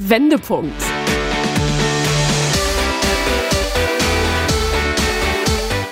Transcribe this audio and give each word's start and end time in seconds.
Wendepunkt. 0.00 0.80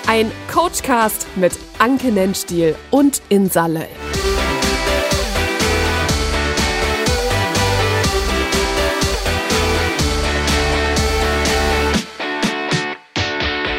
Ein 0.07 0.31
Coachcast 0.49 1.27
mit 1.35 1.51
Anke 1.77 2.13
Nennstiel 2.13 2.75
und 2.89 3.21
Insalle. 3.27 3.85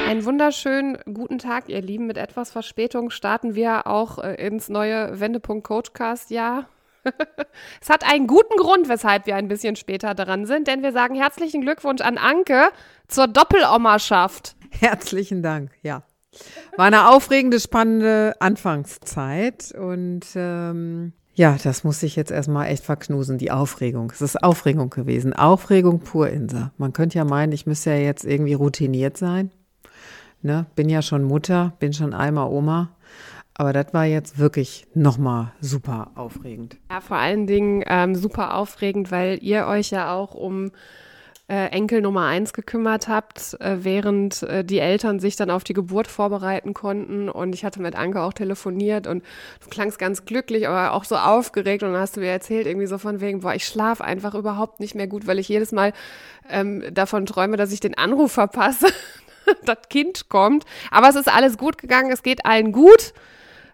Einen 0.07 0.27
wunderschönen 0.27 0.99
guten 1.07 1.39
Tag, 1.39 1.71
ihr 1.71 1.81
Lieben. 1.81 2.07
Mit 2.07 2.19
etwas 2.19 2.51
Verspätung 2.51 3.09
starten 3.09 3.55
wir 3.55 3.87
auch 3.87 4.19
äh, 4.19 4.35
ins 4.35 4.69
neue 4.69 5.19
Wendepunkt 5.19 5.67
Coachcast 5.67 6.31
Jahr. 6.31 6.69
es 7.81 7.91
hat 7.91 8.05
einen 8.05 8.27
guten 8.27 8.57
Grund, 8.57 8.89
weshalb 8.89 9.27
wir 9.27 9.37
ein 9.37 9.49
bisschen 9.49 9.77
später 9.77 10.15
dran 10.15 10.47
sind, 10.47 10.69
denn 10.69 10.83
wir 10.83 10.93
sagen 10.93 11.15
herzlichen 11.15 11.61
Glückwunsch 11.63 12.03
an 12.03 12.19
Anke 12.19 12.71
zur 13.07 13.27
Doppelomerschaft. 13.27 14.57
Herzlichen 14.71 15.43
Dank, 15.43 15.71
ja. 15.83 16.03
War 16.77 16.87
eine 16.87 17.11
aufregende, 17.11 17.59
spannende 17.59 18.35
Anfangszeit 18.39 19.73
und 19.77 20.27
ähm, 20.35 21.13
ja, 21.39 21.57
das 21.63 21.85
muss 21.85 22.03
ich 22.03 22.17
jetzt 22.17 22.33
erstmal 22.33 22.67
echt 22.67 22.85
verknusen, 22.85 23.39
die 23.39 23.53
Aufregung. 23.53 24.11
Es 24.11 24.21
ist 24.21 24.43
Aufregung 24.43 24.91
gewesen. 24.91 25.33
Aufregung 25.33 26.01
pur, 26.01 26.29
Insa. 26.29 26.73
Man 26.79 26.93
könnte 26.93 27.17
ja 27.19 27.25
meinen, 27.25 27.53
ich 27.53 27.65
müsste 27.65 27.91
ja 27.91 27.97
jetzt 27.97 28.25
irgendwie 28.25 28.55
routiniert 28.55 29.17
sein. 29.17 29.53
Ne? 30.43 30.67
Bin 30.75 30.89
ja 30.89 31.01
schon 31.01 31.23
Mutter, 31.23 31.75
bin 31.79 31.93
schon 31.93 32.13
einmal 32.13 32.51
Oma. 32.51 32.91
Aber 33.59 33.73
das 33.73 33.93
war 33.93 34.05
jetzt 34.05 34.39
wirklich 34.39 34.87
nochmal 34.95 35.53
super 35.61 36.13
aufregend. 36.15 36.77
Ja, 36.91 37.01
vor 37.01 37.17
allen 37.17 37.49
Dingen 37.49 37.83
ähm, 37.89 38.15
super 38.15 38.55
aufregend, 38.55 39.11
weil 39.11 39.39
ihr 39.43 39.67
euch 39.67 39.91
ja 39.91 40.15
auch 40.15 40.35
um 40.35 40.71
äh, 41.49 41.67
Enkel 41.73 42.01
Nummer 42.01 42.27
eins 42.27 42.53
gekümmert 42.53 43.09
habt, 43.09 43.61
äh, 43.61 43.79
während 43.81 44.45
äh, 44.45 44.65
die 44.65 44.79
Eltern 44.79 45.19
sich 45.19 45.35
dann 45.35 45.51
auf 45.51 45.65
die 45.65 45.73
Geburt 45.73 46.07
vorbereiten 46.07 46.73
konnten. 46.73 47.29
Und 47.29 47.53
ich 47.53 47.65
hatte 47.65 47.83
mit 47.83 47.97
Anke 47.97 48.23
auch 48.23 48.33
telefoniert 48.33 49.09
und 49.09 49.25
du 49.65 49.69
klangst 49.71 49.99
ganz 49.99 50.25
glücklich, 50.25 50.69
aber 50.69 50.93
auch 50.93 51.03
so 51.03 51.17
aufgeregt. 51.17 51.83
Und 51.83 51.93
dann 51.93 52.01
hast 52.01 52.17
du 52.17 52.21
mir 52.21 52.31
erzählt, 52.31 52.69
irgendwie 52.69 52.87
so 52.87 52.99
von 52.99 53.21
wegen, 53.21 53.41
boah, 53.41 53.55
ich 53.55 53.65
schlafe 53.65 54.05
einfach 54.05 54.35
überhaupt 54.37 54.79
nicht 54.79 54.95
mehr 54.95 55.09
gut, 55.09 55.27
weil 55.27 55.41
ich 55.41 55.49
jedes 55.49 55.73
Mal 55.73 55.95
ähm, 56.49 56.85
davon 56.93 57.27
träume, 57.27 57.57
dass 57.57 57.73
ich 57.73 57.81
den 57.81 57.99
Anruf 57.99 58.31
verpasse, 58.31 58.87
das 59.65 59.79
Kind 59.91 60.29
kommt. 60.29 60.65
Aber 60.93 61.09
es 61.09 61.17
ist 61.17 61.35
alles 61.35 61.59
gut 61.59 61.79
gegangen, 61.79 62.13
es 62.13 62.23
geht 62.23 62.47
allen 62.47 62.71
gut. 62.71 63.15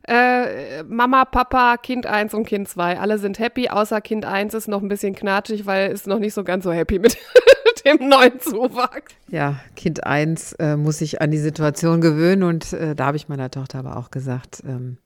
Äh, 0.06 0.82
Mama, 0.82 1.24
Papa, 1.24 1.76
Kind 1.78 2.06
1 2.06 2.34
und 2.34 2.44
Kind 2.44 2.68
2. 2.68 2.98
Alle 2.98 3.18
sind 3.18 3.38
happy, 3.38 3.70
außer 3.70 4.00
Kind 4.00 4.26
1 4.26 4.52
ist 4.52 4.68
noch 4.68 4.82
ein 4.82 4.88
bisschen 4.88 5.14
knatschig, 5.14 5.64
weil 5.64 5.90
ist 5.90 6.06
noch 6.06 6.18
nicht 6.18 6.34
so 6.34 6.44
ganz 6.44 6.64
so 6.64 6.72
happy 6.72 6.98
mit 6.98 7.16
dem 7.84 8.08
neuen 8.08 8.38
Zuwachs. 8.38 9.14
Ja, 9.28 9.60
Kind 9.76 10.04
1 10.04 10.54
äh, 10.54 10.76
muss 10.76 10.98
sich 10.98 11.22
an 11.22 11.30
die 11.30 11.38
Situation 11.38 12.02
gewöhnen 12.02 12.42
und 12.42 12.72
äh, 12.74 12.94
da 12.94 13.06
habe 13.06 13.16
ich 13.16 13.28
meiner 13.28 13.50
Tochter 13.50 13.78
aber 13.78 13.96
auch 13.96 14.10
gesagt, 14.10 14.62
ähm, 14.66 14.98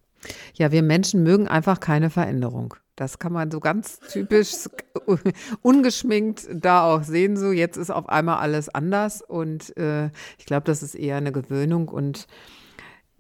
ja, 0.55 0.73
wir 0.73 0.83
Menschen 0.83 1.23
mögen 1.23 1.47
einfach 1.47 1.79
keine 1.79 2.11
Veränderung. 2.11 2.75
Das 2.97 3.21
kann 3.21 3.33
man 3.33 3.53
so 3.53 3.61
ganz 3.61 4.01
typisch 4.01 4.69
ungeschminkt 5.63 6.49
da 6.53 6.83
auch 6.83 7.05
sehen. 7.05 7.37
So, 7.37 7.53
jetzt 7.53 7.77
ist 7.77 7.91
auf 7.91 8.09
einmal 8.09 8.39
alles 8.39 8.69
anders 8.69 9.23
und 9.23 9.77
äh, 9.77 10.07
ich 10.39 10.47
glaube, 10.47 10.65
das 10.65 10.83
ist 10.83 10.97
eher 10.97 11.17
eine 11.17 11.31
Gewöhnung 11.31 11.89
und 11.89 12.27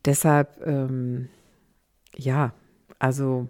deshalb 0.04 0.66
ähm, 0.66 1.28
ja, 2.18 2.52
also 2.98 3.48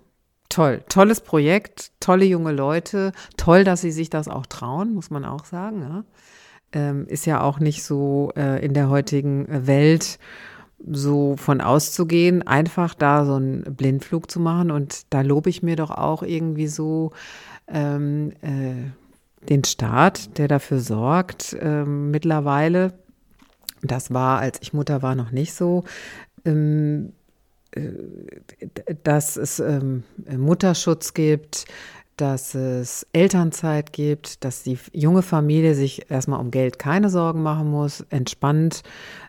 toll, 0.48 0.82
tolles 0.88 1.20
Projekt, 1.20 1.92
tolle 2.00 2.24
junge 2.24 2.52
Leute, 2.52 3.12
toll, 3.36 3.64
dass 3.64 3.80
sie 3.80 3.90
sich 3.90 4.10
das 4.10 4.28
auch 4.28 4.46
trauen, 4.46 4.94
muss 4.94 5.10
man 5.10 5.24
auch 5.24 5.44
sagen. 5.44 5.82
Ja? 5.82 6.04
Ähm, 6.72 7.06
ist 7.08 7.26
ja 7.26 7.40
auch 7.40 7.58
nicht 7.58 7.82
so 7.82 8.30
äh, 8.36 8.64
in 8.64 8.74
der 8.74 8.88
heutigen 8.88 9.46
Welt 9.66 10.18
so 10.86 11.36
von 11.36 11.60
auszugehen, 11.60 12.46
einfach 12.46 12.94
da 12.94 13.24
so 13.24 13.34
einen 13.34 13.62
Blindflug 13.74 14.30
zu 14.30 14.38
machen. 14.38 14.70
Und 14.70 15.12
da 15.12 15.22
lobe 15.22 15.50
ich 15.50 15.62
mir 15.62 15.76
doch 15.76 15.90
auch 15.90 16.22
irgendwie 16.22 16.68
so 16.68 17.12
ähm, 17.66 18.32
äh, 18.42 18.90
den 19.48 19.64
Staat, 19.64 20.38
der 20.38 20.46
dafür 20.46 20.80
sorgt, 20.80 21.56
ähm, 21.60 22.10
mittlerweile. 22.10 22.92
Das 23.82 24.12
war, 24.12 24.40
als 24.40 24.58
ich 24.60 24.72
Mutter 24.72 25.02
war, 25.02 25.14
noch 25.14 25.30
nicht 25.30 25.54
so. 25.54 25.84
Ähm, 26.44 27.12
dass 29.04 29.36
es 29.36 29.60
ähm, 29.60 30.04
Mutterschutz 30.36 31.14
gibt, 31.14 31.66
dass 32.16 32.54
es 32.54 33.06
Elternzeit 33.12 33.92
gibt, 33.92 34.44
dass 34.44 34.64
die 34.64 34.78
junge 34.92 35.22
Familie 35.22 35.74
sich 35.74 36.10
erstmal 36.10 36.40
um 36.40 36.50
Geld 36.50 36.78
keine 36.78 37.10
Sorgen 37.10 37.42
machen 37.42 37.70
muss, 37.70 38.04
entspannt 38.10 38.82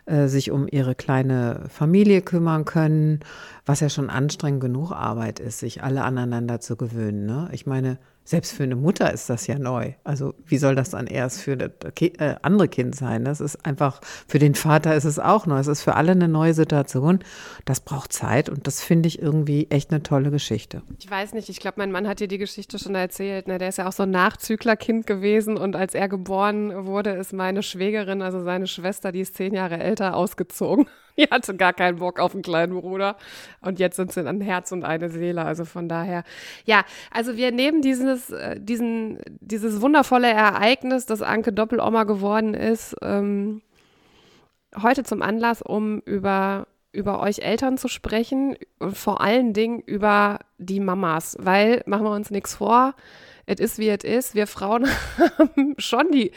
äh, 0.06 0.26
sich 0.26 0.50
um 0.50 0.66
ihre 0.68 0.94
kleine 0.96 1.66
Familie 1.68 2.20
kümmern 2.20 2.64
können, 2.64 3.20
was 3.64 3.80
ja 3.80 3.88
schon 3.88 4.10
anstrengend 4.10 4.60
genug 4.60 4.90
Arbeit 4.90 5.38
ist, 5.38 5.60
sich 5.60 5.84
alle 5.84 6.02
aneinander 6.02 6.60
zu 6.60 6.76
gewöhnen. 6.76 7.26
Ne? 7.26 7.48
Ich 7.52 7.64
meine, 7.64 7.98
selbst 8.24 8.52
für 8.52 8.62
eine 8.62 8.76
Mutter 8.76 9.12
ist 9.12 9.28
das 9.28 9.46
ja 9.46 9.58
neu. 9.58 9.94
Also 10.04 10.34
wie 10.46 10.58
soll 10.58 10.74
das 10.74 10.90
dann 10.90 11.06
erst 11.06 11.40
für 11.40 11.56
das 11.56 11.70
äh, 12.00 12.36
andere 12.42 12.68
Kind 12.68 12.94
sein? 12.94 13.24
Das 13.24 13.40
ist 13.40 13.66
einfach, 13.66 14.00
für 14.28 14.38
den 14.38 14.54
Vater 14.54 14.94
ist 14.94 15.04
es 15.04 15.18
auch 15.18 15.46
neu. 15.46 15.58
Es 15.58 15.66
ist 15.66 15.82
für 15.82 15.96
alle 15.96 16.12
eine 16.12 16.28
neue 16.28 16.54
Situation. 16.54 17.20
Das 17.64 17.80
braucht 17.80 18.12
Zeit 18.12 18.48
und 18.48 18.66
das 18.66 18.82
finde 18.82 19.08
ich 19.08 19.20
irgendwie 19.20 19.66
echt 19.70 19.90
eine 19.90 20.02
tolle 20.02 20.30
Geschichte. 20.30 20.82
Ich 20.98 21.10
weiß 21.10 21.32
nicht, 21.32 21.48
ich 21.48 21.58
glaube, 21.58 21.76
mein 21.78 21.90
Mann 21.90 22.06
hat 22.06 22.20
dir 22.20 22.28
die 22.28 22.38
Geschichte 22.38 22.78
schon 22.78 22.94
erzählt. 22.94 23.48
Ne? 23.48 23.58
Der 23.58 23.68
ist 23.68 23.78
ja 23.78 23.88
auch 23.88 23.92
so 23.92 24.04
ein 24.04 24.10
Nachzüglerkind 24.10 25.06
gewesen 25.06 25.56
und 25.56 25.74
als 25.74 25.94
er 25.94 26.08
geboren 26.08 26.86
wurde, 26.86 27.10
ist 27.10 27.32
meine 27.32 27.62
Schwägerin, 27.62 28.22
also 28.22 28.44
seine 28.44 28.66
Schwester, 28.66 29.12
die 29.12 29.20
ist 29.20 29.34
zehn 29.34 29.54
Jahre 29.54 29.78
älter, 29.78 30.14
ausgezogen. 30.14 30.86
Die 31.24 31.28
hatte 31.30 31.54
gar 31.56 31.72
keinen 31.72 31.98
Bock 31.98 32.18
auf 32.18 32.32
einen 32.32 32.42
kleinen 32.42 32.80
Bruder. 32.80 33.16
Und 33.60 33.78
jetzt 33.78 33.96
sind 33.96 34.12
sie 34.12 34.26
ein 34.26 34.40
Herz 34.40 34.72
und 34.72 34.84
eine 34.84 35.10
Seele. 35.10 35.44
Also 35.44 35.64
von 35.64 35.88
daher, 35.88 36.24
ja, 36.64 36.84
also 37.10 37.36
wir 37.36 37.52
nehmen 37.52 37.82
dieses, 37.82 38.30
äh, 38.30 38.58
diesen, 38.58 39.18
dieses 39.40 39.80
wundervolle 39.82 40.28
Ereignis, 40.28 41.06
dass 41.06 41.22
Anke 41.22 41.52
Doppeloma 41.52 42.04
geworden 42.04 42.54
ist, 42.54 42.96
ähm, 43.02 43.60
heute 44.80 45.02
zum 45.04 45.22
Anlass, 45.22 45.62
um 45.62 46.00
über 46.00 46.66
über 46.92 47.20
euch 47.20 47.38
Eltern 47.38 47.78
zu 47.78 47.86
sprechen 47.86 48.56
und 48.80 48.98
vor 48.98 49.20
allen 49.20 49.52
Dingen 49.52 49.78
über 49.78 50.40
die 50.58 50.80
Mamas, 50.80 51.36
weil 51.38 51.84
machen 51.86 52.04
wir 52.04 52.10
uns 52.10 52.32
nichts 52.32 52.56
vor, 52.56 52.94
es 53.50 53.58
ist 53.60 53.78
wie 53.78 53.88
es 53.88 54.04
ist. 54.04 54.34
Wir 54.34 54.46
Frauen 54.46 54.86
haben 55.38 55.74
schon 55.78 56.10
die, 56.12 56.30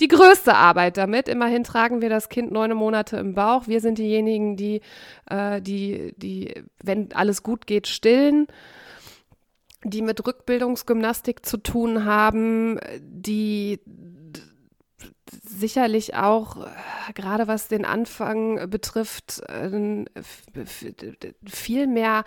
die 0.00 0.08
größte 0.08 0.54
Arbeit 0.54 0.96
damit. 0.96 1.28
Immerhin 1.28 1.64
tragen 1.64 2.00
wir 2.00 2.08
das 2.08 2.28
Kind 2.28 2.50
neun 2.50 2.72
Monate 2.72 3.18
im 3.18 3.34
Bauch. 3.34 3.66
Wir 3.66 3.80
sind 3.80 3.98
diejenigen, 3.98 4.56
die, 4.56 4.80
äh, 5.28 5.60
die, 5.60 6.14
die, 6.16 6.54
wenn 6.82 7.12
alles 7.12 7.42
gut 7.42 7.66
geht, 7.66 7.86
stillen 7.86 8.46
die 9.86 10.00
mit 10.00 10.26
Rückbildungsgymnastik 10.26 11.44
zu 11.44 11.58
tun 11.58 12.06
haben, 12.06 12.80
die 13.00 13.80
sicherlich 15.42 16.14
auch, 16.14 16.64
äh, 16.64 17.12
gerade 17.14 17.48
was 17.48 17.68
den 17.68 17.84
Anfang 17.84 18.70
betrifft, 18.70 19.42
äh, 19.48 20.04
viel 21.46 21.86
mehr 21.86 22.24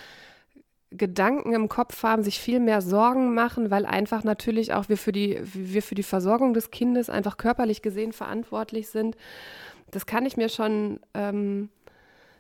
Gedanken 0.92 1.54
im 1.54 1.68
Kopf 1.68 2.04
haben, 2.04 2.24
sich 2.24 2.40
viel 2.40 2.60
mehr 2.60 2.82
Sorgen 2.82 3.34
machen, 3.34 3.70
weil 3.72 3.86
einfach 3.86 4.24
natürlich 4.24 4.74
auch 4.74 4.88
wir 4.88 4.98
für 4.98 5.12
die, 5.12 5.40
wir 5.54 5.82
für 5.82 5.96
die 5.96 6.04
Versorgung 6.04 6.54
des 6.54 6.72
Kindes 6.72 7.10
einfach 7.10 7.38
körperlich 7.38 7.82
gesehen 7.82 8.14
verantwortlich 8.14 8.90
sind. 8.90 9.18
Das 9.92 10.06
kann 10.06 10.26
ich 10.26 10.38
mir 10.38 10.48
schon, 10.48 11.02
ähm, 11.14 11.70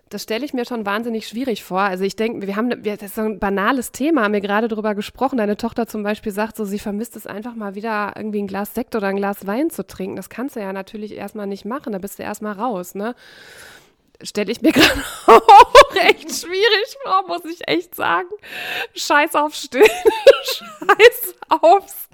das 0.09 0.23
stelle 0.23 0.45
ich 0.45 0.53
mir 0.53 0.65
schon 0.65 0.85
wahnsinnig 0.85 1.27
schwierig 1.27 1.61
vor. 1.61 1.81
Also 1.81 2.05
ich 2.05 2.15
denke, 2.15 2.47
wir 2.47 2.55
haben, 2.55 2.69
das 2.83 3.01
ist 3.01 3.15
so 3.15 3.21
ein 3.21 3.39
banales 3.39 3.91
Thema, 3.91 4.23
haben 4.23 4.33
wir 4.33 4.41
gerade 4.41 4.69
darüber 4.69 4.95
gesprochen. 4.95 5.37
Deine 5.37 5.57
Tochter 5.57 5.85
zum 5.85 6.03
Beispiel 6.03 6.31
sagt 6.31 6.55
so, 6.55 6.63
sie 6.63 6.79
vermisst 6.79 7.17
es 7.17 7.27
einfach 7.27 7.53
mal 7.53 7.75
wieder 7.75 8.13
irgendwie 8.15 8.41
ein 8.41 8.47
Glas 8.47 8.73
Sekt 8.73 8.95
oder 8.95 9.07
ein 9.07 9.17
Glas 9.17 9.45
Wein 9.45 9.69
zu 9.69 9.85
trinken. 9.85 10.15
Das 10.15 10.29
kannst 10.29 10.55
du 10.55 10.61
ja 10.61 10.71
natürlich 10.71 11.15
erstmal 11.15 11.47
nicht 11.47 11.65
machen, 11.65 11.91
da 11.91 11.99
bist 11.99 12.17
du 12.17 12.23
erstmal 12.23 12.53
raus, 12.53 12.95
ne? 12.95 13.13
stelle 14.23 14.51
ich 14.51 14.61
mir 14.61 14.71
gerade 14.73 15.01
echt 16.01 16.31
schwierig 16.31 16.97
vor, 17.03 17.23
muss 17.27 17.45
ich 17.45 17.67
echt 17.67 17.95
sagen. 17.95 18.27
Scheiß 18.95 19.35
auf 19.35 19.53
Stillen, 19.53 19.85
scheiß 20.43 21.35
aufs, 21.49 22.09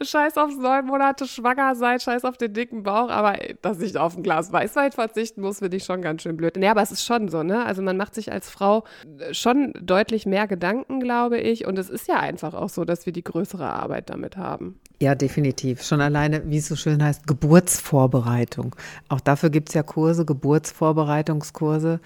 scheiß 0.00 0.36
aufs 0.36 0.56
neun 0.56 0.86
Monate 0.86 1.26
schwanger 1.26 1.74
sein, 1.74 2.00
scheiß 2.00 2.24
auf 2.24 2.36
den 2.36 2.52
dicken 2.52 2.82
Bauch, 2.82 3.08
aber 3.08 3.36
dass 3.62 3.80
ich 3.80 3.96
auf 3.96 4.16
ein 4.16 4.22
Glas 4.22 4.52
Weißwein 4.52 4.92
verzichten 4.92 5.40
muss, 5.40 5.58
finde 5.58 5.76
ich 5.76 5.84
schon 5.84 6.02
ganz 6.02 6.22
schön 6.22 6.36
blöd. 6.36 6.56
Ja, 6.56 6.70
aber 6.70 6.82
es 6.82 6.92
ist 6.92 7.04
schon 7.04 7.28
so, 7.28 7.42
ne? 7.42 7.64
Also 7.64 7.82
man 7.82 7.96
macht 7.96 8.14
sich 8.14 8.32
als 8.32 8.48
Frau 8.50 8.84
schon 9.32 9.72
deutlich 9.80 10.26
mehr 10.26 10.46
Gedanken, 10.46 11.00
glaube 11.00 11.38
ich, 11.38 11.66
und 11.66 11.78
es 11.78 11.90
ist 11.90 12.08
ja 12.08 12.20
einfach 12.20 12.54
auch 12.54 12.68
so, 12.68 12.84
dass 12.84 13.06
wir 13.06 13.12
die 13.12 13.24
größere 13.24 13.68
Arbeit 13.68 14.10
damit 14.10 14.36
haben. 14.36 14.78
Ja, 15.00 15.14
definitiv. 15.14 15.82
Schon 15.82 16.00
alleine, 16.00 16.42
wie 16.46 16.56
es 16.56 16.68
so 16.68 16.76
schön 16.76 17.02
heißt, 17.02 17.26
Geburtsvorbereitung. 17.26 18.74
Auch 19.08 19.20
dafür 19.20 19.50
gibt 19.50 19.68
es 19.68 19.74
ja 19.74 19.82
Kurse, 19.82 20.24
Geburtsvorbereitungskurse, 20.24 22.00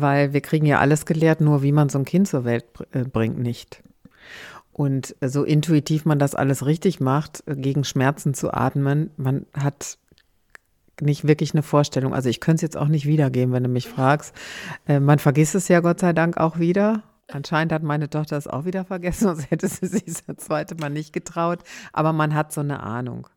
weil 0.00 0.32
wir 0.32 0.40
kriegen 0.40 0.66
ja 0.66 0.78
alles 0.78 1.06
gelehrt, 1.06 1.40
nur 1.40 1.62
wie 1.62 1.72
man 1.72 1.88
so 1.88 1.98
ein 1.98 2.04
Kind 2.04 2.28
zur 2.28 2.44
Welt 2.44 2.64
äh, 2.92 3.04
bringt, 3.04 3.38
nicht. 3.38 3.82
Und 4.72 5.14
so 5.20 5.44
intuitiv 5.44 6.06
man 6.06 6.18
das 6.18 6.34
alles 6.34 6.64
richtig 6.64 6.98
macht, 6.98 7.44
gegen 7.46 7.84
Schmerzen 7.84 8.32
zu 8.32 8.54
atmen, 8.54 9.10
man 9.16 9.44
hat 9.52 9.98
nicht 11.00 11.26
wirklich 11.26 11.52
eine 11.52 11.62
Vorstellung. 11.62 12.14
Also 12.14 12.28
ich 12.28 12.40
könnte 12.40 12.56
es 12.56 12.62
jetzt 12.62 12.76
auch 12.76 12.88
nicht 12.88 13.06
wiedergeben, 13.06 13.52
wenn 13.52 13.64
du 13.64 13.68
mich 13.68 13.88
fragst. 13.88 14.34
Äh, 14.86 15.00
man 15.00 15.18
vergisst 15.18 15.54
es 15.54 15.68
ja 15.68 15.80
Gott 15.80 16.00
sei 16.00 16.12
Dank 16.12 16.36
auch 16.36 16.58
wieder. 16.58 17.02
Anscheinend 17.28 17.72
hat 17.72 17.82
meine 17.82 18.10
Tochter 18.10 18.36
es 18.36 18.46
auch 18.46 18.64
wieder 18.64 18.84
vergessen, 18.84 19.24
sonst 19.28 19.50
hätte 19.50 19.68
sie 19.68 19.86
sich 19.86 20.04
das 20.04 20.36
zweite 20.36 20.74
Mal 20.76 20.90
nicht 20.90 21.12
getraut. 21.12 21.60
Aber 21.92 22.12
man 22.12 22.34
hat 22.34 22.52
so 22.52 22.60
eine 22.60 22.82
Ahnung. 22.82 23.28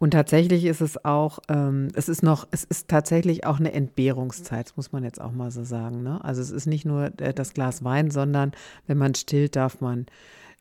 Und 0.00 0.12
tatsächlich 0.12 0.64
ist 0.64 0.80
es 0.80 1.04
auch, 1.04 1.40
ähm, 1.50 1.88
es 1.94 2.08
ist 2.08 2.22
noch, 2.22 2.48
es 2.50 2.64
ist 2.64 2.88
tatsächlich 2.88 3.44
auch 3.44 3.60
eine 3.60 3.72
Entbehrungszeit, 3.72 4.72
muss 4.76 4.92
man 4.92 5.04
jetzt 5.04 5.20
auch 5.20 5.32
mal 5.32 5.50
so 5.50 5.62
sagen. 5.62 6.02
Ne? 6.02 6.24
Also 6.24 6.40
es 6.40 6.50
ist 6.50 6.64
nicht 6.64 6.86
nur 6.86 7.12
äh, 7.20 7.34
das 7.34 7.52
Glas 7.52 7.84
Wein, 7.84 8.10
sondern 8.10 8.52
wenn 8.86 8.96
man 8.96 9.14
stillt, 9.14 9.56
darf 9.56 9.82
man 9.82 10.06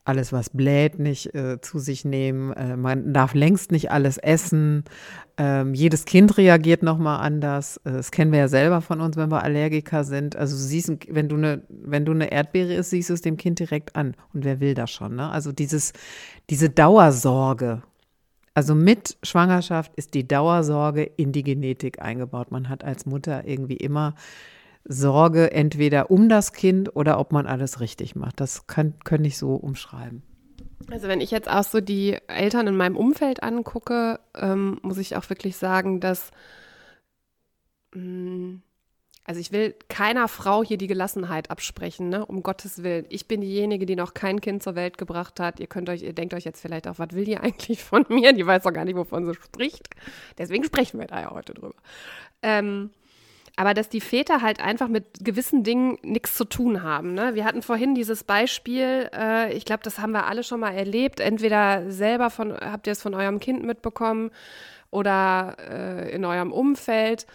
alles, 0.03 0.33
was 0.33 0.49
bläht, 0.49 0.99
nicht 0.99 1.33
äh, 1.35 1.61
zu 1.61 1.79
sich 1.79 2.03
nehmen. 2.03 2.51
Äh, 2.51 2.75
man 2.75 3.13
darf 3.13 3.33
längst 3.33 3.71
nicht 3.71 3.91
alles 3.91 4.17
essen. 4.17 4.83
Ähm, 5.37 5.73
jedes 5.73 6.03
Kind 6.03 6.37
reagiert 6.37 6.83
nochmal 6.83 7.21
anders. 7.21 7.77
Äh, 7.85 7.93
das 7.93 8.11
kennen 8.11 8.33
wir 8.33 8.39
ja 8.39 8.47
selber 8.49 8.81
von 8.81 8.99
uns, 8.99 9.15
wenn 9.15 9.31
wir 9.31 9.41
Allergiker 9.41 10.03
sind. 10.03 10.35
Also 10.35 10.57
du 10.57 10.61
siehst, 10.61 10.91
wenn 11.07 11.29
du 11.29 11.37
eine, 11.37 11.61
wenn 11.69 12.03
du 12.03 12.11
eine 12.11 12.29
Erdbeere 12.29 12.73
isst, 12.73 12.89
siehst 12.89 13.09
du 13.09 13.13
es 13.13 13.21
dem 13.21 13.37
Kind 13.37 13.59
direkt 13.59 13.95
an. 13.95 14.15
Und 14.33 14.43
wer 14.43 14.59
will 14.59 14.73
das 14.73 14.91
schon? 14.91 15.15
Ne? 15.15 15.29
Also 15.29 15.53
dieses, 15.53 15.93
diese 16.49 16.69
Dauersorge. 16.69 17.83
Also 18.53 18.75
mit 18.75 19.17
Schwangerschaft 19.23 19.91
ist 19.95 20.13
die 20.13 20.27
Dauersorge 20.27 21.03
in 21.03 21.31
die 21.31 21.43
Genetik 21.43 22.01
eingebaut. 22.01 22.51
Man 22.51 22.69
hat 22.69 22.83
als 22.83 23.05
Mutter 23.05 23.45
irgendwie 23.45 23.77
immer 23.77 24.15
Sorge 24.85 25.51
entweder 25.51 26.09
um 26.09 26.29
das 26.29 26.53
Kind 26.53 26.95
oder 26.95 27.19
ob 27.19 27.31
man 27.31 27.45
alles 27.45 27.79
richtig 27.79 28.15
macht. 28.15 28.39
Das 28.39 28.67
kann, 28.67 28.93
könnte 29.03 29.27
ich 29.27 29.37
so 29.37 29.55
umschreiben. 29.55 30.23
Also 30.89 31.07
wenn 31.07 31.21
ich 31.21 31.31
jetzt 31.31 31.49
auch 31.49 31.63
so 31.63 31.81
die 31.81 32.17
Eltern 32.27 32.67
in 32.67 32.75
meinem 32.75 32.97
Umfeld 32.97 33.43
angucke, 33.43 34.19
ähm, 34.35 34.79
muss 34.81 34.97
ich 34.97 35.15
auch 35.15 35.29
wirklich 35.29 35.57
sagen, 35.57 35.99
dass 35.99 36.31
mh, 37.93 38.01
mm, 38.01 38.61
also 39.29 39.39
ich 39.41 39.51
will 39.51 39.75
keiner 39.89 40.27
Frau 40.27 40.63
hier 40.63 40.79
die 40.79 40.87
Gelassenheit 40.87 41.51
absprechen, 41.51 42.09
ne? 42.09 42.25
um 42.25 42.41
Gottes 42.41 42.81
Willen. 42.81 43.05
Ich 43.09 43.27
bin 43.27 43.41
diejenige, 43.41 43.85
die 43.85 43.95
noch 43.95 44.15
kein 44.15 44.41
Kind 44.41 44.63
zur 44.63 44.73
Welt 44.73 44.97
gebracht 44.97 45.39
hat. 45.39 45.59
Ihr 45.59 45.67
könnt 45.67 45.87
euch, 45.87 46.01
ihr 46.01 46.13
denkt 46.13 46.33
euch 46.33 46.45
jetzt 46.45 46.59
vielleicht 46.61 46.87
auch, 46.87 46.97
was 46.97 47.09
will 47.11 47.25
die 47.25 47.37
eigentlich 47.37 47.83
von 47.83 48.03
mir? 48.09 48.33
Die 48.33 48.47
weiß 48.47 48.63
doch 48.63 48.73
gar 48.73 48.85
nicht, 48.85 48.95
wovon 48.95 49.27
sie 49.27 49.35
spricht. 49.35 49.87
Deswegen 50.39 50.63
sprechen 50.63 50.99
wir 50.99 51.05
da 51.05 51.21
ja 51.21 51.29
heute 51.29 51.53
drüber. 51.53 51.75
Ähm, 52.41 52.89
aber 53.55 53.75
dass 53.75 53.87
die 53.87 54.01
Väter 54.01 54.41
halt 54.41 54.61
einfach 54.61 54.87
mit 54.87 55.05
gewissen 55.23 55.63
Dingen 55.63 55.99
nichts 56.01 56.33
zu 56.33 56.45
tun 56.45 56.81
haben. 56.81 57.13
Ne? 57.13 57.35
Wir 57.35 57.45
hatten 57.45 57.61
vorhin 57.61 57.93
dieses 57.93 58.23
Beispiel, 58.23 59.11
äh, 59.15 59.53
ich 59.53 59.63
glaube, 59.63 59.83
das 59.83 59.99
haben 59.99 60.11
wir 60.11 60.25
alle 60.25 60.41
schon 60.41 60.59
mal 60.59 60.73
erlebt. 60.73 61.19
Entweder 61.19 61.91
selber 61.91 62.31
von, 62.31 62.57
habt 62.57 62.87
ihr 62.87 62.93
es 62.93 63.03
von 63.03 63.13
eurem 63.13 63.39
Kind 63.39 63.63
mitbekommen 63.63 64.31
oder 64.89 65.55
äh, 65.59 66.15
in 66.15 66.25
eurem 66.25 66.51
Umfeld. 66.51 67.27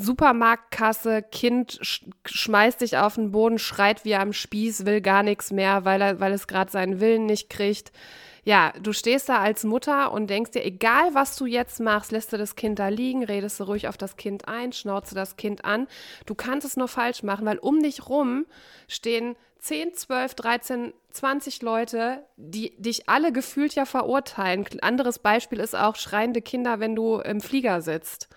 Supermarktkasse, 0.00 1.22
Kind 1.22 1.78
sch 1.82 2.04
schmeißt 2.26 2.80
sich 2.80 2.96
auf 2.96 3.14
den 3.16 3.32
Boden, 3.32 3.58
schreit 3.58 4.04
wie 4.04 4.14
am 4.14 4.32
Spieß, 4.32 4.86
will 4.86 5.00
gar 5.00 5.22
nichts 5.22 5.50
mehr, 5.50 5.84
weil, 5.84 6.00
er, 6.00 6.20
weil 6.20 6.32
es 6.32 6.46
gerade 6.46 6.70
seinen 6.70 7.00
Willen 7.00 7.26
nicht 7.26 7.50
kriegt 7.50 7.92
ja, 8.44 8.72
du 8.80 8.92
stehst 8.92 9.28
da 9.28 9.38
als 9.38 9.64
Mutter 9.64 10.12
und 10.12 10.28
denkst 10.28 10.52
dir, 10.52 10.64
egal 10.64 11.14
was 11.14 11.36
du 11.36 11.46
jetzt 11.46 11.80
machst, 11.80 12.10
lässt 12.10 12.32
du 12.32 12.38
das 12.38 12.56
Kind 12.56 12.78
da 12.78 12.88
liegen, 12.88 13.24
redest 13.24 13.60
du 13.60 13.64
ruhig 13.64 13.88
auf 13.88 13.98
das 13.98 14.16
Kind 14.16 14.48
ein, 14.48 14.72
schnauze 14.72 15.14
das 15.14 15.36
Kind 15.36 15.64
an. 15.64 15.86
Du 16.26 16.34
kannst 16.34 16.66
es 16.66 16.76
nur 16.76 16.88
falsch 16.88 17.22
machen, 17.22 17.46
weil 17.46 17.58
um 17.58 17.82
dich 17.82 18.08
rum 18.08 18.46
stehen 18.88 19.36
10, 19.58 19.94
12, 19.94 20.34
13, 20.34 20.92
20 21.10 21.60
Leute, 21.60 22.24
die 22.36 22.74
dich 22.80 23.08
alle 23.10 23.30
gefühlt 23.30 23.74
ja 23.74 23.84
verurteilen. 23.84 24.64
Anderes 24.80 25.18
Beispiel 25.18 25.60
ist 25.60 25.76
auch 25.76 25.96
schreiende 25.96 26.40
Kinder, 26.40 26.80
wenn 26.80 26.96
du 26.96 27.18
im 27.18 27.42
Flieger 27.42 27.82
sitzt. 27.82 28.30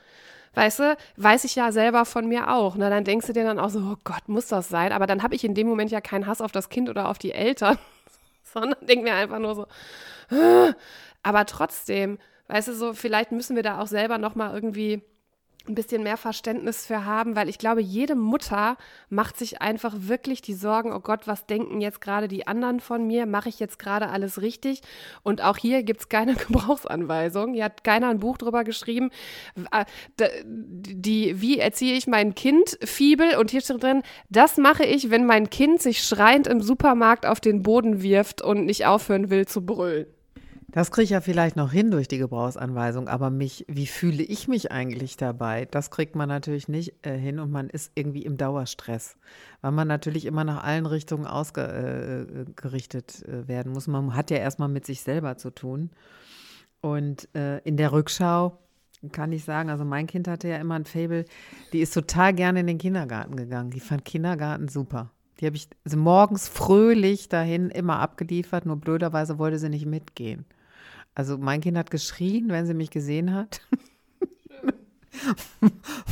Weißt 0.56 0.80
du, 0.80 0.98
weiß 1.18 1.46
ich 1.46 1.56
ja 1.56 1.72
selber 1.72 2.06
von 2.06 2.28
mir 2.28 2.52
auch. 2.52 2.76
Ne? 2.76 2.90
Dann 2.90 3.04
denkst 3.04 3.28
du 3.28 3.34
dir 3.34 3.44
dann 3.44 3.60
auch 3.60 3.70
so, 3.70 3.80
oh 3.80 3.98
Gott, 4.04 4.28
muss 4.28 4.48
das 4.48 4.70
sein? 4.70 4.92
Aber 4.92 5.08
dann 5.08 5.24
habe 5.24 5.36
ich 5.36 5.44
in 5.44 5.56
dem 5.56 5.68
Moment 5.68 5.92
ja 5.92 6.02
keinen 6.02 6.28
Hass 6.28 6.42
auf 6.42 6.52
das 6.52 6.70
Kind 6.70 6.90
oder 6.90 7.10
auf 7.10 7.18
die 7.18 7.32
Eltern, 7.32 7.78
sondern 8.44 8.86
denke 8.86 9.04
mir 9.04 9.16
einfach 9.16 9.40
nur 9.40 9.56
so, 9.56 9.68
aber 11.24 11.46
trotzdem, 11.46 12.18
weißt 12.48 12.70
du, 12.70 12.74
so 12.74 12.94
vielleicht 12.94 13.32
müssen 13.32 13.56
wir 13.56 13.64
da 13.64 13.80
auch 13.80 13.88
selber 13.88 14.18
nochmal 14.18 14.54
irgendwie 14.54 15.02
ein 15.68 15.75
bisschen 15.75 16.04
mehr 16.04 16.18
Verständnis 16.18 16.86
für 16.86 17.06
haben, 17.06 17.36
weil 17.36 17.48
ich 17.48 17.57
glaube, 17.57 17.81
jede 17.81 18.15
Mutter 18.15 18.77
macht 19.10 19.38
sich 19.38 19.62
einfach 19.62 19.95
wirklich 19.98 20.42
die 20.42 20.56
Sorgen, 20.56 20.92
oh 20.92 21.00
Gott, 21.00 21.25
was 21.25 21.45
denken 21.45 21.80
jetzt 21.80 22.01
gerade 22.01 22.27
die 22.27 22.48
anderen 22.48 22.81
von 22.81 23.07
mir? 23.07 23.25
Mache 23.25 23.48
ich 23.48 23.60
jetzt 23.60 23.80
gerade 23.80 24.10
alles 24.10 24.42
richtig? 24.42 24.81
Und 25.24 25.42
auch 25.42 25.57
hier 25.57 25.83
gibt 25.83 26.01
es 26.01 26.10
keine 26.10 26.36
Gebrauchsanweisung. 26.48 27.54
Hier 27.54 27.65
hat 27.65 27.83
keiner 27.83 28.10
ein 28.10 28.19
Buch 28.19 28.38
drüber 28.38 28.65
geschrieben, 28.65 29.10
äh, 29.71 29.86
die, 30.45 31.39
wie 31.39 31.60
erziehe 31.60 31.95
ich 31.95 32.07
mein 32.07 32.36
Kind 32.36 32.77
Fibel? 32.83 33.38
Und 33.38 33.51
hier 33.51 33.62
steht 33.62 33.81
drin, 33.83 34.04
das 34.30 34.57
mache 34.57 34.83
ich, 34.83 35.12
wenn 35.12 35.25
mein 35.25 35.50
Kind 35.50 35.81
sich 35.81 36.04
schreiend 36.04 36.48
im 36.48 36.62
Supermarkt 36.62 37.25
auf 37.25 37.39
den 37.39 37.63
Boden 37.63 38.01
wirft 38.01 38.42
und 38.42 38.65
nicht 38.65 38.86
aufhören 38.86 39.30
will 39.30 39.48
zu 39.48 39.65
brüllen. 39.65 40.07
Das 40.74 40.90
kriege 40.90 41.04
ich 41.04 41.10
ja 41.12 41.22
vielleicht 41.22 41.56
noch 41.56 41.72
hin 41.72 41.92
durch 41.92 42.08
die 42.08 42.18
Gebrauchsanweisung, 42.18 43.08
aber 43.08 43.30
mich, 43.30 43.64
wie 43.68 43.86
fühle 43.86 44.24
ich 44.24 44.48
mich 44.48 44.72
eigentlich 44.72 45.18
dabei? 45.18 45.66
Das 45.70 45.92
kriegt 45.92 46.16
man 46.16 46.28
natürlich 46.28 46.68
nicht 46.68 47.06
äh, 47.06 47.16
hin 47.16 47.38
und 47.38 47.52
man 47.52 47.70
ist 47.70 47.92
irgendwie 47.94 48.24
im 48.24 48.38
Dauerstress, 48.38 49.16
weil 49.62 49.72
man 49.72 49.88
natürlich 49.88 50.25
immer 50.25 50.44
nach 50.44 50.64
allen 50.64 50.88
Richtungen 50.88 51.28
ausgerichtet 51.28 53.24
äh, 53.28 53.31
äh, 53.31 53.48
werden 53.48 53.72
muss. 53.72 53.86
Man 53.86 54.16
hat 54.16 54.31
ja 54.31 54.38
erstmal 54.38 54.68
mit 54.68 54.88
sich 54.88 55.02
selber 55.02 55.38
zu 55.38 55.52
tun. 55.52 55.92
Und 56.81 57.30
äh, 57.36 57.60
in 57.60 57.78
der 57.78 57.92
Rückschau 57.92 58.58
kann 59.12 59.31
ich 59.31 59.44
sagen, 59.44 59.70
also 59.70 59.86
mein 59.86 60.08
Kind 60.08 60.28
hatte 60.28 60.48
ja 60.48 60.58
immer 60.58 60.74
ein 60.74 60.86
Fable, 60.86 61.25
die 61.72 61.81
ist 61.81 61.94
total 61.94 62.34
gerne 62.34 62.62
in 62.62 62.68
den 62.68 62.80
Kindergarten 62.80 63.36
gegangen. 63.36 63.70
Die 63.70 63.80
fand 63.80 64.06
Kindergarten 64.06 64.68
super. 64.70 65.12
Die 65.40 65.46
habe 65.46 65.56
ich 65.56 65.70
morgens 65.96 66.48
fröhlich 66.48 67.30
dahin 67.30 67.70
immer 67.70 68.00
abgeliefert, 68.00 68.66
nur 68.66 68.78
blöderweise 68.78 69.38
wollte 69.38 69.60
sie 69.60 69.70
nicht 69.70 69.86
mitgehen. 69.86 70.46
Also 71.15 71.38
mein 71.38 71.62
Kind 71.62 71.77
hat 71.77 71.92
geschrien, 71.92 72.50
wenn 72.50 72.65
sie 72.65 72.74
mich 72.74 72.89
gesehen 72.89 73.33
hat. 73.33 73.62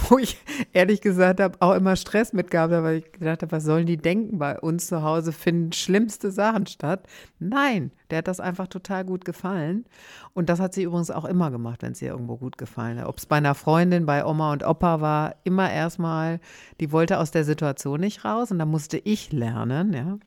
Wo 0.09 0.19
ich 0.19 0.37
ehrlich 0.73 1.01
gesagt 1.01 1.39
habe, 1.39 1.57
auch 1.59 1.73
immer 1.73 1.95
Stress 1.95 2.33
mit 2.33 2.51
gehabt 2.51 2.71
habe, 2.71 2.83
weil 2.83 2.97
ich 2.97 3.11
gedacht 3.11 3.41
habe, 3.41 3.51
was 3.51 3.63
sollen 3.63 3.87
die 3.87 3.97
denken? 3.97 4.37
Bei 4.37 4.59
uns 4.59 4.87
zu 4.87 5.01
Hause 5.01 5.31
finden 5.31 5.71
schlimmste 5.71 6.31
Sachen 6.31 6.67
statt. 6.67 7.07
Nein, 7.39 7.91
der 8.09 8.19
hat 8.19 8.27
das 8.27 8.39
einfach 8.39 8.67
total 8.67 9.03
gut 9.05 9.25
gefallen. 9.25 9.85
Und 10.33 10.49
das 10.49 10.59
hat 10.59 10.73
sie 10.73 10.83
übrigens 10.83 11.11
auch 11.11 11.25
immer 11.25 11.51
gemacht, 11.51 11.81
wenn 11.81 11.93
es 11.93 12.01
ihr 12.01 12.11
irgendwo 12.11 12.37
gut 12.37 12.57
gefallen 12.57 12.99
hat. 12.99 13.07
Ob 13.07 13.17
es 13.17 13.25
bei 13.25 13.37
einer 13.37 13.55
Freundin, 13.55 14.05
bei 14.05 14.25
Oma 14.25 14.53
und 14.53 14.63
Opa 14.65 15.01
war, 15.01 15.35
immer 15.43 15.71
erstmal, 15.71 16.39
die 16.79 16.91
wollte 16.91 17.19
aus 17.19 17.31
der 17.31 17.43
Situation 17.43 17.99
nicht 17.99 18.23
raus 18.23 18.51
und 18.51 18.59
da 18.59 18.65
musste 18.65 18.97
ich 18.97 19.31
lernen, 19.31 19.93
ja. 19.93 20.19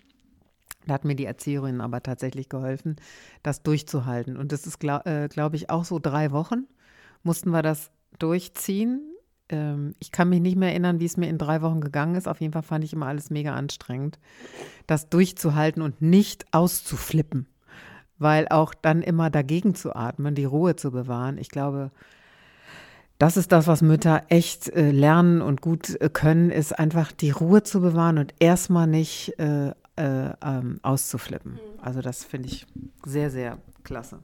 Da 0.87 0.95
hat 0.95 1.05
mir 1.05 1.15
die 1.15 1.25
Erzieherin 1.25 1.81
aber 1.81 2.03
tatsächlich 2.03 2.49
geholfen, 2.49 2.97
das 3.43 3.63
durchzuhalten. 3.63 4.37
Und 4.37 4.53
das 4.53 4.67
ist, 4.67 4.79
glaube 4.79 5.11
äh, 5.11 5.29
glaub 5.29 5.55
ich, 5.55 5.71
auch 5.71 5.85
so 5.85 5.99
drei 5.99 6.33
Wochen 6.33 6.67
mussten 7.23 7.51
wir 7.51 7.63
das 7.63 7.91
durchziehen. 8.19 9.01
Ähm, 9.49 9.95
ich 9.99 10.13
kann 10.13 10.29
mich 10.29 10.41
nicht 10.41 10.57
mehr 10.57 10.71
erinnern, 10.71 11.01
wie 11.01 11.07
es 11.07 11.17
mir 11.17 11.29
in 11.29 11.39
drei 11.39 11.63
Wochen 11.63 11.81
gegangen 11.81 12.15
ist. 12.15 12.29
Auf 12.29 12.41
jeden 12.41 12.53
Fall 12.53 12.63
fand 12.63 12.85
ich 12.85 12.93
immer 12.93 13.07
alles 13.07 13.31
mega 13.31 13.55
anstrengend, 13.55 14.19
das 14.87 15.09
durchzuhalten 15.09 15.83
und 15.83 16.01
nicht 16.01 16.47
auszuflippen. 16.53 17.49
Weil 18.19 18.47
auch 18.49 18.75
dann 18.75 19.03
immer 19.03 19.29
dagegen 19.31 19.75
zu 19.75 19.97
atmen, 19.97 20.35
die 20.35 20.45
Ruhe 20.45 20.77
zu 20.77 20.93
bewahren. 20.93 21.37
Ich 21.39 21.49
glaube, 21.49 21.91
das 23.19 23.37
ist 23.37 23.53
das, 23.53 23.67
was 23.67 23.83
Mütter 23.83 24.23
echt 24.29 24.69
äh, 24.69 24.91
lernen 24.91 25.41
und 25.41 25.61
gut 25.61 26.01
äh, 26.01 26.09
können, 26.09 26.51
ist 26.51 26.79
einfach 26.79 27.11
die 27.13 27.31
Ruhe 27.31 27.63
zu 27.63 27.81
bewahren 27.81 28.19
und 28.19 28.35
erstmal 28.39 28.87
nicht 28.87 29.39
äh, 29.39 29.73
äh, 29.97 30.31
ähm, 30.43 30.81
auszuflippen. 30.83 31.61
Also 31.81 32.01
das 32.01 32.25
finde 32.25 32.49
ich 32.49 32.67
sehr, 33.05 33.31
sehr 33.31 33.59
klasse. 33.83 34.21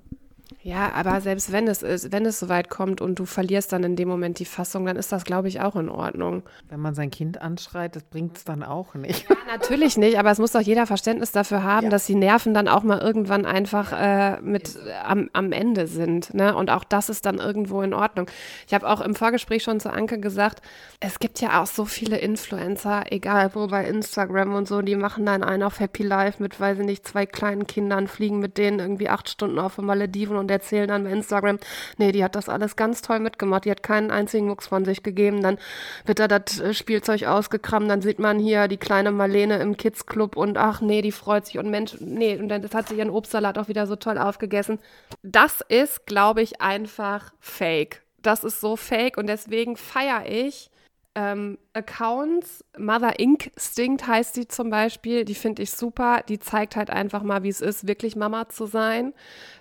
Ja, 0.62 0.92
aber 0.92 1.22
selbst 1.22 1.52
wenn 1.52 1.68
es 1.68 1.82
ist, 1.82 2.12
wenn 2.12 2.26
es 2.26 2.38
soweit 2.38 2.68
kommt 2.68 3.00
und 3.00 3.18
du 3.18 3.24
verlierst 3.24 3.72
dann 3.72 3.82
in 3.82 3.96
dem 3.96 4.08
Moment 4.08 4.38
die 4.38 4.44
Fassung, 4.44 4.84
dann 4.84 4.96
ist 4.96 5.10
das, 5.10 5.24
glaube 5.24 5.48
ich, 5.48 5.62
auch 5.62 5.74
in 5.74 5.88
Ordnung. 5.88 6.42
Wenn 6.68 6.80
man 6.80 6.94
sein 6.94 7.10
Kind 7.10 7.40
anschreit, 7.40 7.96
das 7.96 8.02
bringt 8.02 8.36
es 8.36 8.44
dann 8.44 8.62
auch 8.62 8.94
nicht. 8.94 9.26
Ja, 9.30 9.36
natürlich 9.46 9.96
nicht, 9.96 10.18
aber 10.18 10.30
es 10.30 10.38
muss 10.38 10.52
doch 10.52 10.60
jeder 10.60 10.86
Verständnis 10.86 11.32
dafür 11.32 11.62
haben, 11.62 11.84
ja. 11.84 11.90
dass 11.90 12.04
die 12.04 12.14
Nerven 12.14 12.52
dann 12.52 12.68
auch 12.68 12.82
mal 12.82 12.98
irgendwann 12.98 13.46
einfach 13.46 13.92
äh, 13.92 14.38
mit 14.42 14.76
äh, 14.76 14.92
am, 15.02 15.30
am 15.32 15.52
Ende 15.52 15.86
sind. 15.86 16.34
Ne? 16.34 16.54
Und 16.54 16.70
auch 16.70 16.84
das 16.84 17.08
ist 17.08 17.24
dann 17.24 17.38
irgendwo 17.38 17.80
in 17.80 17.94
Ordnung. 17.94 18.26
Ich 18.66 18.74
habe 18.74 18.86
auch 18.86 19.00
im 19.00 19.14
Vorgespräch 19.14 19.62
schon 19.62 19.80
zu 19.80 19.90
Anke 19.90 20.20
gesagt, 20.20 20.60
es 21.00 21.20
gibt 21.20 21.40
ja 21.40 21.62
auch 21.62 21.66
so 21.66 21.86
viele 21.86 22.18
Influencer, 22.18 23.04
egal 23.10 23.54
wo 23.54 23.66
bei 23.66 23.86
Instagram 23.86 24.54
und 24.54 24.68
so, 24.68 24.82
die 24.82 24.96
machen 24.96 25.24
dann 25.24 25.42
einen 25.42 25.62
auf 25.62 25.80
Happy 25.80 26.02
Life 26.02 26.42
mit, 26.42 26.60
weiß 26.60 26.80
ich 26.80 26.84
nicht, 26.84 27.08
zwei 27.08 27.24
kleinen 27.24 27.66
Kindern, 27.66 28.08
fliegen 28.08 28.40
mit 28.40 28.58
denen 28.58 28.78
irgendwie 28.78 29.08
acht 29.08 29.30
Stunden 29.30 29.58
auf 29.58 29.76
den 29.76 29.86
Malediven 29.86 30.36
und 30.36 30.49
erzählen 30.50 30.88
dann 30.88 31.04
bei 31.04 31.10
Instagram, 31.10 31.58
nee, 31.98 32.12
die 32.12 32.24
hat 32.24 32.34
das 32.34 32.48
alles 32.48 32.76
ganz 32.76 33.02
toll 33.02 33.20
mitgemacht, 33.20 33.64
die 33.64 33.70
hat 33.70 33.82
keinen 33.82 34.10
einzigen 34.10 34.46
Mucks 34.46 34.66
von 34.66 34.84
sich 34.84 35.02
gegeben, 35.02 35.42
dann 35.42 35.58
wird 36.04 36.18
da 36.18 36.28
das 36.28 36.60
äh, 36.60 36.74
Spielzeug 36.74 37.24
ausgekramt, 37.24 37.90
dann 37.90 38.02
sieht 38.02 38.18
man 38.18 38.38
hier 38.38 38.68
die 38.68 38.76
kleine 38.76 39.10
Marlene 39.10 39.58
im 39.58 39.76
Kids 39.76 40.06
Club 40.06 40.36
und 40.36 40.58
ach 40.58 40.80
nee, 40.80 41.02
die 41.02 41.12
freut 41.12 41.46
sich 41.46 41.58
und 41.58 41.70
Mensch, 41.70 41.96
nee, 42.00 42.36
und 42.36 42.48
dann 42.48 42.62
das 42.62 42.74
hat 42.74 42.88
sich 42.88 42.98
ihren 42.98 43.10
Obstsalat 43.10 43.58
auch 43.58 43.68
wieder 43.68 43.86
so 43.86 43.96
toll 43.96 44.18
aufgegessen. 44.18 44.78
Das 45.22 45.60
ist, 45.68 46.06
glaube 46.06 46.42
ich, 46.42 46.60
einfach 46.60 47.32
fake. 47.40 48.02
Das 48.22 48.44
ist 48.44 48.60
so 48.60 48.76
fake 48.76 49.16
und 49.16 49.26
deswegen 49.26 49.76
feiere 49.76 50.26
ich 50.26 50.69
ähm, 51.14 51.58
Accounts. 51.72 52.64
Mother 52.78 53.18
Instinct 53.18 54.06
heißt 54.06 54.36
die 54.36 54.48
zum 54.48 54.70
Beispiel. 54.70 55.24
Die 55.24 55.34
finde 55.34 55.62
ich 55.62 55.70
super. 55.72 56.22
Die 56.28 56.38
zeigt 56.38 56.76
halt 56.76 56.90
einfach 56.90 57.22
mal, 57.22 57.42
wie 57.42 57.48
es 57.48 57.60
ist, 57.60 57.86
wirklich 57.86 58.16
Mama 58.16 58.48
zu 58.48 58.66
sein. 58.66 59.12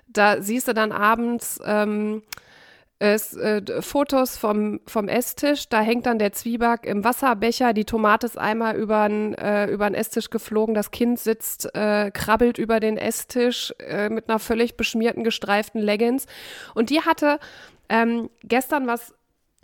Da 0.07 0.41
siehst 0.41 0.67
du 0.67 0.73
dann 0.73 0.91
abends 0.91 1.59
ähm, 1.65 2.23
es, 2.99 3.33
äh, 3.35 3.81
Fotos 3.81 4.37
vom, 4.37 4.81
vom 4.85 5.07
Esstisch. 5.07 5.69
Da 5.69 5.81
hängt 5.81 6.05
dann 6.05 6.19
der 6.19 6.33
Zwieback 6.33 6.85
im 6.85 7.03
Wasserbecher. 7.03 7.73
Die 7.73 7.85
Tomate 7.85 8.27
ist 8.27 8.37
einmal 8.37 8.75
über 8.75 9.07
den 9.07 9.33
äh, 9.35 9.67
Esstisch 9.93 10.29
geflogen. 10.29 10.75
Das 10.75 10.91
Kind 10.91 11.17
sitzt, 11.17 11.73
äh, 11.73 12.11
krabbelt 12.11 12.57
über 12.57 12.79
den 12.79 12.97
Esstisch 12.97 13.73
äh, 13.79 14.09
mit 14.09 14.29
einer 14.29 14.39
völlig 14.39 14.75
beschmierten, 14.75 15.23
gestreiften 15.23 15.81
Leggings. 15.81 16.25
Und 16.75 16.89
die 16.89 17.01
hatte 17.01 17.39
ähm, 17.87 18.29
gestern 18.43 18.85
was 18.85 19.15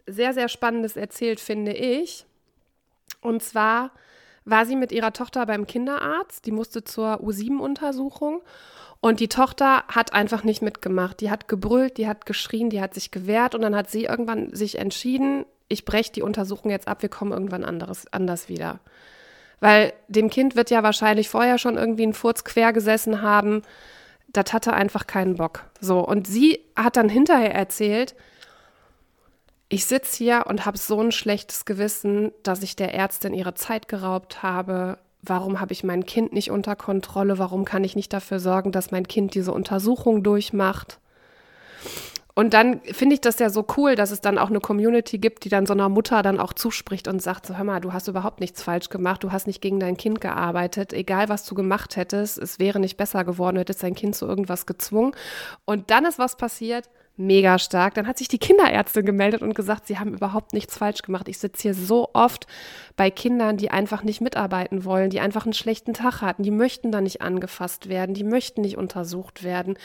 sehr, 0.08 0.34
sehr 0.34 0.50
Spannendes 0.50 0.96
erzählt, 0.96 1.40
finde 1.40 1.74
ich. 1.74 2.26
Und 3.22 3.42
zwar 3.44 3.92
war 4.46 4.66
sie 4.66 4.76
mit 4.76 4.92
ihrer 4.92 5.14
Tochter 5.14 5.46
beim 5.46 5.66
Kinderarzt. 5.66 6.46
Die 6.46 6.52
musste 6.52 6.84
zur 6.84 7.22
U7-Untersuchung. 7.22 8.42
Und 9.02 9.20
die 9.20 9.28
Tochter 9.28 9.84
hat 9.88 10.14
einfach 10.14 10.44
nicht 10.44 10.62
mitgemacht. 10.62 11.20
Die 11.22 11.30
hat 11.30 11.48
gebrüllt, 11.48 11.98
die 11.98 12.08
hat 12.08 12.26
geschrien, 12.26 12.70
die 12.70 12.82
hat 12.82 12.94
sich 12.94 13.12
gewehrt. 13.12 13.56
Und 13.56 13.62
dann 13.62 13.76
hat 13.76 13.90
sie 13.90 14.06
irgendwann 14.06 14.54
sich 14.56 14.78
entschieden, 14.78 15.46
ich 15.68 15.86
breche 15.86 16.12
die 16.12 16.22
Untersuchung 16.22 16.72
jetzt 16.72 16.88
ab, 16.88 17.02
wir 17.02 17.10
kommen 17.10 17.32
irgendwann 17.32 17.64
anderes, 17.64 18.06
anders 18.12 18.50
wieder. 18.50 18.80
Weil 19.60 19.94
dem 20.08 20.30
Kind 20.30 20.56
wird 20.56 20.70
ja 20.70 20.84
wahrscheinlich 20.84 21.30
vorher 21.30 21.58
schon 21.58 21.78
irgendwie 21.78 22.06
ein 22.06 22.14
Furz 22.14 22.44
quer 22.44 22.74
gesessen 22.74 23.22
haben. 23.22 23.64
Das 24.28 24.54
hatte 24.54 24.74
einfach 24.74 25.08
keinen 25.08 25.36
Bock. 25.36 25.66
So, 25.80 26.00
und 26.00 26.28
sie 26.28 26.60
hat 26.76 26.98
dann 26.98 27.10
hinterher 27.10 27.56
erzählt, 27.56 28.16
ich 29.70 29.86
sitze 29.86 30.18
hier 30.18 30.46
und 30.48 30.66
habe 30.66 30.78
so 30.78 31.00
ein 31.02 31.12
schlechtes 31.12 31.66
Gewissen, 31.66 32.32
dass 32.44 32.64
ich 32.64 32.76
der 32.76 32.94
Ärztin 32.94 33.34
ihre 33.34 33.56
Zeit 33.56 33.88
geraubt 33.88 34.44
habe. 34.44 35.00
Warum 35.22 35.60
habe 35.60 35.74
ich 35.74 35.84
mein 35.84 36.06
Kind 36.06 36.34
nicht 36.34 36.52
unter 36.52 36.76
Kontrolle? 36.76 37.40
Warum 37.40 37.66
kann 37.66 37.84
ich 37.84 37.96
nicht 37.96 38.14
dafür 38.14 38.40
sorgen, 38.40 38.72
dass 38.72 38.92
mein 38.92 39.08
Kind 39.08 39.34
diese 39.34 39.52
Untersuchung 39.52 40.22
durchmacht? 40.22 41.00
Und 42.38 42.54
dann 42.54 42.82
finde 42.82 43.16
ich 43.16 43.22
das 43.22 43.40
ja 43.40 43.50
so 43.50 43.66
cool, 43.78 43.96
dass 43.96 44.12
es 44.12 44.20
dann 44.20 44.38
auch 44.38 44.50
eine 44.50 44.60
Community 44.60 45.18
gibt, 45.18 45.46
die 45.46 45.50
dann 45.50 45.66
so 45.66 45.72
einer 45.72 45.88
Mutter 45.88 46.22
dann 46.22 46.38
auch 46.38 46.52
zuspricht 46.52 47.08
und 47.08 47.22
sagt, 47.22 47.46
so 47.46 47.56
hör 47.56 47.64
mal, 47.64 47.80
du 47.80 47.94
hast 47.94 48.10
überhaupt 48.10 48.42
nichts 48.42 48.62
falsch 48.62 48.90
gemacht, 48.90 49.24
du 49.24 49.32
hast 49.32 49.48
nicht 49.48 49.62
gegen 49.62 49.80
dein 49.80 49.96
Kind 49.96 50.20
gearbeitet, 50.20 50.92
egal 50.92 51.30
was 51.30 51.46
du 51.46 51.56
gemacht 51.56 51.96
hättest, 51.96 52.38
es 52.38 52.60
wäre 52.60 52.82
nicht 52.82 52.98
besser 52.98 53.24
geworden, 53.24 53.56
du 53.56 53.62
hättest 53.62 53.84
dein 53.84 53.96
Kind 53.96 54.18
zu 54.18 54.28
irgendwas 54.28 54.66
gezwungen. 54.66 55.14
Und 55.64 55.92
dann 55.92 56.04
ist 56.04 56.20
was 56.20 56.36
passiert, 56.36 56.90
mega 57.18 57.60
stark. 57.60 57.94
Dann 57.94 58.08
hat 58.08 58.18
sich 58.18 58.28
die 58.28 58.40
Kinderärztin 58.40 59.06
gemeldet 59.06 59.42
und 59.42 59.56
gesagt, 59.56 59.88
sie 59.88 59.98
haben 60.00 60.14
überhaupt 60.14 60.54
nichts 60.54 60.78
falsch 60.78 61.02
gemacht. 61.02 61.28
Ich 61.28 61.38
sitze 61.38 61.64
hier 61.64 61.74
so 61.74 62.10
oft 62.14 62.48
bei 62.96 63.10
Kindern, 63.10 63.58
die 63.58 63.72
einfach 63.72 64.04
nicht 64.04 64.22
mitarbeiten 64.22 64.86
wollen, 64.86 65.10
die 65.10 65.20
einfach 65.20 65.46
einen 65.46 65.54
schlechten 65.54 65.94
Tag 65.94 66.22
hatten, 66.22 66.44
die 66.44 66.52
möchten 66.52 66.92
da 66.92 67.02
nicht 67.02 67.22
angefasst 67.22 67.90
werden, 67.90 68.14
die 68.14 68.24
möchten 68.24 68.62
nicht 68.62 68.78
untersucht 68.78 69.44
werden, 69.44 69.78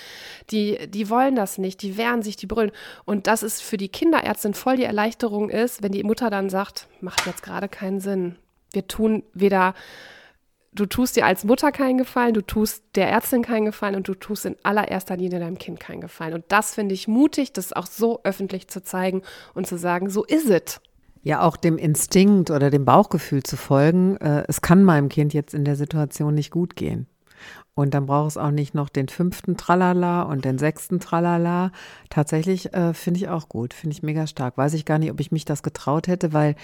die, 0.51 0.89
die 0.89 1.09
wollen 1.09 1.37
das 1.37 1.59
nicht, 1.59 1.83
die 1.83 1.97
wehren 1.97 2.23
sich, 2.23 2.37
die 2.37 2.47
brüllen. 2.47 2.73
Und 3.05 3.27
das 3.27 3.43
ist 3.43 3.63
für 3.63 3.77
die 3.77 3.89
Kinderärztin 3.89 4.55
voll 4.55 4.77
die 4.77 4.85
Erleichterung 4.85 5.51
ist, 5.51 5.83
wenn 5.83 5.93
die 5.93 6.05
Mutter 6.05 6.31
dann 6.31 6.51
sagt, 6.51 6.87
macht 7.01 7.27
jetzt 7.27 7.43
gerade 7.43 7.69
keinen 7.69 8.01
Sinn. 8.01 8.37
Wir 8.73 8.87
tun 8.87 9.25
weder 9.35 9.75
du 10.73 10.87
tust 10.87 11.17
dir 11.17 11.27
als 11.27 11.45
Mutter 11.45 11.73
keinen 11.73 11.99
Gefallen, 11.99 12.35
du 12.35 12.43
tust 12.43 12.85
der 12.95 13.09
Ärztin 13.11 13.43
keinen 13.43 13.67
Gefallen 13.67 13.97
und 13.97 14.09
du 14.09 14.15
tust 14.15 14.47
in 14.47 14.57
allererster 14.63 15.17
Linie 15.17 15.41
deinem 15.41 15.59
Kind 15.59 15.81
keinen 15.81 16.01
Gefallen. 16.01 16.35
Und 16.35 16.45
das 16.49 16.75
finde 16.75 16.95
ich 16.95 17.09
mutig, 17.09 17.53
das 17.53 17.73
auch 17.73 17.87
so 17.87 18.21
öffentlich 18.25 18.69
zu 18.69 18.83
zeigen 18.83 19.23
und 19.55 19.67
zu 19.67 19.77
sagen, 19.77 20.11
so 20.11 20.25
ist 20.25 20.49
es. 20.49 20.81
Ja, 21.23 21.43
auch 21.43 21.57
dem 21.57 21.77
Instinkt 21.77 22.51
oder 22.51 22.71
dem 22.71 22.87
Bauchgefühl 22.87 23.43
zu 23.43 23.57
folgen, 23.57 24.17
äh, 24.19 24.45
es 24.49 24.63
kann 24.63 24.85
meinem 24.85 25.11
Kind 25.11 25.35
jetzt 25.35 25.53
in 25.53 25.65
der 25.65 25.77
Situation 25.77 26.35
nicht 26.35 26.51
gut 26.51 26.77
gehen. 26.77 27.07
Und 27.75 27.95
dann 27.95 28.07
braucht 28.07 28.31
es 28.31 28.37
auch 28.37 28.51
nicht 28.51 28.75
noch 28.75 28.89
den 28.89 29.09
fünften 29.09 29.57
Tralala 29.57 30.23
und 30.23 30.45
den 30.45 30.59
sechsten 30.59 31.01
Tralala. 31.01 31.73
Tatsächlich 32.11 32.75
äh, 32.75 32.95
finde 32.95 33.21
ich 33.21 33.29
auch 33.29 33.49
gut, 33.49 33.75
finde 33.75 33.95
ich 33.95 34.03
mega 34.03 34.27
stark. 34.27 34.59
Weiß 34.59 34.75
ich 34.75 34.85
gar 34.85 34.99
nicht, 34.99 35.11
ob 35.11 35.21
ich 35.21 35.33
mich 35.33 35.45
das 35.45 35.63
getraut 35.63 36.09
hätte, 36.09 36.33
weil 36.33 36.57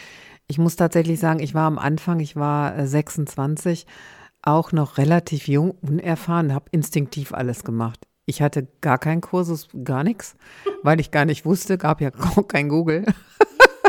ich 0.48 0.58
muss 0.58 0.76
tatsächlich 0.76 1.20
sagen, 1.20 1.40
ich 1.40 1.54
war 1.54 1.66
am 1.66 1.78
Anfang, 1.78 2.20
ich 2.20 2.36
war 2.36 2.76
äh, 2.78 2.86
26, 2.86 3.86
auch 4.42 4.72
noch 4.72 4.98
relativ 4.98 5.48
jung, 5.48 5.72
unerfahren, 5.82 6.54
habe 6.54 6.66
instinktiv 6.70 7.32
alles 7.32 7.64
gemacht. 7.64 8.06
Ich 8.26 8.42
hatte 8.42 8.66
gar 8.80 8.98
keinen 8.98 9.20
Kursus, 9.20 9.68
gar 9.84 10.04
nichts, 10.04 10.36
weil 10.82 11.00
ich 11.00 11.10
gar 11.10 11.24
nicht 11.24 11.44
wusste, 11.44 11.78
gab 11.78 12.00
ja 12.00 12.10
kein 12.48 12.68
Google. 12.68 13.06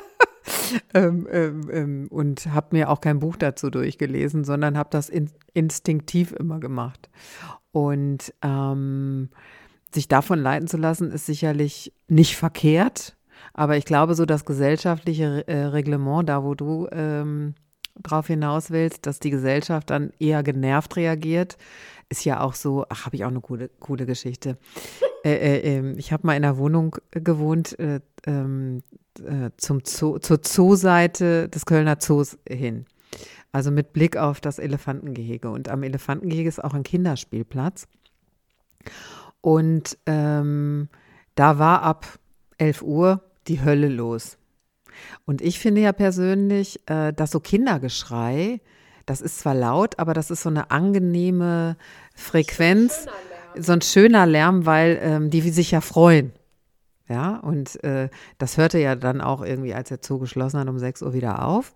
ähm, 0.94 1.28
ähm, 1.32 1.70
ähm, 1.72 2.08
und 2.10 2.48
habe 2.48 2.76
mir 2.76 2.90
auch 2.90 3.02
kein 3.02 3.20
Buch 3.20 3.36
dazu 3.36 3.70
durchgelesen, 3.70 4.44
sondern 4.44 4.78
habe 4.78 4.90
das 4.92 5.10
in, 5.10 5.30
instinktiv 5.54 6.32
immer 6.34 6.60
gemacht. 6.60 7.10
Und 7.72 8.34
ähm, 8.42 9.30
sich 9.94 10.08
davon 10.08 10.40
leiten 10.40 10.68
zu 10.68 10.78
lassen, 10.78 11.12
ist 11.12 11.26
sicherlich 11.26 11.94
nicht 12.08 12.36
verkehrt. 12.36 13.17
Aber 13.58 13.76
ich 13.76 13.86
glaube, 13.86 14.14
so 14.14 14.26
das 14.26 14.46
gesellschaftliche 14.46 15.46
äh, 15.48 15.66
Reglement, 15.66 16.30
da 16.30 16.44
wo 16.44 16.54
du 16.54 16.88
ähm, 16.92 17.56
drauf 18.02 18.28
hinaus 18.28 18.70
willst, 18.70 19.08
dass 19.08 19.20
die 19.20 19.32
Gesellschaft 19.32 19.90
dann 19.90 20.12
eher 20.20 20.44
genervt 20.44 20.96
reagiert, 20.96 21.58
ist 22.08 22.24
ja 22.24 22.40
auch 22.40 22.54
so, 22.54 22.86
ach, 22.88 23.06
habe 23.06 23.16
ich 23.16 23.26
auch 23.26 23.30
eine 23.30 23.42
coole, 23.42 23.70
coole 23.80 24.06
Geschichte. 24.06 24.58
Äh, 25.26 25.34
äh, 25.34 25.78
ähm, 25.78 25.96
ich 25.98 26.14
habe 26.14 26.28
mal 26.28 26.38
in 26.38 26.46
einer 26.46 26.58
Wohnung 26.58 26.98
gewohnt, 27.10 27.78
äh, 27.80 28.00
ähm, 28.28 28.84
äh, 29.26 29.50
zum 29.58 29.82
Zoo, 29.84 30.20
zur 30.20 30.44
Zooseite 30.44 31.50
des 31.50 31.66
Kölner 31.66 32.00
Zoos 32.00 32.38
hin. 32.48 32.86
Also 33.52 33.72
mit 33.72 33.92
Blick 33.92 34.18
auf 34.18 34.40
das 34.40 34.60
Elefantengehege. 34.60 35.50
Und 35.50 35.68
am 35.68 35.82
Elefantengehege 35.82 36.48
ist 36.48 36.64
auch 36.64 36.76
ein 36.76 36.84
Kinderspielplatz. 36.84 37.88
Und 39.42 39.98
ähm, 40.06 40.90
da 41.34 41.58
war 41.58 41.82
ab 41.82 42.06
11 42.60 42.84
Uhr 42.84 43.24
die 43.48 43.64
Hölle 43.64 43.90
los. 43.90 44.38
Und 45.26 45.42
ich 45.42 45.60
finde 45.60 45.82
ja 45.82 45.94
persönlich, 45.94 46.80
äh, 46.88 47.14
dass 47.14 47.32
so 47.32 47.40
Kindergeschrei, 47.40 48.62
das 49.06 49.22
ist 49.22 49.40
zwar 49.40 49.56
laut, 49.56 50.00
aber 50.00 50.14
das 50.14 50.32
ist 50.32 50.44
so 50.44 50.50
eine 50.50 50.72
angenehme 50.72 51.78
Frequenz, 52.16 53.06
so 53.56 53.74
ein 53.74 53.82
schöner 53.82 54.26
Lärm, 54.26 54.66
weil 54.66 55.00
ähm, 55.02 55.30
die 55.30 55.42
sich 55.50 55.72
ja 55.72 55.82
freuen. 55.82 56.32
Ja, 57.10 57.38
und 57.38 57.82
äh, 57.86 58.10
das 58.38 58.58
hörte 58.58 58.80
ja 58.80 58.96
dann 58.96 59.22
auch 59.22 59.42
irgendwie, 59.42 59.74
als 59.74 59.90
der 59.90 60.00
Zoo 60.02 60.20
geschlossen 60.20 60.60
hat, 60.60 60.68
um 60.68 60.78
6 60.78 61.04
Uhr 61.04 61.14
wieder 61.14 61.46
auf. 61.46 61.74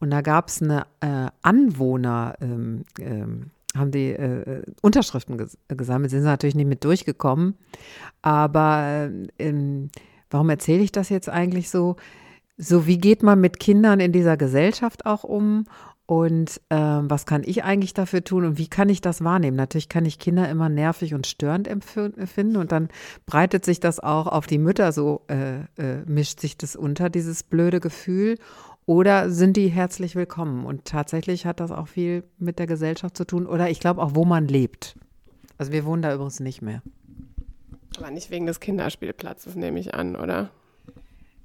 Und 0.00 0.10
da 0.10 0.20
gab 0.20 0.48
es 0.48 0.60
eine 0.60 0.86
äh, 1.00 1.30
Anwohner, 1.42 2.34
ähm, 2.40 2.84
ähm, 2.98 3.50
haben 3.76 3.92
die 3.92 4.10
äh, 4.10 4.62
Unterschriften 4.82 5.38
ges 5.38 5.56
gesammelt, 5.68 6.10
sind 6.10 6.24
natürlich 6.24 6.56
nicht 6.56 6.66
mit 6.66 6.84
durchgekommen. 6.84 7.56
Aber 8.20 9.10
ähm, 9.38 9.90
warum 10.34 10.50
erzähle 10.50 10.82
ich 10.82 10.90
das 10.90 11.08
jetzt 11.10 11.28
eigentlich 11.28 11.70
so? 11.70 11.94
So, 12.56 12.86
wie 12.86 12.98
geht 12.98 13.22
man 13.22 13.40
mit 13.40 13.60
Kindern 13.60 14.00
in 14.00 14.10
dieser 14.10 14.36
Gesellschaft 14.36 15.06
auch 15.06 15.22
um? 15.24 15.64
Und 16.06 16.60
ähm, 16.70 17.08
was 17.08 17.24
kann 17.24 17.42
ich 17.44 17.64
eigentlich 17.64 17.94
dafür 17.94 18.22
tun 18.22 18.44
und 18.44 18.58
wie 18.58 18.68
kann 18.68 18.88
ich 18.88 19.00
das 19.00 19.24
wahrnehmen? 19.24 19.56
Natürlich 19.56 19.88
kann 19.88 20.04
ich 20.04 20.18
Kinder 20.18 20.48
immer 20.50 20.68
nervig 20.68 21.14
und 21.14 21.26
störend 21.26 21.66
empfinden 21.66 22.56
und 22.56 22.72
dann 22.72 22.88
breitet 23.24 23.64
sich 23.64 23.80
das 23.80 24.00
auch 24.00 24.26
auf 24.26 24.46
die 24.46 24.58
Mütter 24.58 24.92
so, 24.92 25.22
äh, 25.28 25.60
äh, 25.78 26.04
mischt 26.04 26.40
sich 26.40 26.58
das 26.58 26.76
unter, 26.76 27.08
dieses 27.08 27.42
blöde 27.42 27.80
Gefühl. 27.80 28.36
Oder 28.86 29.30
sind 29.30 29.56
die 29.56 29.68
herzlich 29.68 30.14
willkommen? 30.14 30.66
Und 30.66 30.84
tatsächlich 30.84 31.46
hat 31.46 31.58
das 31.60 31.70
auch 31.70 31.88
viel 31.88 32.24
mit 32.38 32.58
der 32.58 32.66
Gesellschaft 32.66 33.16
zu 33.16 33.24
tun 33.24 33.46
oder 33.46 33.70
ich 33.70 33.80
glaube 33.80 34.02
auch, 34.02 34.14
wo 34.14 34.24
man 34.26 34.46
lebt. 34.46 34.96
Also 35.56 35.72
wir 35.72 35.86
wohnen 35.86 36.02
da 36.02 36.12
übrigens 36.12 36.40
nicht 36.40 36.60
mehr. 36.60 36.82
Aber 37.98 38.10
nicht 38.10 38.30
wegen 38.30 38.46
des 38.46 38.60
Kinderspielplatzes, 38.60 39.54
nehme 39.54 39.78
ich 39.78 39.94
an, 39.94 40.16
oder? 40.16 40.50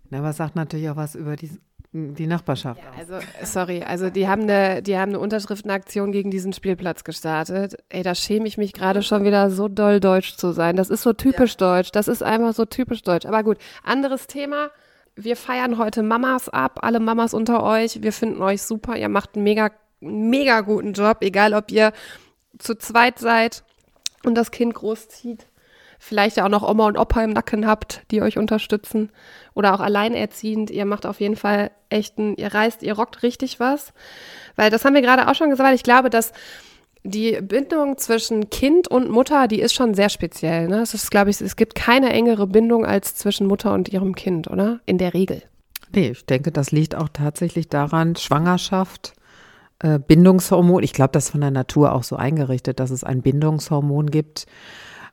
Na, 0.09 0.19
aber 0.19 0.33
sagt 0.33 0.55
natürlich 0.55 0.89
auch 0.89 0.95
was 0.95 1.15
über 1.15 1.35
die 1.35 1.51
die 1.91 2.27
Nachbarschaft. 2.27 2.81
Ja, 2.83 2.91
also, 2.99 3.25
sorry, 3.43 3.81
also 3.81 4.11
die 4.11 4.27
haben, 4.27 4.43
eine, 4.43 4.83
die 4.83 4.95
haben 4.97 5.09
eine 5.09 5.19
Unterschriftenaktion 5.19 6.11
gegen 6.11 6.29
diesen 6.29 6.53
Spielplatz 6.53 7.03
gestartet. 7.03 7.77
Ey, 7.89 8.03
da 8.03 8.13
schäme 8.13 8.47
ich 8.47 8.59
mich 8.59 8.73
gerade 8.73 9.01
schon 9.01 9.23
wieder 9.23 9.49
so 9.49 9.67
doll 9.67 9.99
deutsch 9.99 10.35
zu 10.35 10.51
sein. 10.51 10.75
Das 10.75 10.91
ist 10.91 11.01
so 11.01 11.13
typisch 11.13 11.53
ja. 11.53 11.77
deutsch. 11.77 11.91
Das 11.91 12.07
ist 12.07 12.21
einfach 12.21 12.53
so 12.53 12.65
typisch 12.65 13.01
deutsch. 13.01 13.25
Aber 13.25 13.43
gut, 13.43 13.57
anderes 13.83 14.27
Thema. 14.27 14.69
Wir 15.15 15.35
feiern 15.35 15.79
heute 15.79 16.03
Mamas 16.03 16.47
ab, 16.47 16.79
alle 16.83 16.99
Mamas 16.99 17.33
unter 17.33 17.63
euch. 17.63 18.03
Wir 18.03 18.13
finden 18.13 18.41
euch 18.41 18.61
super. 18.61 18.95
Ihr 18.95 19.09
macht 19.09 19.35
einen 19.35 19.43
mega, 19.43 19.71
mega 19.99 20.61
guten 20.61 20.93
Job, 20.93 21.17
egal 21.21 21.55
ob 21.55 21.71
ihr 21.71 21.91
zu 22.59 22.75
zweit 22.75 23.17
seid 23.17 23.63
und 24.23 24.35
das 24.35 24.51
Kind 24.51 24.75
großzieht 24.75 25.47
vielleicht 25.99 26.37
ja 26.37 26.45
auch 26.45 26.49
noch 26.49 26.67
Oma 26.67 26.87
und 26.87 26.97
Opa 26.97 27.21
im 27.23 27.31
Nacken 27.31 27.67
habt, 27.67 28.01
die 28.09 28.21
euch 28.21 28.37
unterstützen 28.37 29.11
oder 29.53 29.75
auch 29.75 29.81
alleinerziehend, 29.81 30.71
ihr 30.71 30.85
macht 30.85 31.05
auf 31.05 31.19
jeden 31.19 31.35
Fall 31.35 31.71
echten, 31.89 32.35
ihr 32.35 32.53
reißt, 32.53 32.81
ihr 32.81 32.93
rockt 32.93 33.21
richtig 33.21 33.59
was, 33.59 33.93
weil 34.55 34.71
das 34.71 34.85
haben 34.85 34.95
wir 34.95 35.01
gerade 35.01 35.27
auch 35.27 35.35
schon 35.35 35.49
gesagt, 35.49 35.75
ich 35.75 35.83
glaube, 35.83 36.09
dass 36.09 36.31
die 37.03 37.39
Bindung 37.41 37.97
zwischen 37.97 38.49
Kind 38.49 38.87
und 38.87 39.09
Mutter, 39.09 39.47
die 39.47 39.61
ist 39.61 39.73
schon 39.73 39.93
sehr 39.93 40.09
speziell. 40.09 40.67
Ne? 40.67 40.81
Es 40.81 40.93
ist, 40.93 41.11
glaube 41.11 41.29
ich, 41.29 41.39
es 41.39 41.55
gibt 41.55 41.75
keine 41.75 42.11
engere 42.11 42.47
Bindung 42.47 42.85
als 42.85 43.15
zwischen 43.15 43.47
Mutter 43.47 43.73
und 43.73 43.89
ihrem 43.89 44.15
Kind, 44.15 44.49
oder? 44.49 44.79
In 44.85 44.97
der 44.97 45.13
Regel. 45.13 45.43
Nee, 45.93 46.09
ich 46.09 46.25
denke, 46.25 46.51
das 46.51 46.71
liegt 46.71 46.95
auch 46.95 47.09
tatsächlich 47.11 47.69
daran, 47.69 48.15
Schwangerschaft, 48.15 49.13
äh, 49.79 49.97
Bindungshormon, 49.97 50.83
ich 50.83 50.93
glaube, 50.93 51.11
das 51.13 51.25
ist 51.25 51.31
von 51.31 51.41
der 51.41 51.51
Natur 51.51 51.93
auch 51.93 52.03
so 52.03 52.15
eingerichtet, 52.15 52.79
dass 52.79 52.91
es 52.91 53.03
ein 53.03 53.21
Bindungshormon 53.21 54.11
gibt, 54.11 54.45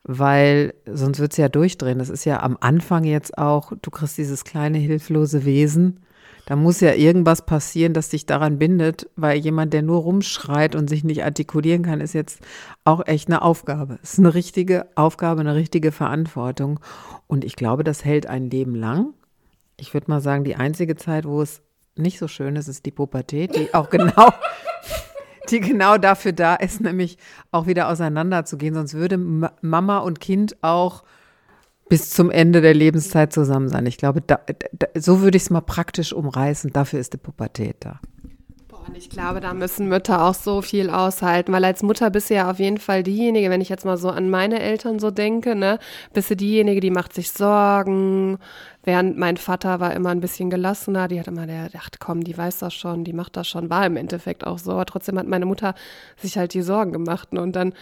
weil 0.06 0.74
sonst 0.86 1.18
wird 1.18 1.32
es 1.32 1.38
ja 1.38 1.48
durchdrehen. 1.48 1.98
Das 1.98 2.08
ist 2.08 2.24
ja 2.24 2.42
am 2.42 2.56
Anfang 2.60 3.04
jetzt 3.04 3.36
auch, 3.38 3.72
du 3.80 3.90
kriegst 3.90 4.18
dieses 4.18 4.44
kleine 4.44 4.78
hilflose 4.78 5.44
Wesen 5.44 6.00
da 6.46 6.54
muss 6.54 6.80
ja 6.80 6.94
irgendwas 6.94 7.44
passieren, 7.44 7.92
das 7.92 8.08
dich 8.08 8.24
daran 8.24 8.58
bindet, 8.58 9.10
weil 9.16 9.36
jemand, 9.36 9.72
der 9.72 9.82
nur 9.82 10.02
rumschreit 10.02 10.76
und 10.76 10.88
sich 10.88 11.02
nicht 11.02 11.24
artikulieren 11.24 11.82
kann, 11.82 12.00
ist 12.00 12.12
jetzt 12.12 12.40
auch 12.84 13.04
echt 13.04 13.28
eine 13.28 13.42
Aufgabe. 13.42 13.98
Es 14.00 14.12
ist 14.12 14.20
eine 14.20 14.32
richtige 14.32 14.86
Aufgabe, 14.94 15.40
eine 15.40 15.56
richtige 15.56 15.90
Verantwortung. 15.90 16.78
Und 17.26 17.44
ich 17.44 17.56
glaube, 17.56 17.82
das 17.82 18.04
hält 18.04 18.28
ein 18.28 18.48
Leben 18.48 18.76
lang. 18.76 19.12
Ich 19.76 19.92
würde 19.92 20.08
mal 20.08 20.20
sagen, 20.20 20.44
die 20.44 20.54
einzige 20.54 20.94
Zeit, 20.94 21.24
wo 21.24 21.42
es 21.42 21.62
nicht 21.96 22.20
so 22.20 22.28
schön 22.28 22.54
ist, 22.54 22.68
ist 22.68 22.86
die 22.86 22.92
Pubertät, 22.92 23.56
die 23.56 23.74
auch 23.74 23.90
genau, 23.90 24.32
die 25.50 25.60
genau 25.60 25.98
dafür 25.98 26.32
da 26.32 26.54
ist, 26.54 26.80
nämlich 26.80 27.18
auch 27.50 27.66
wieder 27.66 27.88
auseinanderzugehen. 27.88 28.74
Sonst 28.74 28.94
würde 28.94 29.18
Mama 29.18 29.98
und 29.98 30.20
Kind 30.20 30.56
auch 30.62 31.04
bis 31.88 32.10
zum 32.10 32.30
Ende 32.30 32.60
der 32.60 32.74
Lebenszeit 32.74 33.32
zusammen 33.32 33.68
sein. 33.68 33.86
Ich 33.86 33.96
glaube, 33.96 34.20
da, 34.20 34.40
da, 34.72 34.86
so 34.94 35.20
würde 35.20 35.36
ich 35.36 35.44
es 35.44 35.50
mal 35.50 35.60
praktisch 35.60 36.12
umreißen. 36.12 36.72
Dafür 36.72 36.98
ist 36.98 37.12
die 37.12 37.18
Pubertät 37.18 37.76
da. 37.80 38.00
Und 38.86 38.96
ich 38.96 39.10
glaube, 39.10 39.40
da 39.40 39.52
müssen 39.52 39.88
Mütter 39.88 40.24
auch 40.24 40.34
so 40.34 40.62
viel 40.62 40.90
aushalten, 40.90 41.52
weil 41.52 41.64
als 41.64 41.82
Mutter 41.82 42.08
bist 42.10 42.30
du 42.30 42.34
ja 42.34 42.50
auf 42.50 42.60
jeden 42.60 42.78
Fall 42.78 43.02
diejenige, 43.02 43.50
wenn 43.50 43.60
ich 43.60 43.68
jetzt 43.68 43.84
mal 43.84 43.96
so 43.96 44.10
an 44.10 44.30
meine 44.30 44.60
Eltern 44.60 45.00
so 45.00 45.10
denke, 45.10 45.56
ne, 45.56 45.78
bist 46.12 46.30
du 46.30 46.36
diejenige, 46.36 46.80
die 46.80 46.90
macht 46.90 47.12
sich 47.12 47.32
Sorgen, 47.32 48.38
während 48.84 49.18
mein 49.18 49.38
Vater 49.38 49.80
war 49.80 49.92
immer 49.92 50.10
ein 50.10 50.20
bisschen 50.20 50.50
gelassener, 50.50 51.08
die 51.08 51.18
hat 51.18 51.26
immer, 51.26 51.46
der 51.46 51.68
dachte, 51.68 51.98
komm, 51.98 52.22
die 52.22 52.38
weiß 52.38 52.60
das 52.60 52.74
schon, 52.74 53.02
die 53.02 53.12
macht 53.12 53.36
das 53.36 53.48
schon, 53.48 53.70
war 53.70 53.84
im 53.84 53.96
Endeffekt 53.96 54.46
auch 54.46 54.58
so, 54.58 54.72
aber 54.72 54.86
trotzdem 54.86 55.18
hat 55.18 55.26
meine 55.26 55.46
Mutter 55.46 55.74
sich 56.16 56.38
halt 56.38 56.54
die 56.54 56.62
Sorgen 56.62 56.92
gemacht 56.92 57.32
ne? 57.32 57.42
und 57.42 57.56
dann 57.56 57.74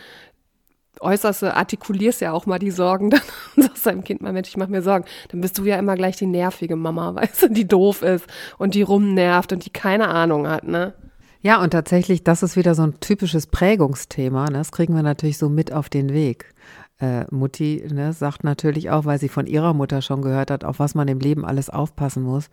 äußerst 1.00 1.44
artikulierst 1.44 2.20
ja 2.20 2.32
auch 2.32 2.46
mal 2.46 2.58
die 2.58 2.70
Sorgen 2.70 3.10
dann 3.10 3.20
und 3.56 3.62
sagst 3.64 3.86
deinem 3.86 4.04
Kind 4.04 4.22
mal, 4.22 4.32
Mensch, 4.32 4.48
ich 4.48 4.56
mach 4.56 4.68
mir 4.68 4.82
Sorgen. 4.82 5.04
Dann 5.28 5.40
bist 5.40 5.58
du 5.58 5.64
ja 5.64 5.76
immer 5.76 5.94
gleich 5.96 6.16
die 6.16 6.26
nervige 6.26 6.76
Mama, 6.76 7.14
weißt 7.14 7.42
du, 7.44 7.48
die 7.48 7.66
doof 7.66 8.02
ist 8.02 8.26
und 8.58 8.74
die 8.74 8.82
rumnervt 8.82 9.52
und 9.52 9.64
die 9.64 9.70
keine 9.70 10.08
Ahnung 10.08 10.48
hat, 10.48 10.64
ne? 10.64 10.94
Ja, 11.40 11.62
und 11.62 11.70
tatsächlich, 11.70 12.24
das 12.24 12.42
ist 12.42 12.56
wieder 12.56 12.74
so 12.74 12.84
ein 12.84 13.00
typisches 13.00 13.46
Prägungsthema. 13.46 14.46
Ne? 14.46 14.56
Das 14.56 14.72
kriegen 14.72 14.94
wir 14.94 15.02
natürlich 15.02 15.36
so 15.36 15.50
mit 15.50 15.74
auf 15.74 15.90
den 15.90 16.14
Weg. 16.14 16.54
Äh, 16.98 17.26
Mutti 17.30 17.84
ne, 17.92 18.14
sagt 18.14 18.44
natürlich 18.44 18.88
auch, 18.88 19.04
weil 19.04 19.18
sie 19.18 19.28
von 19.28 19.46
ihrer 19.46 19.74
Mutter 19.74 20.00
schon 20.00 20.22
gehört 20.22 20.50
hat, 20.50 20.64
auf 20.64 20.78
was 20.78 20.94
man 20.94 21.06
im 21.06 21.18
Leben 21.18 21.44
alles 21.44 21.68
aufpassen 21.68 22.22
muss. 22.22 22.48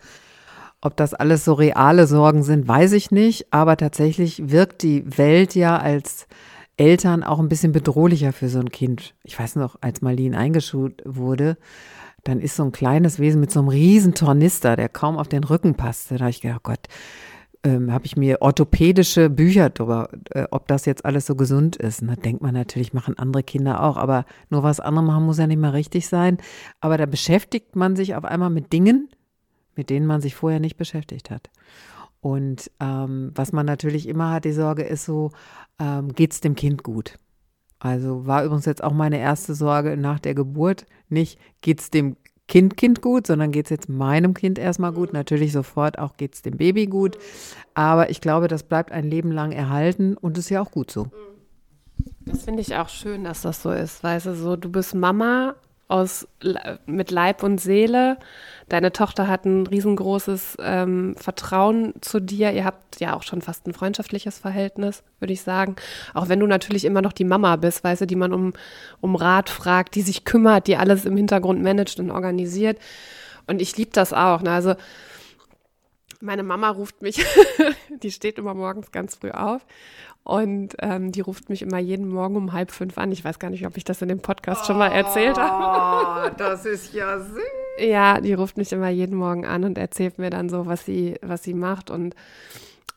Ob 0.82 0.98
das 0.98 1.14
alles 1.14 1.46
so 1.46 1.54
reale 1.54 2.06
Sorgen 2.06 2.44
sind, 2.44 2.68
weiß 2.68 2.92
ich 2.92 3.12
nicht. 3.12 3.54
Aber 3.54 3.78
tatsächlich 3.78 4.52
wirkt 4.52 4.82
die 4.82 5.06
Welt 5.18 5.56
ja 5.56 5.78
als 5.78 6.28
Eltern 6.82 7.24
auch 7.24 7.38
ein 7.38 7.48
bisschen 7.48 7.74
bedrohlicher 7.74 8.34
für 8.34 8.50
so 8.50 8.60
ein 8.60 8.72
Kind. 8.72 9.14
Ich 9.24 9.40
weiß 9.40 9.56
noch, 9.56 9.78
als 9.82 10.02
Marlene 10.02 10.36
eingeschult 10.36 11.04
wurde, 11.06 11.58
dann 12.24 12.40
ist 12.40 12.56
so 12.56 12.64
ein 12.64 12.72
kleines 12.72 13.20
Wesen 13.20 13.40
mit 13.40 13.52
so 13.52 13.60
einem 13.60 13.70
riesen 13.70 14.16
Tornister, 14.16 14.76
der 14.76 14.90
kaum 14.90 15.16
auf 15.16 15.28
den 15.28 15.44
Rücken 15.44 15.76
passte. 15.76 16.16
Da 16.16 16.22
habe 16.22 16.32
ich 16.32 16.42
gedacht, 16.42 16.62
oh 16.64 16.70
Gott, 16.72 16.88
ähm, 17.64 17.92
habe 17.92 18.08
ich 18.08 18.18
mir 18.18 18.42
orthopädische 18.42 19.30
Bücher 19.30 19.70
darüber, 19.70 20.10
äh, 20.32 20.48
ob 20.50 20.68
das 20.68 20.86
jetzt 20.86 21.06
alles 21.06 21.28
so 21.28 21.36
gesund 21.36 21.76
ist. 21.76 22.02
Und 22.02 22.08
da 22.08 22.16
denkt 22.16 22.42
man 22.42 22.56
natürlich, 22.56 22.94
machen 22.94 23.16
andere 23.16 23.44
Kinder 23.44 23.84
auch, 23.84 23.98
aber 23.98 24.26
nur 24.50 24.64
was 24.64 24.80
andere 24.80 25.06
machen 25.06 25.26
muss 25.26 25.38
ja 25.38 25.46
nicht 25.46 25.62
mehr 25.62 25.74
richtig 25.74 26.08
sein. 26.08 26.40
Aber 26.80 26.98
da 26.98 27.06
beschäftigt 27.06 27.76
man 27.76 27.96
sich 27.96 28.16
auf 28.16 28.26
einmal 28.26 28.50
mit 28.50 28.74
Dingen, 28.74 29.10
mit 29.76 29.92
denen 29.92 30.08
man 30.08 30.20
sich 30.20 30.34
vorher 30.34 30.60
nicht 30.60 30.78
beschäftigt 30.78 31.30
hat. 31.30 31.52
Und 32.22 32.72
ähm, 32.80 33.32
was 33.36 33.52
man 33.52 33.66
natürlich 33.66 34.08
immer 34.08 34.32
hat, 34.32 34.46
die 34.46 34.54
Sorge 34.54 34.84
ist 34.84 35.06
so, 35.06 35.32
ähm, 35.80 36.14
geht 36.14 36.34
es 36.34 36.42
dem 36.42 36.56
Kind 36.56 36.84
gut? 36.84 37.18
Also 37.80 38.28
war 38.28 38.46
übrigens 38.46 38.66
jetzt 38.66 38.84
auch 38.84 38.94
meine 38.94 39.20
erste 39.20 39.56
Sorge 39.56 39.98
nach 39.98 40.20
der 40.20 40.36
Geburt, 40.36 40.86
nicht 41.10 41.40
geht 41.62 41.80
es 41.80 41.90
dem 41.90 42.16
Kind, 42.48 42.76
Kind 42.76 43.02
gut, 43.02 43.28
sondern 43.28 43.52
geht 43.52 43.68
es 43.68 43.70
jetzt 43.70 43.88
meinem 43.88 44.34
Kind 44.34 44.60
erstmal 44.60 44.92
gut. 44.92 45.14
Natürlich 45.14 45.54
sofort 45.54 45.98
auch 45.98 46.18
geht 46.18 46.36
es 46.36 46.42
dem 46.42 46.58
Baby 46.58 46.86
gut. 46.86 47.18
Aber 47.76 48.10
ich 48.10 48.20
glaube, 48.20 48.50
das 48.50 48.64
bleibt 48.64 48.92
ein 48.92 49.06
Leben 49.06 49.32
lang 49.32 49.54
erhalten 49.54 50.18
und 50.18 50.38
ist 50.38 50.50
ja 50.50 50.62
auch 50.62 50.70
gut 50.70 50.92
so. 50.92 51.08
Das 52.26 52.44
finde 52.44 52.60
ich 52.60 52.76
auch 52.76 52.90
schön, 52.90 53.24
dass 53.24 53.42
das 53.42 53.62
so 53.62 53.72
ist. 53.72 54.04
Weißt 54.04 54.26
du, 54.26 54.36
so, 54.36 54.58
du 54.58 54.70
bist 54.70 54.94
Mama 54.94 55.56
aus, 55.92 56.28
mit 56.86 57.12
Leib 57.12 57.44
und 57.44 57.60
Seele. 57.60 58.18
Deine 58.70 58.94
Tochter 58.94 59.28
hat 59.28 59.46
ein 59.46 59.68
riesengroßes 59.68 60.58
ähm, 60.62 61.16
Vertrauen 61.18 61.94
zu 62.02 62.22
dir. 62.22 62.52
Ihr 62.54 62.64
habt 62.64 63.00
ja 63.02 63.16
auch 63.16 63.24
schon 63.24 63.42
fast 63.42 63.68
ein 63.68 63.74
freundschaftliches 63.74 64.40
Verhältnis, 64.40 65.04
würde 65.20 65.34
ich 65.34 65.42
sagen. 65.42 65.76
Auch 66.14 66.30
wenn 66.30 66.40
du 66.40 66.48
natürlich 66.48 66.86
immer 66.86 67.02
noch 67.02 67.12
die 67.12 67.26
Mama 67.26 67.58
bist, 67.58 67.84
weißt 67.84 68.02
du, 68.02 68.08
die 68.08 68.16
man 68.16 68.34
um, 68.34 68.54
um 69.02 69.16
Rat 69.16 69.50
fragt, 69.50 69.96
die 69.96 70.02
sich 70.02 70.24
kümmert, 70.24 70.68
die 70.68 70.78
alles 70.78 71.06
im 71.06 71.18
Hintergrund 71.18 71.62
managt 71.62 72.00
und 72.00 72.12
organisiert. 72.12 72.80
Und 73.48 73.62
ich 73.62 73.76
liebe 73.76 73.92
das 73.92 74.14
auch. 74.14 74.42
Ne? 74.42 74.52
Also 74.52 74.76
meine 76.22 76.44
Mama 76.44 76.70
ruft 76.70 77.02
mich, 77.02 77.26
die 77.90 78.12
steht 78.12 78.38
immer 78.38 78.54
morgens 78.54 78.92
ganz 78.92 79.16
früh 79.16 79.32
auf 79.32 79.66
und 80.24 80.76
ähm, 80.80 81.12
die 81.12 81.22
ruft 81.22 81.50
mich 81.50 81.62
immer 81.62 81.80
jeden 81.80 82.08
Morgen 82.08 82.36
um 82.36 82.54
halb 82.54 82.72
fünf 82.72 82.98
an. 82.98 83.12
Ich 83.12 83.26
weiß 83.26 83.40
gar 83.40 83.50
nicht, 83.50 83.66
ob 83.66 83.76
ich 83.78 83.84
das 83.84 84.02
in 84.02 84.08
dem 84.08 84.22
Podcast 84.22 84.62
oh, 84.64 84.68
schon 84.68 84.78
mal 84.78 84.92
erzählt 84.92 85.38
habe. 85.38 86.30
Oh, 86.32 86.36
das 86.38 86.66
ist 86.66 86.94
ja 86.94 87.20
süß. 87.20 87.42
Ja, 87.80 88.22
die 88.22 88.34
ruft 88.34 88.58
mich 88.58 88.72
immer 88.72 88.90
jeden 88.90 89.16
Morgen 89.16 89.46
an 89.46 89.64
und 89.64 89.78
erzählt 89.78 90.20
mir 90.20 90.30
dann 90.30 90.50
so, 90.50 90.68
was 90.68 90.86
sie, 90.86 91.16
was 91.22 91.44
sie 91.44 91.56
macht. 91.56 91.90
Und 91.90 92.16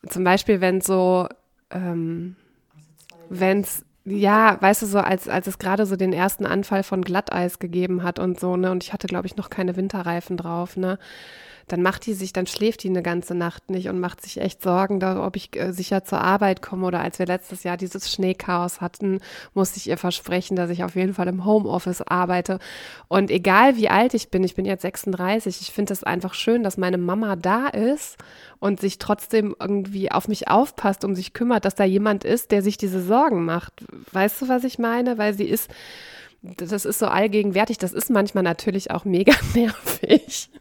zum 0.07 0.23
Beispiel, 0.23 0.61
wenn 0.61 0.81
so, 0.81 1.27
ähm, 1.71 2.35
wenn 3.29 3.61
es 3.61 3.83
ja, 4.07 4.61
weißt 4.61 4.83
du, 4.83 4.85
so 4.85 4.99
als, 4.99 5.27
als 5.27 5.47
es 5.47 5.57
gerade 5.57 5.87
so 5.87 5.95
den 5.95 6.13
ersten 6.13 6.45
Anfall 6.45 6.83
von 6.83 7.01
Glatteis 7.01 7.57
gegeben 7.57 8.03
hat 8.03 8.19
und 8.19 8.39
so, 8.39 8.55
ne, 8.55 8.69
und 8.71 8.83
ich 8.83 8.93
hatte, 8.93 9.07
glaube 9.07 9.25
ich, 9.25 9.35
noch 9.35 9.49
keine 9.49 9.75
Winterreifen 9.75 10.37
drauf, 10.37 10.77
ne, 10.77 10.99
dann 11.67 11.81
macht 11.81 12.05
die 12.05 12.13
sich, 12.13 12.31
dann 12.31 12.45
schläft 12.45 12.83
die 12.83 12.89
eine 12.89 13.01
ganze 13.01 13.33
Nacht 13.33 13.71
nicht 13.71 13.89
und 13.89 13.99
macht 13.99 14.21
sich 14.21 14.39
echt 14.39 14.61
Sorgen, 14.61 14.99
da, 14.99 15.25
ob 15.25 15.35
ich 15.35 15.55
äh, 15.55 15.71
sicher 15.73 16.03
zur 16.03 16.21
Arbeit 16.21 16.61
komme. 16.61 16.85
Oder 16.85 16.99
als 16.99 17.17
wir 17.17 17.25
letztes 17.25 17.63
Jahr 17.63 17.75
dieses 17.75 18.11
Schneechaos 18.11 18.81
hatten, 18.81 19.19
musste 19.53 19.77
ich 19.77 19.89
ihr 19.89 19.97
versprechen, 19.97 20.55
dass 20.55 20.69
ich 20.69 20.83
auf 20.83 20.95
jeden 20.95 21.15
Fall 21.15 21.27
im 21.27 21.43
Homeoffice 21.43 22.03
arbeite. 22.03 22.59
Und 23.07 23.31
egal 23.31 23.77
wie 23.77 23.89
alt 23.89 24.13
ich 24.13 24.29
bin, 24.29 24.43
ich 24.43 24.53
bin 24.53 24.65
jetzt 24.65 24.83
36, 24.83 25.61
ich 25.61 25.71
finde 25.71 25.93
es 25.93 26.03
einfach 26.03 26.35
schön, 26.35 26.61
dass 26.61 26.77
meine 26.77 26.99
Mama 26.99 27.35
da 27.35 27.67
ist 27.67 28.17
und 28.59 28.79
sich 28.79 28.99
trotzdem 28.99 29.55
irgendwie 29.59 30.11
auf 30.11 30.27
mich 30.27 30.47
aufpasst, 30.47 31.03
um 31.03 31.15
sich 31.15 31.33
kümmert, 31.33 31.65
dass 31.65 31.75
da 31.75 31.83
jemand 31.83 32.23
ist, 32.23 32.51
der 32.51 32.61
sich 32.61 32.77
diese 32.77 33.01
Sorgen 33.01 33.43
macht. 33.43 33.85
Weißt 34.11 34.41
du, 34.41 34.49
was 34.49 34.63
ich 34.63 34.77
meine? 34.77 35.17
Weil 35.17 35.33
sie 35.33 35.45
ist 35.45 35.71
das 36.57 36.85
ist 36.85 36.99
so 36.99 37.07
allgegenwärtig. 37.07 37.79
Das 37.79 37.91
ist 37.91 38.11
manchmal 38.11 38.43
natürlich 38.43 38.91
auch 38.91 39.03
mega 39.03 39.33
nervig 39.55 40.51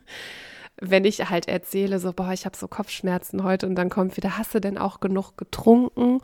wenn 0.81 1.05
ich 1.05 1.31
halt 1.31 1.49
erzähle, 1.49 1.99
so, 1.99 2.13
boah, 2.13 2.33
ich 2.33 2.45
habe 2.47 2.57
so 2.57 2.69
Kopfschmerzen 2.69 3.45
heute 3.45 3.67
und 3.67 3.77
dann 3.77 3.91
kommt 3.91 4.17
wieder, 4.17 4.39
hast 4.39 4.55
du 4.55 4.61
denn 4.61 4.77
auch 4.77 5.01
genug 5.01 5.37
getrunken 5.37 6.21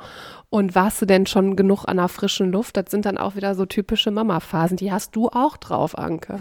und 0.48 0.74
warst 0.74 1.00
du 1.00 1.06
denn 1.06 1.26
schon 1.26 1.56
genug 1.56 1.84
an 1.86 1.98
der 1.98 2.08
frischen 2.08 2.50
Luft? 2.50 2.76
Das 2.76 2.90
sind 2.90 3.06
dann 3.06 3.18
auch 3.18 3.36
wieder 3.36 3.54
so 3.54 3.66
typische 3.66 4.10
Mama-Phasen. 4.10 4.76
Die 4.76 4.92
hast 4.92 5.14
du 5.14 5.28
auch 5.28 5.56
drauf, 5.56 5.96
Anke. 5.96 6.40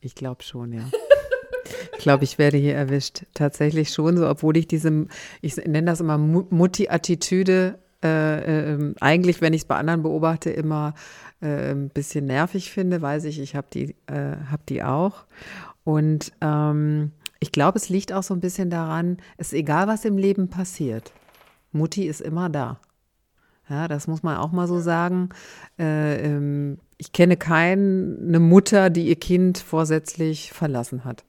Ich 0.00 0.14
glaube 0.14 0.42
schon, 0.44 0.72
ja. 0.72 0.84
Ich 1.96 2.02
glaube, 2.02 2.22
ich 2.22 2.38
werde 2.38 2.56
hier 2.58 2.76
erwischt. 2.76 3.24
Tatsächlich 3.34 3.90
schon 3.90 4.16
so, 4.16 4.28
obwohl 4.28 4.56
ich 4.56 4.68
diese, 4.68 5.06
ich 5.40 5.56
nenne 5.56 5.86
das 5.86 6.00
immer 6.00 6.16
Mutti-Attitüde, 6.16 7.78
äh, 8.04 8.74
äh, 8.74 8.94
eigentlich, 9.00 9.40
wenn 9.40 9.52
ich 9.52 9.62
es 9.62 9.66
bei 9.66 9.76
anderen 9.76 10.02
beobachte, 10.02 10.50
immer 10.50 10.94
äh, 11.40 11.72
ein 11.72 11.90
bisschen 11.90 12.26
nervig 12.26 12.70
finde, 12.70 13.02
weiß 13.02 13.24
ich, 13.24 13.38
ich 13.40 13.56
habe 13.56 13.66
die, 13.72 13.94
äh, 14.06 14.36
hab 14.50 14.66
die 14.66 14.82
auch. 14.82 15.24
Und 15.84 16.32
ähm, 16.40 17.12
ich 17.40 17.52
glaube, 17.52 17.78
es 17.78 17.88
liegt 17.88 18.12
auch 18.12 18.22
so 18.22 18.34
ein 18.34 18.40
bisschen 18.40 18.70
daran, 18.70 19.18
es 19.36 19.48
ist 19.48 19.58
egal, 19.58 19.86
was 19.86 20.04
im 20.04 20.18
Leben 20.18 20.48
passiert. 20.48 21.12
Mutti 21.72 22.06
ist 22.06 22.20
immer 22.20 22.48
da. 22.48 22.80
Ja, 23.68 23.88
das 23.88 24.06
muss 24.06 24.22
man 24.22 24.36
auch 24.36 24.52
mal 24.52 24.68
so 24.68 24.80
sagen. 24.80 25.30
Äh, 25.78 26.22
ähm, 26.24 26.78
ich 26.98 27.12
kenne 27.12 27.36
keine 27.36 28.38
Mutter, 28.40 28.90
die 28.90 29.08
ihr 29.08 29.16
Kind 29.16 29.58
vorsätzlich 29.58 30.52
verlassen 30.52 31.04
hat. 31.04 31.24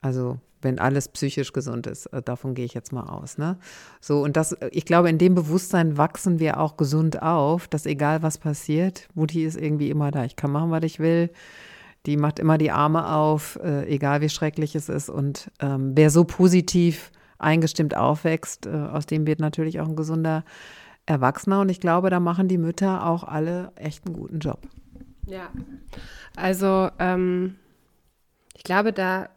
Also 0.00 0.38
wenn 0.62 0.78
alles 0.78 1.08
psychisch 1.08 1.52
gesund 1.52 1.86
ist. 1.86 2.06
Äh, 2.06 2.22
davon 2.22 2.54
gehe 2.54 2.64
ich 2.64 2.74
jetzt 2.74 2.92
mal 2.92 3.04
aus. 3.04 3.38
Ne? 3.38 3.58
So, 4.00 4.22
und 4.22 4.36
das, 4.36 4.56
ich 4.70 4.84
glaube, 4.84 5.08
in 5.08 5.18
dem 5.18 5.34
Bewusstsein 5.34 5.96
wachsen 5.96 6.38
wir 6.38 6.60
auch 6.60 6.76
gesund 6.76 7.22
auf, 7.22 7.68
dass 7.68 7.86
egal 7.86 8.22
was 8.22 8.38
passiert, 8.38 9.08
Mutti 9.14 9.44
ist 9.44 9.56
irgendwie 9.56 9.90
immer 9.90 10.10
da. 10.10 10.24
Ich 10.24 10.36
kann 10.36 10.52
machen, 10.52 10.70
was 10.70 10.84
ich 10.84 10.98
will. 10.98 11.30
Die 12.06 12.16
macht 12.16 12.38
immer 12.38 12.58
die 12.58 12.70
Arme 12.70 13.12
auf, 13.12 13.58
äh, 13.62 13.86
egal 13.86 14.20
wie 14.20 14.28
schrecklich 14.28 14.74
es 14.74 14.88
ist. 14.88 15.10
Und 15.10 15.50
ähm, 15.60 15.92
wer 15.94 16.10
so 16.10 16.24
positiv 16.24 17.10
eingestimmt 17.38 17.96
aufwächst, 17.96 18.66
äh, 18.66 18.70
aus 18.70 19.06
dem 19.06 19.26
wird 19.26 19.40
natürlich 19.40 19.80
auch 19.80 19.88
ein 19.88 19.96
gesunder 19.96 20.44
Erwachsener. 21.06 21.60
Und 21.60 21.70
ich 21.70 21.80
glaube, 21.80 22.10
da 22.10 22.20
machen 22.20 22.48
die 22.48 22.58
Mütter 22.58 23.06
auch 23.06 23.24
alle 23.24 23.72
echt 23.76 24.06
einen 24.06 24.14
guten 24.14 24.38
Job. 24.38 24.60
Ja, 25.26 25.50
also 26.36 26.88
ähm, 26.98 27.56
ich 28.54 28.64
glaube, 28.64 28.92
da 28.92 29.28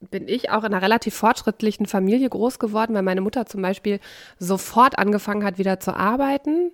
bin 0.00 0.28
ich 0.28 0.50
auch 0.50 0.64
in 0.64 0.72
einer 0.72 0.82
relativ 0.82 1.14
fortschrittlichen 1.14 1.86
Familie 1.86 2.28
groß 2.28 2.58
geworden, 2.58 2.94
weil 2.94 3.02
meine 3.02 3.20
Mutter 3.20 3.46
zum 3.46 3.62
Beispiel 3.62 4.00
sofort 4.38 4.98
angefangen 4.98 5.44
hat, 5.44 5.58
wieder 5.58 5.80
zu 5.80 5.94
arbeiten 5.94 6.70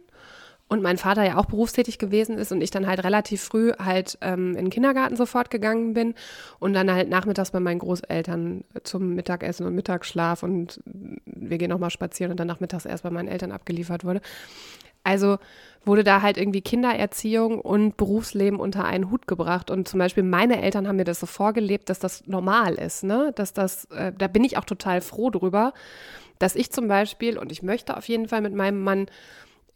und 0.70 0.82
mein 0.82 0.98
Vater 0.98 1.24
ja 1.24 1.36
auch 1.36 1.46
berufstätig 1.46 1.98
gewesen 1.98 2.38
ist 2.38 2.52
und 2.52 2.60
ich 2.60 2.70
dann 2.70 2.86
halt 2.86 3.02
relativ 3.02 3.42
früh 3.42 3.72
halt 3.72 4.16
ähm, 4.20 4.50
in 4.50 4.66
den 4.66 4.70
Kindergarten 4.70 5.16
sofort 5.16 5.50
gegangen 5.50 5.94
bin 5.94 6.14
und 6.60 6.74
dann 6.74 6.90
halt 6.92 7.08
nachmittags 7.10 7.50
bei 7.50 7.58
meinen 7.58 7.80
Großeltern 7.80 8.62
zum 8.84 9.14
Mittagessen 9.14 9.66
und 9.66 9.74
Mittagsschlaf 9.74 10.44
und 10.44 10.80
wir 11.26 11.58
gehen 11.58 11.70
nochmal 11.70 11.90
spazieren 11.90 12.30
und 12.30 12.38
dann 12.38 12.46
nachmittags 12.46 12.84
erst 12.84 13.02
bei 13.02 13.10
meinen 13.10 13.28
Eltern 13.28 13.50
abgeliefert 13.50 14.04
wurde. 14.04 14.20
Also 15.02 15.38
wurde 15.84 16.04
da 16.04 16.22
halt 16.22 16.36
irgendwie 16.36 16.60
Kindererziehung 16.60 17.60
und 17.60 17.96
Berufsleben 17.96 18.60
unter 18.60 18.84
einen 18.84 19.10
Hut 19.10 19.26
gebracht. 19.26 19.70
Und 19.70 19.88
zum 19.88 19.98
Beispiel 19.98 20.22
meine 20.22 20.60
Eltern 20.60 20.86
haben 20.86 20.96
mir 20.96 21.04
das 21.04 21.20
so 21.20 21.26
vorgelebt, 21.26 21.88
dass 21.88 21.98
das 21.98 22.26
normal 22.26 22.74
ist, 22.74 23.02
ne? 23.02 23.32
Dass 23.34 23.52
das, 23.52 23.86
äh, 23.86 24.12
da 24.16 24.28
bin 24.28 24.44
ich 24.44 24.58
auch 24.58 24.64
total 24.64 25.00
froh 25.00 25.30
drüber, 25.30 25.72
dass 26.38 26.54
ich 26.54 26.70
zum 26.70 26.88
Beispiel, 26.88 27.38
und 27.38 27.50
ich 27.52 27.62
möchte 27.62 27.96
auf 27.96 28.08
jeden 28.08 28.28
Fall 28.28 28.40
mit 28.40 28.54
meinem 28.54 28.82
Mann 28.82 29.06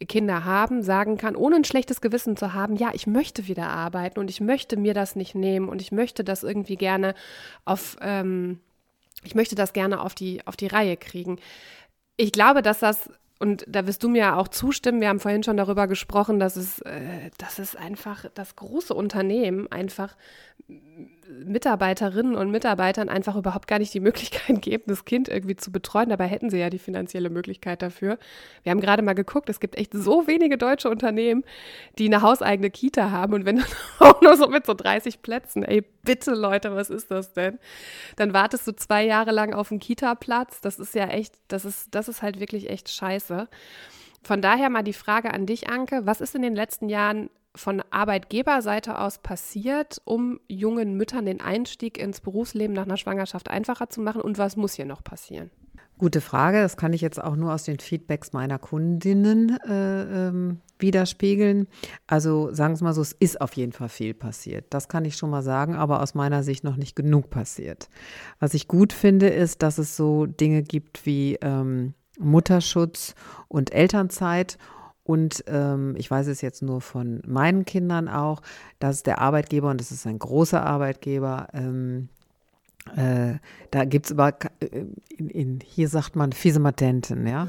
Kinder 0.07 0.43
haben, 0.43 0.81
sagen 0.83 1.17
kann, 1.17 1.35
ohne 1.35 1.57
ein 1.57 1.63
schlechtes 1.63 2.01
Gewissen 2.01 2.35
zu 2.35 2.53
haben, 2.53 2.75
ja, 2.75 2.91
ich 2.93 3.07
möchte 3.07 3.47
wieder 3.47 3.67
arbeiten 3.69 4.19
und 4.19 4.29
ich 4.29 4.41
möchte 4.41 4.77
mir 4.77 4.93
das 4.93 5.15
nicht 5.15 5.35
nehmen 5.35 5.69
und 5.69 5.81
ich 5.81 5.91
möchte 5.91 6.23
das 6.23 6.43
irgendwie 6.43 6.75
gerne 6.75 7.15
auf, 7.63 7.97
ähm, 8.01 8.59
ich 9.23 9.35
möchte 9.35 9.55
das 9.55 9.73
gerne 9.73 10.01
auf 10.01 10.13
die, 10.13 10.45
auf 10.45 10.57
die 10.57 10.67
Reihe 10.67 10.97
kriegen. 10.97 11.39
Ich 12.17 12.31
glaube, 12.31 12.61
dass 12.61 12.79
das, 12.79 13.09
und 13.39 13.65
da 13.67 13.85
wirst 13.85 14.03
du 14.03 14.09
mir 14.09 14.37
auch 14.37 14.47
zustimmen, 14.47 15.01
wir 15.01 15.09
haben 15.09 15.19
vorhin 15.19 15.43
schon 15.43 15.57
darüber 15.57 15.87
gesprochen, 15.87 16.39
dass 16.39 16.55
es, 16.55 16.79
äh, 16.81 17.29
dass 17.37 17.59
es 17.59 17.75
einfach 17.75 18.25
das 18.33 18.55
große 18.55 18.93
Unternehmen 18.93 19.71
einfach 19.71 20.15
Mitarbeiterinnen 21.43 22.35
und 22.35 22.51
Mitarbeitern 22.51 23.09
einfach 23.09 23.35
überhaupt 23.35 23.67
gar 23.67 23.79
nicht 23.79 23.93
die 23.93 23.99
Möglichkeit 23.99 24.61
geben, 24.61 24.83
das 24.87 25.05
Kind 25.05 25.27
irgendwie 25.27 25.55
zu 25.55 25.71
betreuen. 25.71 26.09
Dabei 26.09 26.27
hätten 26.27 26.49
sie 26.49 26.59
ja 26.59 26.69
die 26.69 26.79
finanzielle 26.79 27.29
Möglichkeit 27.29 27.81
dafür. 27.81 28.17
Wir 28.63 28.71
haben 28.71 28.81
gerade 28.81 29.01
mal 29.01 29.13
geguckt, 29.13 29.49
es 29.49 29.59
gibt 29.59 29.77
echt 29.77 29.93
so 29.93 30.27
wenige 30.27 30.57
deutsche 30.57 30.89
Unternehmen, 30.89 31.43
die 31.97 32.05
eine 32.05 32.21
hauseigene 32.21 32.69
Kita 32.69 33.11
haben. 33.11 33.33
Und 33.33 33.45
wenn 33.45 33.57
dann 33.57 33.65
auch 33.99 34.21
nur 34.21 34.37
so 34.37 34.47
mit 34.47 34.65
so 34.65 34.73
30 34.73 35.21
Plätzen, 35.21 35.63
ey, 35.63 35.83
bitte 36.03 36.33
Leute, 36.33 36.75
was 36.75 36.89
ist 36.89 37.11
das 37.11 37.33
denn? 37.33 37.59
Dann 38.15 38.33
wartest 38.33 38.67
du 38.67 38.75
zwei 38.75 39.05
Jahre 39.05 39.31
lang 39.31 39.53
auf 39.53 39.71
einen 39.71 39.79
Kita-Platz. 39.79 40.61
Das 40.61 40.79
ist 40.79 40.95
ja 40.95 41.07
echt, 41.07 41.33
das 41.47 41.65
ist, 41.65 41.93
das 41.95 42.07
ist 42.07 42.21
halt 42.21 42.39
wirklich 42.39 42.69
echt 42.69 42.89
scheiße. 42.89 43.47
Von 44.23 44.41
daher 44.41 44.69
mal 44.69 44.83
die 44.83 44.93
Frage 44.93 45.33
an 45.33 45.45
dich, 45.45 45.69
Anke, 45.69 46.05
was 46.05 46.21
ist 46.21 46.35
in 46.35 46.41
den 46.41 46.55
letzten 46.55 46.89
Jahren 46.89 47.29
von 47.55 47.81
Arbeitgeberseite 47.89 48.99
aus 48.99 49.19
passiert, 49.19 50.01
um 50.05 50.39
jungen 50.47 50.95
Müttern 50.95 51.25
den 51.25 51.41
Einstieg 51.41 51.97
ins 51.97 52.21
Berufsleben 52.21 52.75
nach 52.75 52.85
einer 52.85 52.97
Schwangerschaft 52.97 53.49
einfacher 53.49 53.89
zu 53.89 54.01
machen 54.01 54.21
und 54.21 54.37
was 54.37 54.55
muss 54.55 54.73
hier 54.73 54.85
noch 54.85 55.03
passieren? 55.03 55.49
Gute 55.97 56.19
Frage. 56.19 56.61
Das 56.61 56.75
kann 56.75 56.91
ich 56.91 56.99
jetzt 56.99 57.23
auch 57.23 57.37
nur 57.37 57.53
aus 57.53 57.63
den 57.63 57.79
Feedbacks 57.79 58.33
meiner 58.33 58.59
Kundinnen 58.59 59.57
äh, 59.65 60.27
ähm, 60.27 60.59
widerspiegeln. 60.77 61.67
Also 62.05 62.53
sagen 62.53 62.77
wir 62.77 62.83
mal 62.83 62.93
so, 62.93 63.01
es 63.01 63.13
ist 63.13 63.39
auf 63.39 63.53
jeden 63.53 63.71
Fall 63.71 63.87
viel 63.87 64.13
passiert. 64.13 64.65
Das 64.71 64.89
kann 64.89 65.05
ich 65.05 65.15
schon 65.15 65.29
mal 65.29 65.41
sagen, 65.41 65.75
aber 65.75 66.01
aus 66.01 66.13
meiner 66.13 66.43
Sicht 66.43 66.65
noch 66.65 66.75
nicht 66.75 66.97
genug 66.97 67.29
passiert. 67.29 67.87
Was 68.39 68.53
ich 68.53 68.67
gut 68.67 68.91
finde, 68.91 69.29
ist, 69.29 69.61
dass 69.61 69.77
es 69.77 69.95
so 69.95 70.25
Dinge 70.25 70.63
gibt 70.63 71.05
wie 71.05 71.37
ähm, 71.41 71.93
Mutterschutz 72.19 73.15
und 73.47 73.73
Elternzeit 73.73 74.57
und 75.05 75.43
ähm, 75.45 75.93
ich 75.97 76.09
weiß 76.09 76.25
es 76.27 76.41
jetzt 76.41 76.63
nur 76.63 76.81
von 76.81 77.21
meinen 77.27 77.63
Kindern 77.63 78.09
auch, 78.09 78.41
dass 78.79 79.03
der 79.03 79.19
Arbeitgeber, 79.19 79.69
und 79.69 79.79
das 79.79 79.91
ist 79.91 80.07
ein 80.07 80.17
großer 80.17 80.65
Arbeitgeber, 80.65 81.47
ähm, 81.53 82.09
äh, 82.95 83.35
da 83.69 83.85
gibt 83.85 84.07
es 84.07 84.13
aber, 84.13 84.35
äh, 84.61 84.85
in, 85.15 85.29
in, 85.29 85.59
hier 85.63 85.89
sagt 85.89 86.15
man 86.15 86.31
fiese 86.31 86.59
Matenten, 86.59 87.27
ja. 87.27 87.47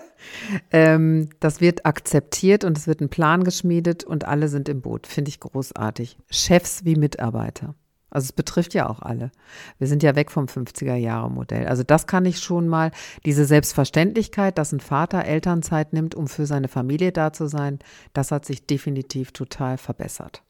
ähm, 0.72 1.28
das 1.40 1.60
wird 1.60 1.84
akzeptiert 1.84 2.64
und 2.64 2.78
es 2.78 2.86
wird 2.86 3.02
ein 3.02 3.10
Plan 3.10 3.44
geschmiedet 3.44 4.04
und 4.04 4.24
alle 4.24 4.48
sind 4.48 4.70
im 4.70 4.80
Boot. 4.80 5.06
Finde 5.06 5.28
ich 5.28 5.40
großartig. 5.40 6.16
Chefs 6.30 6.86
wie 6.86 6.96
Mitarbeiter. 6.96 7.74
Also 8.18 8.26
es 8.26 8.32
betrifft 8.32 8.74
ja 8.74 8.90
auch 8.90 9.00
alle. 9.00 9.30
Wir 9.78 9.86
sind 9.86 10.02
ja 10.02 10.16
weg 10.16 10.32
vom 10.32 10.46
50er-Jahre-Modell. 10.46 11.68
Also 11.68 11.84
das 11.84 12.08
kann 12.08 12.26
ich 12.26 12.40
schon 12.40 12.66
mal, 12.66 12.90
diese 13.24 13.44
Selbstverständlichkeit, 13.44 14.58
dass 14.58 14.72
ein 14.72 14.80
Vater 14.80 15.24
Elternzeit 15.24 15.92
nimmt, 15.92 16.16
um 16.16 16.26
für 16.26 16.44
seine 16.44 16.66
Familie 16.66 17.12
da 17.12 17.32
zu 17.32 17.46
sein, 17.46 17.78
das 18.14 18.32
hat 18.32 18.44
sich 18.44 18.66
definitiv 18.66 19.30
total 19.30 19.78
verbessert. 19.78 20.42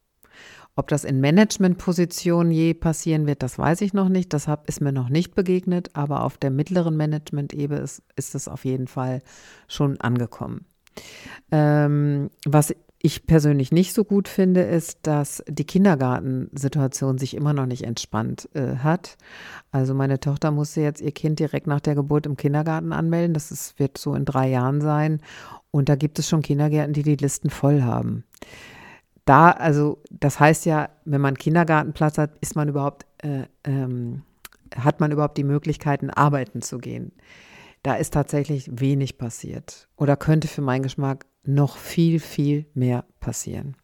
Ob 0.76 0.88
das 0.88 1.04
in 1.04 1.20
Managementpositionen 1.20 2.52
je 2.52 2.72
passieren 2.72 3.26
wird, 3.26 3.42
das 3.42 3.58
weiß 3.58 3.82
ich 3.82 3.92
noch 3.92 4.08
nicht. 4.08 4.32
Das 4.32 4.46
ist 4.64 4.80
mir 4.80 4.92
noch 4.92 5.10
nicht 5.10 5.34
begegnet, 5.34 5.90
aber 5.92 6.24
auf 6.24 6.38
der 6.38 6.50
mittleren 6.50 6.96
Management-Ebene 6.96 7.80
ist, 7.80 8.02
ist 8.16 8.34
es 8.34 8.48
auf 8.48 8.64
jeden 8.64 8.86
Fall 8.86 9.20
schon 9.66 10.00
angekommen. 10.00 10.64
Ähm, 11.52 12.30
was 12.46 12.74
ich 13.00 13.26
persönlich 13.26 13.70
nicht 13.70 13.94
so 13.94 14.04
gut 14.04 14.26
finde, 14.26 14.62
ist, 14.62 15.00
dass 15.02 15.42
die 15.48 15.64
Kindergartensituation 15.64 17.16
sich 17.18 17.34
immer 17.34 17.52
noch 17.52 17.66
nicht 17.66 17.84
entspannt 17.84 18.48
äh, 18.54 18.76
hat. 18.76 19.16
Also 19.70 19.94
meine 19.94 20.18
Tochter 20.18 20.50
musste 20.50 20.80
jetzt 20.80 21.00
ihr 21.00 21.12
Kind 21.12 21.38
direkt 21.38 21.68
nach 21.68 21.80
der 21.80 21.94
Geburt 21.94 22.26
im 22.26 22.36
Kindergarten 22.36 22.92
anmelden. 22.92 23.34
Das 23.34 23.52
ist, 23.52 23.78
wird 23.78 23.98
so 23.98 24.14
in 24.14 24.24
drei 24.24 24.48
Jahren 24.48 24.80
sein. 24.80 25.20
Und 25.70 25.88
da 25.88 25.94
gibt 25.94 26.18
es 26.18 26.28
schon 26.28 26.42
Kindergärten, 26.42 26.92
die 26.92 27.04
die 27.04 27.16
Listen 27.16 27.50
voll 27.50 27.82
haben. 27.82 28.24
Da, 29.24 29.50
also 29.50 30.02
das 30.10 30.40
heißt 30.40 30.66
ja, 30.66 30.88
wenn 31.04 31.20
man 31.20 31.36
Kindergartenplatz 31.36 32.18
hat, 32.18 32.32
ist 32.40 32.56
man 32.56 32.68
überhaupt, 32.68 33.06
äh, 33.18 33.44
ähm, 33.62 34.22
hat 34.74 34.98
man 34.98 35.12
überhaupt 35.12 35.38
die 35.38 35.44
Möglichkeiten, 35.44 36.10
arbeiten 36.10 36.62
zu 36.62 36.78
gehen. 36.78 37.12
Da 37.82 37.94
ist 37.94 38.14
tatsächlich 38.14 38.68
wenig 38.80 39.18
passiert 39.18 39.88
oder 39.96 40.16
könnte 40.16 40.48
für 40.48 40.62
meinen 40.62 40.82
Geschmack 40.82 41.26
noch 41.44 41.76
viel, 41.76 42.20
viel 42.20 42.66
mehr 42.74 43.04
passieren. 43.20 43.76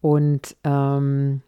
Und 0.00 0.56
ähm, 0.64 1.42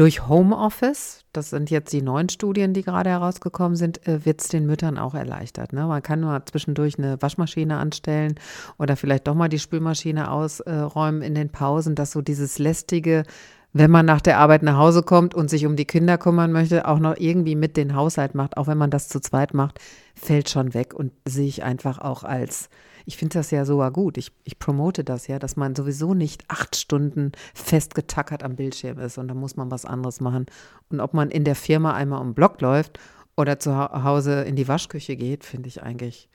durch 0.00 0.28
Homeoffice, 0.28 1.26
das 1.32 1.50
sind 1.50 1.70
jetzt 1.70 1.92
die 1.92 2.00
neuen 2.00 2.30
Studien, 2.30 2.72
die 2.72 2.82
gerade 2.82 3.10
herausgekommen 3.10 3.76
sind, 3.76 4.06
äh, 4.08 4.24
wird 4.24 4.40
es 4.40 4.48
den 4.48 4.64
Müttern 4.64 4.96
auch 4.96 5.14
erleichtert. 5.14 5.72
Ne? 5.72 5.86
Man 5.86 6.02
kann 6.02 6.20
nur 6.20 6.42
zwischendurch 6.46 6.98
eine 6.98 7.20
Waschmaschine 7.20 7.76
anstellen 7.76 8.36
oder 8.78 8.96
vielleicht 8.96 9.28
doch 9.28 9.34
mal 9.34 9.48
die 9.48 9.58
Spülmaschine 9.58 10.30
ausräumen 10.30 11.20
in 11.20 11.34
den 11.34 11.50
Pausen, 11.50 11.94
dass 11.94 12.12
so 12.12 12.22
dieses 12.22 12.58
lästige, 12.58 13.24
wenn 13.72 13.90
man 13.90 14.06
nach 14.06 14.20
der 14.20 14.38
Arbeit 14.38 14.62
nach 14.62 14.76
Hause 14.76 15.02
kommt 15.02 15.34
und 15.34 15.48
sich 15.48 15.66
um 15.66 15.76
die 15.76 15.84
Kinder 15.84 16.18
kümmern 16.18 16.52
möchte, 16.52 16.88
auch 16.88 16.98
noch 16.98 17.16
irgendwie 17.16 17.54
mit 17.54 17.76
den 17.76 17.94
Haushalt 17.94 18.34
macht, 18.34 18.56
auch 18.56 18.66
wenn 18.66 18.78
man 18.78 18.90
das 18.90 19.08
zu 19.08 19.20
zweit 19.20 19.54
macht, 19.54 19.78
fällt 20.14 20.48
schon 20.48 20.74
weg 20.74 20.92
und 20.94 21.12
sehe 21.24 21.46
ich 21.46 21.62
einfach 21.62 21.98
auch 21.98 22.24
als 22.24 22.68
ich 23.06 23.16
finde 23.16 23.34
das 23.34 23.50
ja 23.50 23.64
sogar 23.64 23.90
gut. 23.90 24.18
Ich, 24.18 24.30
ich 24.44 24.58
promote 24.58 25.04
das 25.04 25.26
ja, 25.26 25.38
dass 25.38 25.56
man 25.56 25.74
sowieso 25.74 26.14
nicht 26.14 26.44
acht 26.48 26.76
Stunden 26.76 27.32
festgetackert 27.54 28.42
am 28.42 28.56
Bildschirm 28.56 28.98
ist 28.98 29.18
und 29.18 29.28
da 29.28 29.34
muss 29.34 29.56
man 29.56 29.70
was 29.70 29.84
anderes 29.84 30.20
machen. 30.20 30.46
Und 30.90 31.00
ob 31.00 31.14
man 31.14 31.30
in 31.30 31.44
der 31.44 31.54
Firma 31.54 31.94
einmal 31.94 32.20
um 32.20 32.34
Block 32.34 32.60
läuft 32.60 32.98
oder 33.36 33.58
zu 33.58 33.76
Hause 33.76 34.42
in 34.42 34.54
die 34.54 34.68
Waschküche 34.68 35.16
geht, 35.16 35.44
finde 35.44 35.68
ich 35.68 35.82
eigentlich 35.82 36.28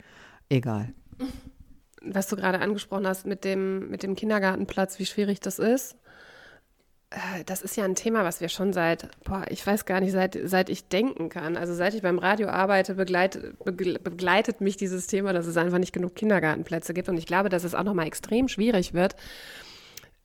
egal. 0.48 0.92
Was 2.02 2.28
du 2.28 2.36
gerade 2.36 2.60
angesprochen 2.60 3.06
hast 3.06 3.26
mit 3.26 3.44
dem, 3.44 3.88
mit 3.88 4.02
dem 4.02 4.14
Kindergartenplatz, 4.14 4.98
wie 4.98 5.06
schwierig 5.06 5.40
das 5.40 5.58
ist. 5.58 5.96
Äh, 7.10 7.44
das 7.44 7.62
ist 7.62 7.76
ja 7.76 7.84
ein 7.84 7.94
Thema, 7.94 8.24
was 8.24 8.40
wir 8.40 8.48
schon 8.48 8.72
seit, 8.72 9.08
boah, 9.24 9.44
ich 9.48 9.66
weiß 9.66 9.84
gar 9.84 10.00
nicht, 10.00 10.12
seit, 10.12 10.38
seit 10.44 10.68
ich 10.68 10.88
denken 10.88 11.28
kann. 11.28 11.56
Also 11.56 11.74
seit 11.74 11.94
ich 11.94 12.02
beim 12.02 12.18
Radio 12.18 12.48
arbeite, 12.48 12.94
begleit, 12.94 13.38
begleitet 13.64 14.60
mich 14.60 14.76
dieses 14.76 15.06
Thema, 15.06 15.32
dass 15.32 15.46
es 15.46 15.56
einfach 15.56 15.78
nicht 15.78 15.92
genug 15.92 16.14
Kindergartenplätze 16.14 16.94
gibt. 16.94 17.08
Und 17.08 17.16
ich 17.18 17.26
glaube, 17.26 17.48
dass 17.48 17.64
es 17.64 17.74
auch 17.74 17.84
nochmal 17.84 18.06
extrem 18.06 18.48
schwierig 18.48 18.94
wird 18.94 19.16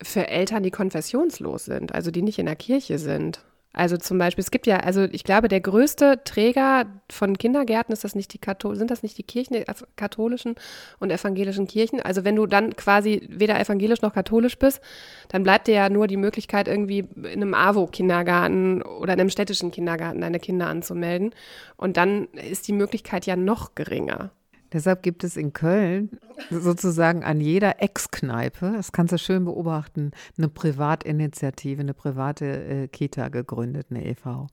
für 0.02 0.28
Eltern, 0.28 0.64
die 0.64 0.72
konfessionslos 0.72 1.66
sind, 1.66 1.94
also 1.94 2.12
die 2.12 2.24
nicht 2.24 2.40
in 2.40 2.48
der 2.48 2.56
Kirche 2.56 2.98
sind. 2.98 3.44
Also 3.74 3.96
zum 3.96 4.18
Beispiel, 4.18 4.42
es 4.42 4.52
gibt 4.52 4.68
ja, 4.68 4.78
also 4.78 5.04
ich 5.04 5.24
glaube, 5.24 5.48
der 5.48 5.62
größte 5.62 6.22
Träger 6.26 6.86
von 7.10 7.38
Kindergärten 7.38 7.94
ist 7.94 8.04
das 8.04 8.16
nicht 8.16 8.34
die 8.34 8.38
Kathol 8.38 8.76
sind 8.76 8.92
das 8.92 9.02
nicht 9.02 9.18
die 9.18 9.24
Kirchen, 9.24 9.54
die 9.54 9.64
katholischen 9.96 10.56
und 11.00 11.10
evangelischen 11.10 11.68
Kirchen. 11.68 12.02
Also 12.02 12.26
wenn 12.26 12.36
du 12.36 12.48
dann 12.48 12.76
quasi 12.76 13.28
weder 13.30 13.60
evangelisch 13.60 14.02
noch 14.02 14.14
katholisch 14.14 14.58
bist, 14.60 14.82
dann 15.30 15.44
bleibt 15.44 15.68
dir 15.68 15.76
ja 15.76 15.90
nur 15.90 16.08
die 16.08 16.18
Möglichkeit, 16.18 16.68
irgendwie 16.68 17.00
in 17.16 17.26
einem 17.26 17.54
AWO-Kindergarten 17.54 18.82
oder 18.82 19.14
in 19.14 19.22
einem 19.22 19.30
städtischen 19.30 19.72
Kindergarten 19.72 20.20
deine 20.20 20.40
Kinder 20.40 20.68
anzumelden. 20.68 21.34
Und 21.78 21.96
dann 21.96 22.26
ist 22.34 22.68
die 22.68 22.74
Möglichkeit 22.74 23.26
ja 23.26 23.38
noch 23.38 23.74
geringer. 23.74 24.32
Deshalb 24.74 25.04
gibt 25.04 25.24
es 25.24 25.36
in 25.36 25.54
Köln 25.54 26.12
sozusagen 26.50 27.24
an 27.24 27.42
jeder 27.42 27.82
Ex-Kneipe, 27.82 28.74
das 28.76 28.92
kannst 28.92 29.14
du 29.14 29.18
schön 29.18 29.46
beobachten, 29.46 30.12
eine 30.38 30.48
Privatinitiative, 30.48 31.82
eine 31.82 31.94
private 31.94 32.46
äh, 32.46 32.88
Kita 32.88 33.30
gegründet, 33.30 33.88
eine 33.90 34.06
e.V. 34.06 34.48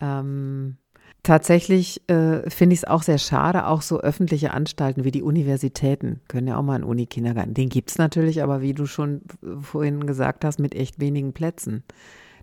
Ähm, 0.00 0.78
tatsächlich 1.22 2.08
äh, 2.08 2.48
finde 2.50 2.74
ich 2.74 2.80
es 2.80 2.84
auch 2.84 3.02
sehr 3.02 3.18
schade, 3.18 3.66
auch 3.66 3.82
so 3.82 4.00
öffentliche 4.00 4.52
Anstalten 4.52 5.04
wie 5.04 5.12
die 5.12 5.22
Universitäten 5.22 6.20
können 6.26 6.48
ja 6.48 6.56
auch 6.56 6.62
mal 6.62 6.74
einen 6.74 6.84
Unikindergarten. 6.84 7.54
Den 7.54 7.68
gibt 7.68 7.90
es 7.90 7.98
natürlich, 7.98 8.42
aber 8.42 8.62
wie 8.62 8.74
du 8.74 8.86
schon 8.86 9.22
vorhin 9.60 10.06
gesagt 10.06 10.44
hast, 10.44 10.58
mit 10.58 10.74
echt 10.74 10.98
wenigen 10.98 11.32
Plätzen. 11.32 11.84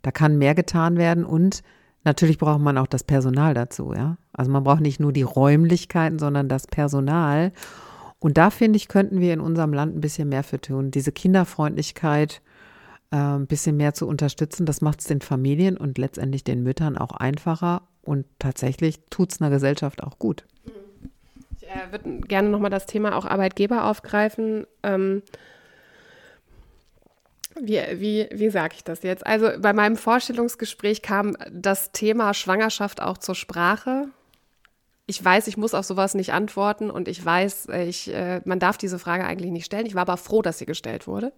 Da 0.03 0.11
kann 0.11 0.37
mehr 0.37 0.55
getan 0.55 0.97
werden 0.97 1.25
und 1.25 1.63
Natürlich 2.07 2.37
braucht 2.37 2.61
man 2.61 2.77
auch 2.77 2.87
das 2.87 3.03
Personal 3.03 3.53
dazu, 3.53 3.93
ja. 3.93 4.15
Also 4.31 4.49
man 4.49 4.63
braucht 4.63 4.79
nicht 4.79 5.01
nur 5.01 5.11
die 5.11 5.23
Räumlichkeiten, 5.23 6.19
sondern 6.19 6.47
das 6.47 6.65
Personal. 6.65 7.51
Und 8.19 8.37
da 8.37 8.49
finde 8.49 8.77
ich, 8.77 8.87
könnten 8.87 9.19
wir 9.19 9.33
in 9.33 9.41
unserem 9.41 9.73
Land 9.73 9.93
ein 9.93 9.99
bisschen 9.99 10.29
mehr 10.29 10.43
für 10.43 10.61
tun. 10.61 10.89
Diese 10.89 11.11
Kinderfreundlichkeit 11.11 12.41
äh, 13.11 13.17
ein 13.17 13.45
bisschen 13.45 13.75
mehr 13.75 13.93
zu 13.93 14.07
unterstützen, 14.07 14.65
das 14.65 14.79
macht 14.79 15.01
es 15.01 15.07
den 15.07 15.19
Familien 15.19 15.75
und 15.75 15.97
letztendlich 15.97 16.45
den 16.45 16.63
Müttern 16.63 16.97
auch 16.97 17.11
einfacher. 17.11 17.81
Und 18.03 18.25
tatsächlich 18.39 19.01
tut 19.09 19.33
es 19.33 19.41
einer 19.41 19.49
Gesellschaft 19.49 20.01
auch 20.01 20.17
gut. 20.17 20.45
Ich 21.59 21.67
äh, 21.67 21.91
würde 21.91 22.21
gerne 22.25 22.47
nochmal 22.47 22.71
das 22.71 22.85
Thema 22.85 23.17
auch 23.17 23.25
Arbeitgeber 23.25 23.83
aufgreifen. 23.83 24.65
Ähm, 24.81 25.23
wie, 27.61 27.81
wie, 27.99 28.27
wie 28.31 28.49
sage 28.49 28.75
ich 28.75 28.83
das 28.83 29.03
jetzt? 29.03 29.25
Also 29.25 29.49
bei 29.59 29.73
meinem 29.73 29.97
Vorstellungsgespräch 29.97 31.01
kam 31.01 31.37
das 31.51 31.91
Thema 31.91 32.33
Schwangerschaft 32.33 33.01
auch 33.01 33.17
zur 33.17 33.35
Sprache. 33.35 34.07
Ich 35.05 35.23
weiß, 35.23 35.47
ich 35.47 35.57
muss 35.57 35.73
auf 35.73 35.85
sowas 35.85 36.15
nicht 36.15 36.33
antworten 36.33 36.89
und 36.91 37.07
ich 37.07 37.23
weiß, 37.23 37.69
ich, 37.87 38.13
äh, 38.13 38.41
man 38.45 38.59
darf 38.59 38.77
diese 38.77 38.99
Frage 38.99 39.25
eigentlich 39.25 39.51
nicht 39.51 39.65
stellen. 39.65 39.85
Ich 39.85 39.95
war 39.95 40.01
aber 40.01 40.17
froh, 40.17 40.41
dass 40.41 40.57
sie 40.57 40.65
gestellt 40.65 41.07
wurde, 41.07 41.31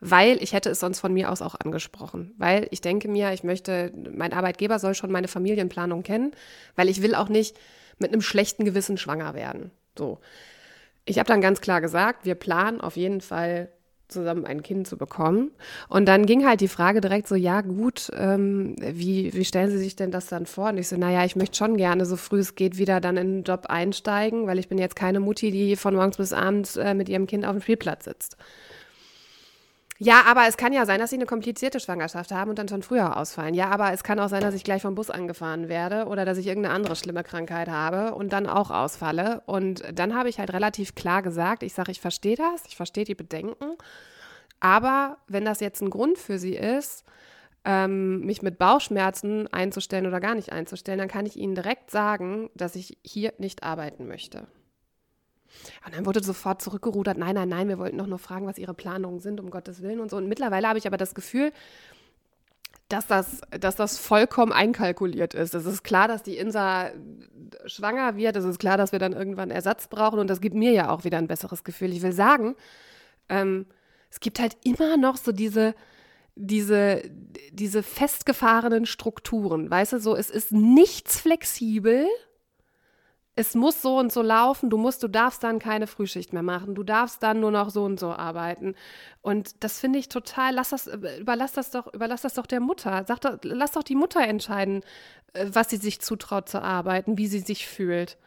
weil 0.00 0.42
ich 0.42 0.52
hätte 0.52 0.70
es 0.70 0.80
sonst 0.80 1.00
von 1.00 1.12
mir 1.12 1.30
aus 1.30 1.42
auch 1.42 1.54
angesprochen. 1.54 2.34
Weil 2.38 2.66
ich 2.70 2.80
denke 2.80 3.08
mir, 3.08 3.32
ich 3.32 3.44
möchte, 3.44 3.92
mein 4.10 4.32
Arbeitgeber 4.32 4.78
soll 4.78 4.94
schon 4.94 5.12
meine 5.12 5.28
Familienplanung 5.28 6.02
kennen, 6.02 6.32
weil 6.76 6.88
ich 6.88 7.02
will 7.02 7.14
auch 7.14 7.28
nicht 7.28 7.56
mit 7.98 8.12
einem 8.12 8.22
schlechten 8.22 8.64
Gewissen 8.64 8.96
schwanger 8.96 9.34
werden. 9.34 9.70
So. 9.98 10.18
Ich 11.04 11.18
habe 11.18 11.28
dann 11.28 11.42
ganz 11.42 11.60
klar 11.60 11.80
gesagt, 11.80 12.24
wir 12.24 12.34
planen 12.34 12.80
auf 12.80 12.96
jeden 12.96 13.20
Fall 13.20 13.68
zusammen 14.14 14.46
ein 14.46 14.62
Kind 14.62 14.86
zu 14.86 14.96
bekommen. 14.96 15.50
Und 15.88 16.06
dann 16.06 16.26
ging 16.26 16.46
halt 16.46 16.60
die 16.60 16.68
Frage 16.68 17.00
direkt 17.00 17.28
so, 17.28 17.34
ja 17.34 17.60
gut, 17.60 18.10
ähm, 18.16 18.76
wie, 18.78 19.34
wie 19.34 19.44
stellen 19.44 19.70
Sie 19.70 19.78
sich 19.78 19.96
denn 19.96 20.10
das 20.10 20.26
dann 20.26 20.46
vor? 20.46 20.70
Und 20.70 20.78
ich 20.78 20.88
so, 20.88 20.96
naja, 20.96 21.24
ich 21.24 21.36
möchte 21.36 21.56
schon 21.56 21.76
gerne 21.76 22.06
so 22.06 22.16
früh 22.16 22.38
es 22.38 22.54
geht 22.54 22.78
wieder 22.78 23.00
dann 23.00 23.16
in 23.16 23.36
den 23.36 23.42
Job 23.44 23.66
einsteigen, 23.66 24.46
weil 24.46 24.58
ich 24.58 24.68
bin 24.68 24.78
jetzt 24.78 24.96
keine 24.96 25.20
Mutti, 25.20 25.50
die 25.50 25.76
von 25.76 25.94
morgens 25.94 26.16
bis 26.16 26.32
abends 26.32 26.76
äh, 26.76 26.94
mit 26.94 27.08
ihrem 27.08 27.26
Kind 27.26 27.44
auf 27.44 27.52
dem 27.52 27.60
Spielplatz 27.60 28.04
sitzt. 28.04 28.36
Ja, 30.04 30.24
aber 30.26 30.46
es 30.46 30.58
kann 30.58 30.74
ja 30.74 30.84
sein, 30.84 31.00
dass 31.00 31.08
sie 31.08 31.16
eine 31.16 31.24
komplizierte 31.24 31.80
Schwangerschaft 31.80 32.30
haben 32.30 32.50
und 32.50 32.58
dann 32.58 32.68
schon 32.68 32.82
früher 32.82 33.16
ausfallen. 33.16 33.54
Ja, 33.54 33.70
aber 33.70 33.90
es 33.94 34.04
kann 34.04 34.20
auch 34.20 34.28
sein, 34.28 34.42
dass 34.42 34.54
ich 34.54 34.62
gleich 34.62 34.82
vom 34.82 34.94
Bus 34.94 35.08
angefahren 35.08 35.70
werde 35.70 36.04
oder 36.08 36.26
dass 36.26 36.36
ich 36.36 36.46
irgendeine 36.46 36.74
andere 36.74 36.94
schlimme 36.94 37.22
Krankheit 37.24 37.70
habe 37.70 38.14
und 38.14 38.34
dann 38.34 38.46
auch 38.46 38.70
ausfalle. 38.70 39.40
Und 39.46 39.82
dann 39.94 40.14
habe 40.14 40.28
ich 40.28 40.38
halt 40.38 40.52
relativ 40.52 40.94
klar 40.94 41.22
gesagt, 41.22 41.62
ich 41.62 41.72
sage, 41.72 41.90
ich 41.90 42.02
verstehe 42.02 42.36
das, 42.36 42.64
ich 42.68 42.76
verstehe 42.76 43.06
die 43.06 43.14
Bedenken. 43.14 43.78
Aber 44.60 45.16
wenn 45.26 45.46
das 45.46 45.60
jetzt 45.60 45.80
ein 45.80 45.88
Grund 45.88 46.18
für 46.18 46.38
sie 46.38 46.54
ist, 46.54 47.04
ähm, 47.64 48.20
mich 48.26 48.42
mit 48.42 48.58
Bauchschmerzen 48.58 49.50
einzustellen 49.54 50.06
oder 50.06 50.20
gar 50.20 50.34
nicht 50.34 50.52
einzustellen, 50.52 50.98
dann 50.98 51.08
kann 51.08 51.24
ich 51.24 51.36
ihnen 51.36 51.54
direkt 51.54 51.90
sagen, 51.90 52.50
dass 52.54 52.76
ich 52.76 52.98
hier 53.02 53.32
nicht 53.38 53.62
arbeiten 53.62 54.06
möchte. 54.06 54.48
Und 55.84 55.94
dann 55.94 56.06
wurde 56.06 56.22
sofort 56.22 56.62
zurückgerudert, 56.62 57.18
nein, 57.18 57.34
nein, 57.34 57.48
nein, 57.48 57.68
wir 57.68 57.78
wollten 57.78 57.98
doch 57.98 58.06
nur 58.06 58.18
fragen, 58.18 58.46
was 58.46 58.58
ihre 58.58 58.74
Planungen 58.74 59.20
sind, 59.20 59.40
um 59.40 59.50
Gottes 59.50 59.82
Willen 59.82 60.00
und 60.00 60.10
so. 60.10 60.16
Und 60.16 60.28
mittlerweile 60.28 60.68
habe 60.68 60.78
ich 60.78 60.86
aber 60.86 60.96
das 60.96 61.14
Gefühl, 61.14 61.52
dass 62.88 63.06
das, 63.06 63.40
dass 63.58 63.76
das 63.76 63.98
vollkommen 63.98 64.52
einkalkuliert 64.52 65.34
ist. 65.34 65.54
Es 65.54 65.64
ist 65.64 65.84
klar, 65.84 66.06
dass 66.06 66.22
die 66.22 66.36
Insa 66.36 66.90
schwanger 67.66 68.16
wird. 68.16 68.36
Es 68.36 68.44
ist 68.44 68.58
klar, 68.58 68.76
dass 68.76 68.92
wir 68.92 68.98
dann 68.98 69.12
irgendwann 69.12 69.50
Ersatz 69.50 69.88
brauchen. 69.88 70.18
Und 70.18 70.28
das 70.28 70.40
gibt 70.40 70.54
mir 70.54 70.72
ja 70.72 70.90
auch 70.90 71.04
wieder 71.04 71.18
ein 71.18 71.26
besseres 71.26 71.64
Gefühl. 71.64 71.92
Ich 71.92 72.02
will 72.02 72.12
sagen, 72.12 72.56
ähm, 73.28 73.66
es 74.10 74.20
gibt 74.20 74.38
halt 74.38 74.56
immer 74.64 74.96
noch 74.96 75.16
so 75.16 75.32
diese, 75.32 75.74
diese, 76.36 77.02
diese 77.52 77.82
festgefahrenen 77.82 78.86
Strukturen. 78.86 79.70
Weißt 79.70 79.94
du, 79.94 79.98
so, 79.98 80.14
es 80.14 80.30
ist 80.30 80.52
nichts 80.52 81.20
flexibel 81.20 82.06
es 83.36 83.54
muss 83.54 83.82
so 83.82 83.98
und 83.98 84.12
so 84.12 84.22
laufen, 84.22 84.70
du 84.70 84.76
musst, 84.76 85.02
du 85.02 85.08
darfst 85.08 85.42
dann 85.42 85.58
keine 85.58 85.86
Frühschicht 85.86 86.32
mehr 86.32 86.42
machen, 86.42 86.74
du 86.74 86.84
darfst 86.84 87.22
dann 87.22 87.40
nur 87.40 87.50
noch 87.50 87.70
so 87.70 87.84
und 87.84 87.98
so 87.98 88.12
arbeiten. 88.12 88.74
Und 89.22 89.64
das 89.64 89.80
finde 89.80 89.98
ich 89.98 90.08
total, 90.08 90.54
lass 90.54 90.70
das, 90.70 90.86
überlass 90.86 91.52
das 91.52 91.70
doch, 91.70 91.92
überlass 91.92 92.22
das 92.22 92.34
doch 92.34 92.46
der 92.46 92.60
Mutter. 92.60 93.04
Sag 93.08 93.20
doch, 93.20 93.38
lass 93.42 93.72
doch 93.72 93.82
die 93.82 93.96
Mutter 93.96 94.20
entscheiden, 94.20 94.82
äh, 95.32 95.46
was 95.48 95.70
sie 95.70 95.78
sich 95.78 96.00
zutraut 96.00 96.48
zu 96.48 96.62
arbeiten, 96.62 97.18
wie 97.18 97.26
sie 97.26 97.40
sich 97.40 97.66
fühlt. 97.66 98.18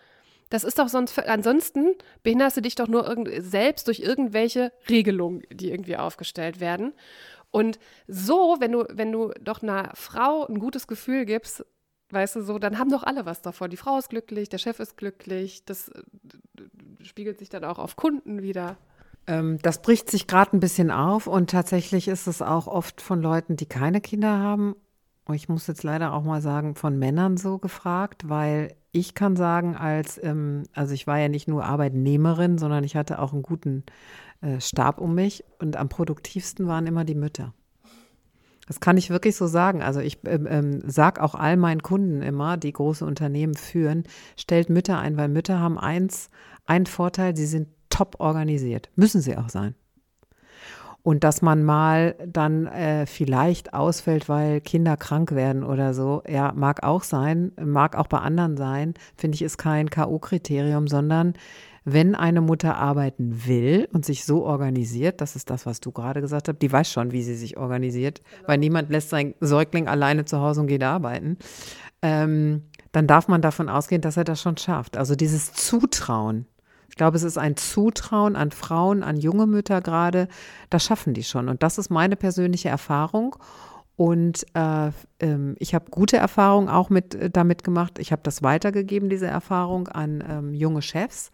Das 0.50 0.64
ist 0.64 0.80
doch 0.80 0.88
sonst, 0.90 1.20
ansonsten 1.20 1.96
behinderst 2.24 2.58
du 2.58 2.62
dich 2.62 2.76
doch 2.76 2.88
nur 2.88 3.08
irgend, 3.08 3.30
selbst 3.40 3.88
durch 3.88 4.00
irgendwelche 4.00 4.72
Regelungen, 4.90 5.44
die 5.52 5.72
irgendwie 5.72 5.98
aufgestellt 5.98 6.60
werden. 6.60 6.94
Und 7.52 7.80
so, 8.08 8.58
wenn 8.60 8.74
du, 8.74 8.86
wenn 8.90 9.12
du 9.12 9.32
doch 9.42 9.62
einer 9.62 9.92
Frau 9.94 10.46
ein 10.46 10.60
gutes 10.60 10.88
Gefühl 10.88 11.26
gibst, 11.26 11.66
Weißt 12.10 12.38
du, 12.38 12.42
so, 12.42 12.58
dann 12.58 12.80
haben 12.80 12.90
doch 12.90 13.04
alle 13.04 13.26
was 13.26 13.42
davon. 13.42 13.70
Die 13.70 13.78
Frau 13.78 13.98
ist 13.98 14.10
glücklich, 14.10 14.48
der 14.48 14.60
Chef 14.60 14.80
ist 14.80 14.98
glücklich, 14.98 15.66
das 15.66 15.90
äh, 15.90 16.02
spiegelt 17.04 17.40
sich 17.40 17.50
dann 17.50 17.66
auch 17.66 17.80
auf 17.80 17.96
Kunden 17.98 18.42
wieder. 18.42 18.78
Ähm, 19.28 19.60
das 19.62 19.82
bricht 19.82 20.10
sich 20.10 20.26
gerade 20.26 20.56
ein 20.56 20.62
bisschen 20.62 20.90
auf 20.90 21.28
und 21.28 21.50
tatsächlich 21.50 22.08
ist 22.08 22.28
es 22.28 22.42
auch 22.42 22.68
oft 22.68 23.02
von 23.02 23.22
Leuten, 23.22 23.58
die 23.58 23.66
keine 23.66 24.00
Kinder 24.00 24.40
haben. 24.40 24.76
Ich 25.34 25.50
muss 25.50 25.68
jetzt 25.68 25.84
leider 25.84 26.14
auch 26.14 26.24
mal 26.24 26.42
sagen, 26.42 26.76
von 26.76 26.98
Männern 26.98 27.36
so 27.36 27.58
gefragt, 27.58 28.30
weil 28.30 28.74
ich 28.94 29.14
kann 29.14 29.36
sagen, 29.36 29.76
als, 29.76 30.18
ähm, 30.24 30.64
also 30.74 30.94
ich 30.94 31.08
war 31.08 31.20
ja 31.20 31.28
nicht 31.28 31.50
nur 31.50 31.66
Arbeitnehmerin, 31.66 32.58
sondern 32.58 32.86
ich 32.86 32.96
hatte 32.96 33.20
auch 33.20 33.34
einen 33.34 33.44
guten 33.44 33.84
äh, 34.42 34.62
Stab 34.62 35.02
um 35.02 35.14
mich 35.14 35.44
und 35.60 35.76
am 35.76 35.90
produktivsten 35.90 36.68
waren 36.68 36.88
immer 36.88 37.04
die 37.04 37.16
Mütter. 37.16 37.54
Das 38.68 38.80
kann 38.80 38.98
ich 38.98 39.10
wirklich 39.10 39.36
so 39.36 39.48
sagen. 39.48 39.82
Also 39.82 40.00
ich 40.00 40.20
ähm, 40.26 40.48
ähm 40.50 40.82
sage 40.86 41.24
auch 41.24 41.36
all 41.36 41.58
meinen 41.58 41.82
Kunden 41.82 42.22
immer, 42.22 42.58
die 42.58 42.74
große 42.74 43.06
Unternehmen 43.06 43.56
führen, 43.56 44.04
stellt 44.36 44.70
Mütter 44.70 45.00
ein, 45.00 45.18
weil 45.18 45.30
Mütter 45.30 45.60
haben 45.60 45.80
eins, 45.80 46.30
einen 46.66 46.86
Vorteil, 46.86 47.36
sie 47.36 47.46
sind 47.46 47.70
top 47.90 48.18
organisiert. 48.20 48.90
Müssen 48.96 49.22
sie 49.22 49.38
auch 49.38 49.50
sein. 49.50 49.76
Und 51.08 51.24
dass 51.24 51.42
man 51.42 51.64
mal 51.64 52.16
dann 52.28 52.68
äh, 52.68 53.06
vielleicht 53.06 53.74
ausfällt, 53.74 54.28
weil 54.28 54.60
Kinder 54.60 54.98
krank 54.98 55.32
werden 55.32 55.64
oder 55.64 55.94
so, 55.94 56.22
ja, 56.28 56.52
mag 56.54 56.84
auch 56.84 57.04
sein, 57.04 57.54
mag 57.64 57.96
auch 57.96 58.08
bei 58.08 58.18
anderen 58.18 58.58
sein, 58.58 58.94
finde 59.16 59.36
ich, 59.36 59.42
ist 59.42 59.58
kein 59.58 59.90
K.O.-Kriterium, 59.90 60.90
sondern 60.90 61.36
wenn 61.90 62.16
eine 62.16 62.42
Mutter 62.42 62.76
arbeiten 62.76 63.46
will 63.46 63.88
und 63.94 64.04
sich 64.04 64.26
so 64.26 64.44
organisiert, 64.44 65.22
das 65.22 65.38
ist 65.38 65.50
das, 65.50 65.66
was 65.66 65.80
du 65.80 65.94
gerade 65.94 66.20
gesagt 66.20 66.50
hast, 66.50 66.62
die 66.62 66.70
weiß 66.70 66.92
schon, 66.92 67.14
wie 67.14 67.24
sie 67.24 67.36
sich 67.36 67.56
organisiert, 67.56 68.20
genau. 68.20 68.50
weil 68.50 68.58
niemand 68.58 68.90
lässt 68.90 69.10
seinen 69.10 69.36
Säugling 69.40 69.88
alleine 69.88 70.26
zu 70.26 70.42
Hause 70.42 70.60
und 70.60 70.68
geht 70.68 70.84
arbeiten, 70.84 71.38
ähm, 72.02 72.64
dann 72.92 73.08
darf 73.08 73.30
man 73.30 73.42
davon 73.42 73.70
ausgehen, 73.70 74.02
dass 74.02 74.18
er 74.18 74.26
das 74.26 74.42
schon 74.42 74.58
schafft. 74.58 74.98
Also 74.98 75.16
dieses 75.16 75.54
Zutrauen. 75.54 76.46
Ich 76.90 76.96
glaube, 76.98 77.16
es 77.16 77.24
ist 77.24 77.38
ein 77.38 77.56
Zutrauen 77.56 78.36
an 78.36 78.52
Frauen, 78.52 79.02
an 79.02 79.16
junge 79.16 79.48
Mütter 79.48 79.80
gerade, 79.80 80.28
das 80.70 80.84
schaffen 80.84 81.14
die 81.14 81.24
schon. 81.24 81.48
Und 81.48 81.64
das 81.64 81.78
ist 81.78 81.90
meine 81.90 82.18
persönliche 82.18 82.68
Erfahrung. 82.68 83.38
Und 83.96 84.46
äh, 84.56 84.92
ähm, 85.22 85.56
ich 85.58 85.74
habe 85.74 85.90
gute 85.90 86.18
Erfahrungen 86.18 86.68
auch 86.68 86.90
mit, 86.90 87.16
äh, 87.16 87.30
damit 87.30 87.64
gemacht. 87.64 87.98
Ich 87.98 88.12
habe 88.12 88.22
das 88.24 88.44
weitergegeben, 88.44 89.10
diese 89.10 89.28
Erfahrung, 89.28 89.88
an 89.88 90.24
ähm, 90.28 90.54
junge 90.54 90.82
Chefs 90.82 91.32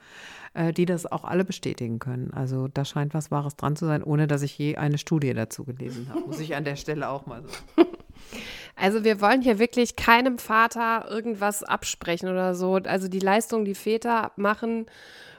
äh, 0.54 0.74
die 0.74 0.86
das 0.86 1.12
auch 1.12 1.24
alle 1.24 1.46
bestätigen 1.46 2.00
können. 2.00 2.32
Also 2.34 2.68
da 2.68 2.86
scheint 2.86 3.14
was 3.14 3.32
Wahres 3.32 3.56
dran 3.56 3.76
zu 3.76 3.86
sein, 3.86 4.04
ohne 4.04 4.28
dass 4.28 4.42
ich 4.42 4.58
je 4.58 4.78
eine 4.78 4.98
Studie 4.98 5.34
dazu 5.34 5.64
gelesen 5.64 6.10
habe. 6.10 6.22
Muss 6.22 6.40
ich 6.40 6.56
an 6.56 6.64
der 6.64 6.76
Stelle 6.76 7.10
auch 7.10 7.26
mal 7.26 7.44
sagen. 7.44 7.90
Also 8.76 9.04
wir 9.04 9.22
wollen 9.22 9.44
hier 9.44 9.60
wirklich 9.60 9.96
keinem 9.96 10.40
Vater 10.40 11.06
irgendwas 11.08 11.62
absprechen 11.62 12.28
oder 12.28 12.56
so. 12.56 12.76
Also 12.76 13.08
die 13.08 13.20
Leistung, 13.20 13.66
die 13.66 13.76
Väter 13.76 14.32
machen 14.36 14.88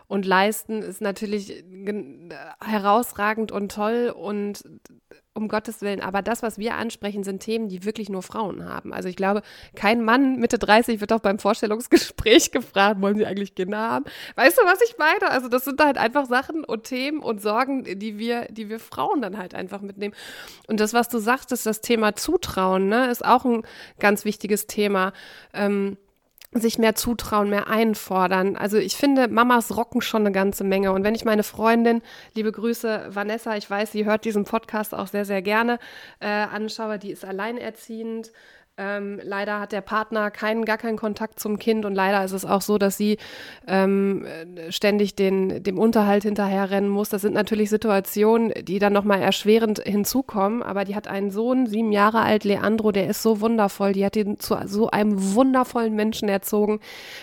und 0.07 0.25
leisten, 0.25 0.83
ist 0.83 1.01
natürlich 1.01 1.65
herausragend 2.65 3.51
und 3.51 3.73
toll 3.73 4.15
und 4.17 4.63
um 5.35 5.49
Gottes 5.49 5.83
Willen. 5.83 6.01
Aber 6.01 6.23
das, 6.23 6.43
was 6.43 6.59
wir 6.59 6.77
ansprechen, 6.77 7.25
sind 7.25 7.41
Themen, 7.41 7.69
die 7.69 7.85
wirklich 7.85 8.09
nur 8.09 8.23
Frauen 8.23 8.69
haben. 8.69 8.93
Also 8.93 9.09
ich 9.09 9.17
glaube, 9.17 9.43
kein 9.75 10.03
Mann 10.03 10.37
Mitte 10.37 10.59
30 10.59 11.01
wird 11.01 11.13
auch 11.13 11.21
beim 11.21 11.41
Vorstellungsgespräch 11.41 12.51
gefragt, 12.53 13.01
wollen 13.01 13.17
Sie 13.17 13.27
eigentlich 13.27 13.55
Kinder 13.55 13.79
haben? 13.79 14.05
Weißt 14.37 14.57
du, 14.57 14.63
was 14.63 14.81
ich 14.89 14.97
meine? 14.97 15.31
Also 15.31 15.49
das 15.49 15.65
sind 15.65 15.83
halt 15.83 15.99
einfach 15.99 16.27
Sachen 16.27 16.65
und 16.65 16.85
Themen 16.85 17.19
und 17.21 17.43
Sorgen, 17.43 17.85
die 17.85 18.19
wir, 18.19 18.47
die 18.51 18.69
wir 18.69 18.79
Frauen 18.79 19.21
dann 19.21 19.37
halt 19.37 19.55
einfach 19.55 19.81
mitnehmen. 19.81 20.15
Und 20.69 20.79
das, 20.79 20.95
was 20.95 21.09
du 21.09 21.19
sagst, 21.19 21.51
ist 21.51 21.67
das 21.67 21.81
Thema 21.81 22.15
Zutrauen, 22.15 22.89
ne, 22.89 23.11
ist 23.11 23.25
auch 23.25 23.45
ein 23.45 23.63
ganz 23.99 24.25
wichtiges 24.25 24.69
Thema. 24.69 25.13
Ähm, 25.53 25.97
sich 26.61 26.79
mehr 26.79 26.95
zutrauen, 26.95 27.51
mehr 27.51 27.69
einfordern. 27.69 28.57
Also 28.57 28.79
ich 28.79 28.97
finde, 28.97 29.29
Mamas 29.29 29.77
rocken 29.77 30.01
schon 30.01 30.23
eine 30.23 30.33
ganze 30.33 30.65
Menge. 30.65 30.93
Und 30.93 31.05
wenn 31.05 31.15
ich 31.15 31.25
meine 31.25 31.43
Freundin, 31.43 32.03
liebe 32.35 32.53
Grüße, 32.53 33.07
Vanessa, 33.09 33.57
ich 33.57 33.69
weiß, 33.69 33.93
sie 33.93 34.05
hört 34.05 34.25
diesen 34.25 34.45
Podcast 34.45 34.95
auch 34.95 35.07
sehr, 35.09 35.25
sehr 35.25 35.43
gerne, 35.43 35.79
äh, 36.21 36.27
anschaue, 36.29 36.99
die 36.99 37.11
ist 37.11 37.25
alleinerziehend, 37.25 38.31
ähm, 38.77 39.21
leider 39.23 39.61
hat 39.61 39.71
der 39.71 39.83
Partner 39.83 40.33
keinen, 40.33 40.65
gar 40.65 40.79
keinen 40.79 40.97
Kontakt 40.97 41.39
zum 41.39 41.61
Kind 41.61 41.85
und 41.85 41.95
leider 41.95 42.25
ist 42.25 42.33
es 42.33 42.45
auch 42.45 42.61
so, 42.61 42.77
dass 42.77 42.97
sie 42.97 43.19
ähm, 43.69 44.27
ständig 44.71 45.15
den, 45.15 45.63
dem 45.63 45.79
Unterhalt 45.79 46.25
hinterherrennen 46.25 46.91
muss. 46.91 47.09
Das 47.09 47.23
sind 47.23 47.35
natürlich 47.35 47.71
Situationen, 47.71 48.53
die 48.65 48.81
dann 48.81 48.93
nochmal 48.93 49.23
erschwerend 49.23 49.79
hinzukommen, 49.79 50.63
aber 50.63 50.85
die 50.85 50.97
hat 50.97 51.07
einen 51.07 51.31
Sohn, 51.31 51.67
sieben 51.67 51.93
Jahre 51.93 52.23
alt, 52.23 52.43
Leandro, 52.43 52.91
der 52.91 53.07
ist 53.07 53.23
so 53.23 53.41
wundervoll, 53.41 53.93
die 53.93 54.05
hat 54.05 54.17
ihn 54.17 54.41
zu 54.41 54.57
so 54.67 54.91
einem 54.91 55.35
wundervollen 55.35 55.95
Menschen 55.95 56.29
erzogen, 56.29 56.81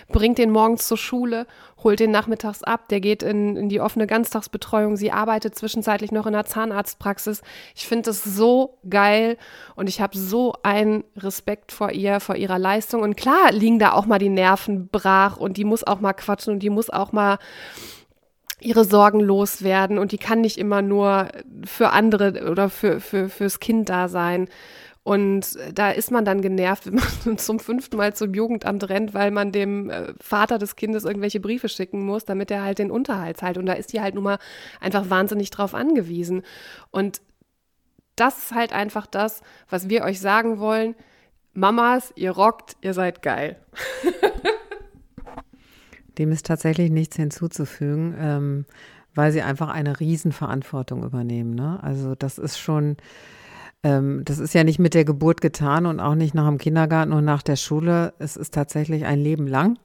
bringt 0.07 0.37
den 0.37 0.51
morgens 0.51 0.87
zur 0.87 0.97
Schule, 0.97 1.47
holt 1.83 1.99
den 1.99 2.11
nachmittags 2.11 2.63
ab, 2.63 2.87
der 2.87 3.01
geht 3.01 3.23
in, 3.23 3.57
in 3.57 3.67
die 3.67 3.81
offene 3.81 4.07
Ganztagsbetreuung, 4.07 4.95
sie 4.95 5.11
arbeitet 5.11 5.55
zwischenzeitlich 5.55 6.13
noch 6.13 6.27
in 6.27 6.33
der 6.33 6.45
Zahnarztpraxis. 6.45 7.41
Ich 7.75 7.87
finde 7.87 8.03
das 8.03 8.23
so 8.23 8.77
geil 8.89 9.37
und 9.75 9.89
ich 9.89 9.99
habe 9.99 10.17
so 10.17 10.53
einen 10.63 11.03
Respekt 11.17 11.40
vor 11.71 11.91
ihr, 11.91 12.19
vor 12.19 12.35
ihrer 12.35 12.59
Leistung. 12.59 13.01
Und 13.01 13.15
klar 13.15 13.51
liegen 13.51 13.79
da 13.79 13.93
auch 13.93 14.05
mal 14.05 14.19
die 14.19 14.29
Nerven 14.29 14.87
brach 14.87 15.37
und 15.37 15.57
die 15.57 15.63
muss 15.63 15.85
auch 15.85 15.99
mal 15.99 16.13
quatschen 16.13 16.53
und 16.53 16.59
die 16.59 16.69
muss 16.69 16.89
auch 16.89 17.11
mal 17.11 17.37
ihre 18.59 18.85
Sorgen 18.85 19.19
loswerden 19.19 19.97
und 19.97 20.11
die 20.11 20.17
kann 20.17 20.41
nicht 20.41 20.57
immer 20.57 20.81
nur 20.81 21.29
für 21.65 21.89
andere 21.89 22.49
oder 22.49 22.69
für, 22.69 22.99
für, 22.99 23.27
fürs 23.27 23.59
Kind 23.59 23.89
da 23.89 24.07
sein. 24.07 24.47
Und 25.03 25.57
da 25.73 25.89
ist 25.89 26.11
man 26.11 26.25
dann 26.25 26.41
genervt, 26.41 26.85
wenn 26.91 27.01
man 27.25 27.37
zum 27.37 27.59
fünften 27.59 27.97
Mal 27.97 28.13
zum 28.13 28.33
Jugendamt 28.33 28.87
rennt, 28.89 29.13
weil 29.13 29.31
man 29.31 29.51
dem 29.51 29.89
äh, 29.89 30.13
Vater 30.19 30.59
des 30.59 30.75
Kindes 30.75 31.05
irgendwelche 31.05 31.39
Briefe 31.39 31.69
schicken 31.69 32.05
muss, 32.05 32.25
damit 32.25 32.51
er 32.51 32.63
halt 32.63 32.79
den 32.79 32.91
Unterhalt 32.91 33.37
zahlt. 33.37 33.57
Und 33.57 33.65
da 33.65 33.73
ist 33.73 33.93
die 33.93 34.01
halt 34.01 34.15
nun 34.15 34.23
mal 34.23 34.37
einfach 34.79 35.09
wahnsinnig 35.09 35.49
drauf 35.49 35.73
angewiesen. 35.73 36.43
Und 36.91 37.21
das 38.15 38.37
ist 38.37 38.51
halt 38.51 38.73
einfach 38.73 39.07
das, 39.07 39.41
was 39.69 39.89
wir 39.89 40.03
euch 40.03 40.19
sagen 40.19 40.59
wollen. 40.59 40.95
Mamas, 41.53 42.13
ihr 42.15 42.31
rockt, 42.31 42.77
ihr 42.81 42.93
seid 42.93 43.21
geil. 43.21 43.57
Dem 46.17 46.31
ist 46.31 46.45
tatsächlich 46.45 46.91
nichts 46.91 47.15
hinzuzufügen, 47.15 48.15
ähm, 48.17 48.65
weil 49.15 49.31
sie 49.31 49.41
einfach 49.41 49.69
eine 49.69 49.99
Riesenverantwortung 49.99 51.03
übernehmen. 51.03 51.55
Ne? 51.55 51.79
Also 51.81 52.15
das 52.15 52.37
ist 52.37 52.57
schon 52.57 52.97
ähm, 53.83 54.23
das 54.25 54.39
ist 54.39 54.53
ja 54.53 54.63
nicht 54.63 54.79
mit 54.79 54.93
der 54.93 55.05
Geburt 55.05 55.41
getan 55.41 55.85
und 55.85 55.99
auch 55.99 56.15
nicht 56.15 56.33
nach 56.33 56.47
dem 56.47 56.57
Kindergarten 56.57 57.13
und 57.13 57.25
nach 57.25 57.41
der 57.41 57.55
Schule. 57.55 58.13
Es 58.19 58.37
ist 58.37 58.53
tatsächlich 58.53 59.05
ein 59.05 59.19
Leben 59.19 59.47
lang. 59.47 59.79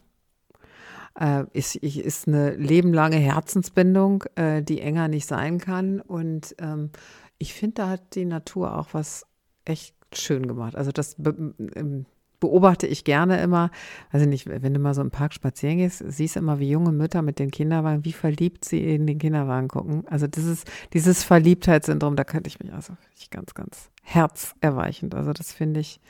Äh, 1.19 1.45
ist, 1.53 1.77
ist 1.77 2.29
eine 2.29 2.55
lebenlange 2.57 3.17
Herzensbindung, 3.17 4.25
äh, 4.35 4.63
die 4.63 4.83
enger 4.83 5.09
nicht 5.09 5.27
sein 5.27 5.59
kann. 5.59 6.01
Und 6.01 6.55
ähm, 6.59 6.91
ich 7.39 7.55
finde, 7.55 7.75
da 7.75 7.89
hat 7.89 8.15
die 8.15 8.27
Natur 8.27 8.77
auch 8.77 8.89
was 8.93 9.27
echt 9.65 9.96
schön 10.13 10.47
gemacht. 10.47 10.77
Also 10.77 10.93
das 10.93 11.17
ähm, 11.19 12.07
beobachte 12.41 12.87
ich 12.87 13.05
gerne 13.05 13.41
immer, 13.41 13.71
also 14.11 14.27
nicht, 14.27 14.47
wenn 14.47 14.75
du 14.75 14.81
mal 14.81 14.95
so 14.95 15.01
im 15.01 15.11
Park 15.11 15.33
spazieren 15.33 15.79
gehst, 15.79 16.03
siehst 16.07 16.37
du 16.37 16.41
immer, 16.41 16.59
wie 16.59 16.71
junge 16.71 16.93
Mütter 16.93 17.23
mit 17.23 17.39
den 17.39 17.51
Kinderwagen, 17.51 18.05
wie 18.05 18.13
verliebt 18.13 18.65
sie 18.65 18.95
in 18.95 19.07
den 19.07 19.19
Kinderwagen 19.19 19.69
gucken. 19.69 20.07
Also 20.07 20.27
dieses, 20.27 20.65
dieses 20.93 21.23
Verliebtheitssyndrom, 21.25 22.17
da 22.17 22.25
könnte 22.25 22.49
ich 22.49 22.61
mich 22.61 22.73
also 22.73 22.97
ich 23.17 23.31
ganz, 23.31 23.55
ganz 23.55 23.91
herzerweichend. 24.03 25.15
Also 25.15 25.33
das 25.33 25.53
finde 25.53 25.81
ich 25.81 26.01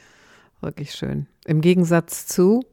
wirklich 0.61 0.93
schön. 0.93 1.27
Im 1.45 1.61
Gegensatz 1.61 2.27
zu 2.27 2.65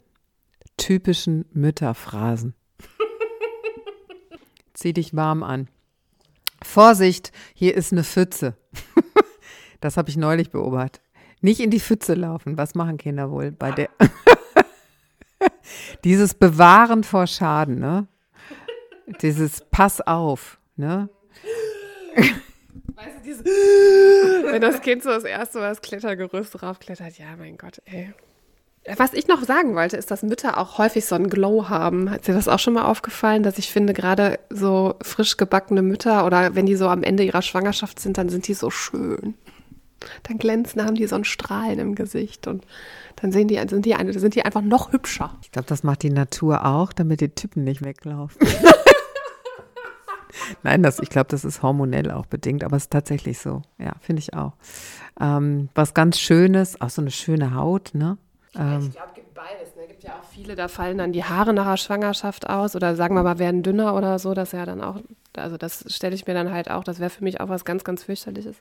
typischen 0.77 1.45
Mütterphrasen. 1.53 2.55
Zieh 4.73 4.93
dich 4.93 5.15
warm 5.15 5.43
an. 5.43 5.67
Vorsicht, 6.63 7.31
hier 7.53 7.75
ist 7.75 7.91
eine 7.91 8.03
Pfütze. 8.03 8.55
das 9.81 9.97
habe 9.97 10.09
ich 10.09 10.17
neulich 10.17 10.49
beobachtet. 10.49 11.01
Nicht 11.43 11.60
in 11.60 11.71
die 11.71 11.82
Pfütze 11.82 12.13
laufen. 12.13 12.58
Was 12.58 12.73
machen 12.73 12.97
Kinder 12.97 13.29
wohl 13.29 13.51
bei 13.51 13.71
der? 13.71 13.89
Dieses 16.06 16.36
Bewahren 16.36 17.03
vor 17.03 17.27
Schaden, 17.27 17.79
ne? 17.79 18.08
Dieses 19.21 19.62
Pass 19.69 19.99
auf, 19.99 20.58
ne? 20.77 21.10
Weißt 22.95 23.17
du, 23.17 23.23
dieses, 23.25 23.43
wenn 23.43 24.62
das 24.62 24.79
Kind 24.79 25.03
so 25.03 25.10
das 25.10 25.25
erste 25.25 25.60
Mal 25.60 25.69
das 25.69 25.82
Klettergerüst 25.82 26.63
raufklettert, 26.63 27.17
ja, 27.17 27.36
mein 27.38 27.58
Gott, 27.58 27.82
ey. 27.86 28.13
Was 28.95 29.13
ich 29.13 29.27
noch 29.27 29.43
sagen 29.43 29.75
wollte, 29.75 29.97
ist, 29.97 30.12
dass 30.12 30.23
Mütter 30.23 30.58
auch 30.58 30.77
häufig 30.77 31.06
so 31.06 31.15
einen 31.15 31.29
Glow 31.29 31.67
haben. 31.67 32.10
Hat 32.10 32.27
dir 32.27 32.34
das 32.34 32.47
auch 32.47 32.60
schon 32.60 32.75
mal 32.75 32.86
aufgefallen, 32.86 33.43
dass 33.43 33.58
ich 33.58 33.69
finde, 33.69 33.93
gerade 33.93 34.39
so 34.49 34.95
frisch 35.01 35.36
gebackene 35.36 35.82
Mütter 35.82 36.25
oder 36.25 36.56
wenn 36.56 36.65
die 36.65 36.75
so 36.75 36.88
am 36.88 37.03
Ende 37.03 37.23
ihrer 37.23 37.41
Schwangerschaft 37.41 37.99
sind, 37.99 38.17
dann 38.17 38.29
sind 38.29 38.47
die 38.47 38.53
so 38.53 38.69
schön 38.69 39.36
dann 40.24 40.38
glänzen, 40.38 40.84
haben 40.84 40.96
die 40.96 41.08
so 41.08 41.16
ein 41.16 41.24
Strahlen 41.24 41.80
im 41.80 41.96
Gesicht 41.96 42.48
und 42.48 42.66
dann 43.18 43.32
sehen 43.32 43.48
die, 43.48 43.60
sind 43.68 43.86
die, 43.86 43.96
sind 44.13 44.36
die 44.36 44.44
einfach 44.44 44.62
noch 44.62 44.92
hübscher. 44.92 45.38
Ich 45.42 45.52
glaube, 45.52 45.68
das 45.68 45.84
macht 45.84 46.04
die 46.04 46.10
Natur 46.10 46.66
auch, 46.66 46.94
damit 46.94 47.22
die 47.22 47.30
Typen 47.30 47.63
nicht 47.63 47.84
weglaufen. 47.84 48.46
Nein, 50.63 50.84
das, 50.84 51.00
ich 51.00 51.10
glaube, 51.10 51.28
das 51.30 51.46
ist 51.46 51.62
hormonell 51.62 52.12
auch 52.12 52.26
bedingt, 52.26 52.63
aber 52.63 52.78
es 52.78 52.84
ist 52.84 52.92
tatsächlich 52.92 53.39
so. 53.39 53.62
Ja, 53.78 53.94
finde 54.00 54.20
ich 54.22 54.34
auch. 54.34 54.54
Ähm, 55.20 55.70
was 55.76 55.94
ganz 55.94 56.20
Schönes, 56.20 56.82
auch 56.82 56.89
so 56.89 57.02
eine 57.02 57.12
schöne 57.12 57.54
Haut, 57.56 57.92
ne? 57.94 58.18
Ähm, 58.56 58.88
ich 58.88 58.92
glaube, 58.92 59.10
es 59.10 59.16
gibt 59.16 59.34
beides. 59.34 59.76
Ne? 59.76 59.84
Es 59.84 59.88
gibt 59.89 60.04
ja 60.04 60.20
auch 60.20 60.26
viele, 60.26 60.56
da 60.56 60.68
fallen 60.68 60.98
dann 60.98 61.12
die 61.12 61.24
Haare 61.24 61.54
nach 61.54 61.70
der 61.70 61.78
Schwangerschaft 61.78 62.50
aus 62.50 62.76
oder 62.76 62.96
sagen 62.96 63.16
wir 63.16 63.24
mal, 63.24 63.39
werden 63.39 63.63
dünner 63.63 63.96
oder 63.96 64.20
so. 64.20 64.34
Das 64.34 64.52
ja 64.52 64.66
dann 64.66 64.82
auch, 64.82 65.02
also 65.36 65.58
das 65.58 65.86
stelle 65.94 66.16
ich 66.16 66.28
mir 66.28 66.34
dann 66.34 66.52
halt 66.52 66.70
auch, 66.70 66.84
das 66.84 67.00
wäre 67.00 67.10
für 67.10 67.24
mich 67.24 67.42
auch 67.42 67.50
was 67.50 67.66
ganz, 67.66 67.84
ganz 67.84 68.04
fürchterliches. 68.04 68.58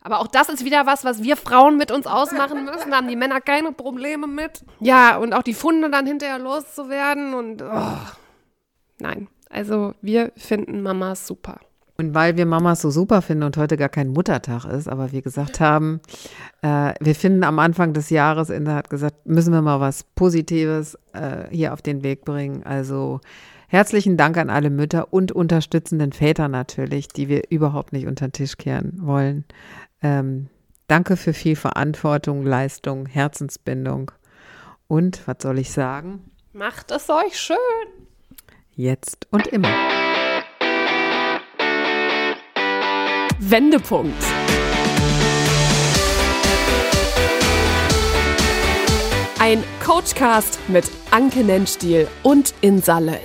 Aber 0.00 0.20
auch 0.20 0.28
das 0.28 0.48
ist 0.48 0.64
wieder 0.64 0.86
was, 0.86 1.04
was 1.04 1.22
wir 1.22 1.36
Frauen 1.36 1.76
mit 1.76 1.90
uns 1.90 2.06
ausmachen 2.06 2.64
müssen. 2.64 2.90
Da 2.90 2.98
haben 2.98 3.08
die 3.08 3.16
Männer 3.16 3.40
keine 3.40 3.72
Probleme 3.72 4.26
mit. 4.26 4.64
Ja, 4.80 5.16
und 5.16 5.34
auch 5.34 5.42
die 5.42 5.54
Funde 5.54 5.90
dann 5.90 6.06
hinterher 6.06 6.38
loszuwerden 6.38 7.34
und 7.34 7.62
oh. 7.62 7.98
nein. 8.98 9.28
Also 9.50 9.94
wir 10.02 10.32
finden 10.36 10.82
Mamas 10.82 11.26
super. 11.26 11.60
Und 12.00 12.14
weil 12.14 12.36
wir 12.36 12.46
Mamas 12.46 12.80
so 12.80 12.90
super 12.90 13.22
finden 13.22 13.42
und 13.42 13.56
heute 13.56 13.76
gar 13.76 13.88
kein 13.88 14.08
Muttertag 14.08 14.66
ist, 14.66 14.88
aber 14.88 15.10
wir 15.10 15.20
gesagt 15.20 15.58
haben, 15.58 16.00
äh, 16.62 16.94
wir 17.00 17.16
finden 17.16 17.42
am 17.42 17.58
Anfang 17.58 17.92
des 17.92 18.10
Jahres, 18.10 18.50
Ende 18.50 18.72
hat 18.72 18.88
gesagt, 18.88 19.26
müssen 19.26 19.52
wir 19.52 19.62
mal 19.62 19.80
was 19.80 20.04
Positives 20.14 20.96
äh, 21.12 21.48
hier 21.50 21.72
auf 21.72 21.82
den 21.82 22.04
Weg 22.04 22.24
bringen. 22.24 22.62
Also 22.62 23.20
herzlichen 23.66 24.16
Dank 24.16 24.36
an 24.36 24.48
alle 24.48 24.70
Mütter 24.70 25.12
und 25.12 25.32
unterstützenden 25.32 26.12
Väter 26.12 26.46
natürlich, 26.46 27.08
die 27.08 27.28
wir 27.28 27.50
überhaupt 27.50 27.92
nicht 27.92 28.06
unter 28.06 28.28
den 28.28 28.32
Tisch 28.32 28.56
kehren 28.58 28.92
wollen. 29.00 29.44
Ähm, 30.02 30.48
danke 30.86 31.16
für 31.16 31.32
viel 31.32 31.56
Verantwortung, 31.56 32.44
Leistung, 32.44 33.06
Herzensbindung. 33.06 34.12
Und, 34.86 35.26
was 35.26 35.36
soll 35.40 35.58
ich 35.58 35.70
sagen? 35.70 36.30
Macht 36.52 36.90
es 36.90 37.10
euch 37.10 37.38
schön. 37.38 37.56
Jetzt 38.74 39.26
und 39.30 39.46
immer. 39.48 39.68
Wendepunkt. 43.40 44.22
Ein 49.40 49.62
Coachcast 49.84 50.58
mit 50.68 50.90
Anke 51.10 51.44
Nennstiel 51.44 52.08
und 52.22 52.54
Insalle. 52.60 53.20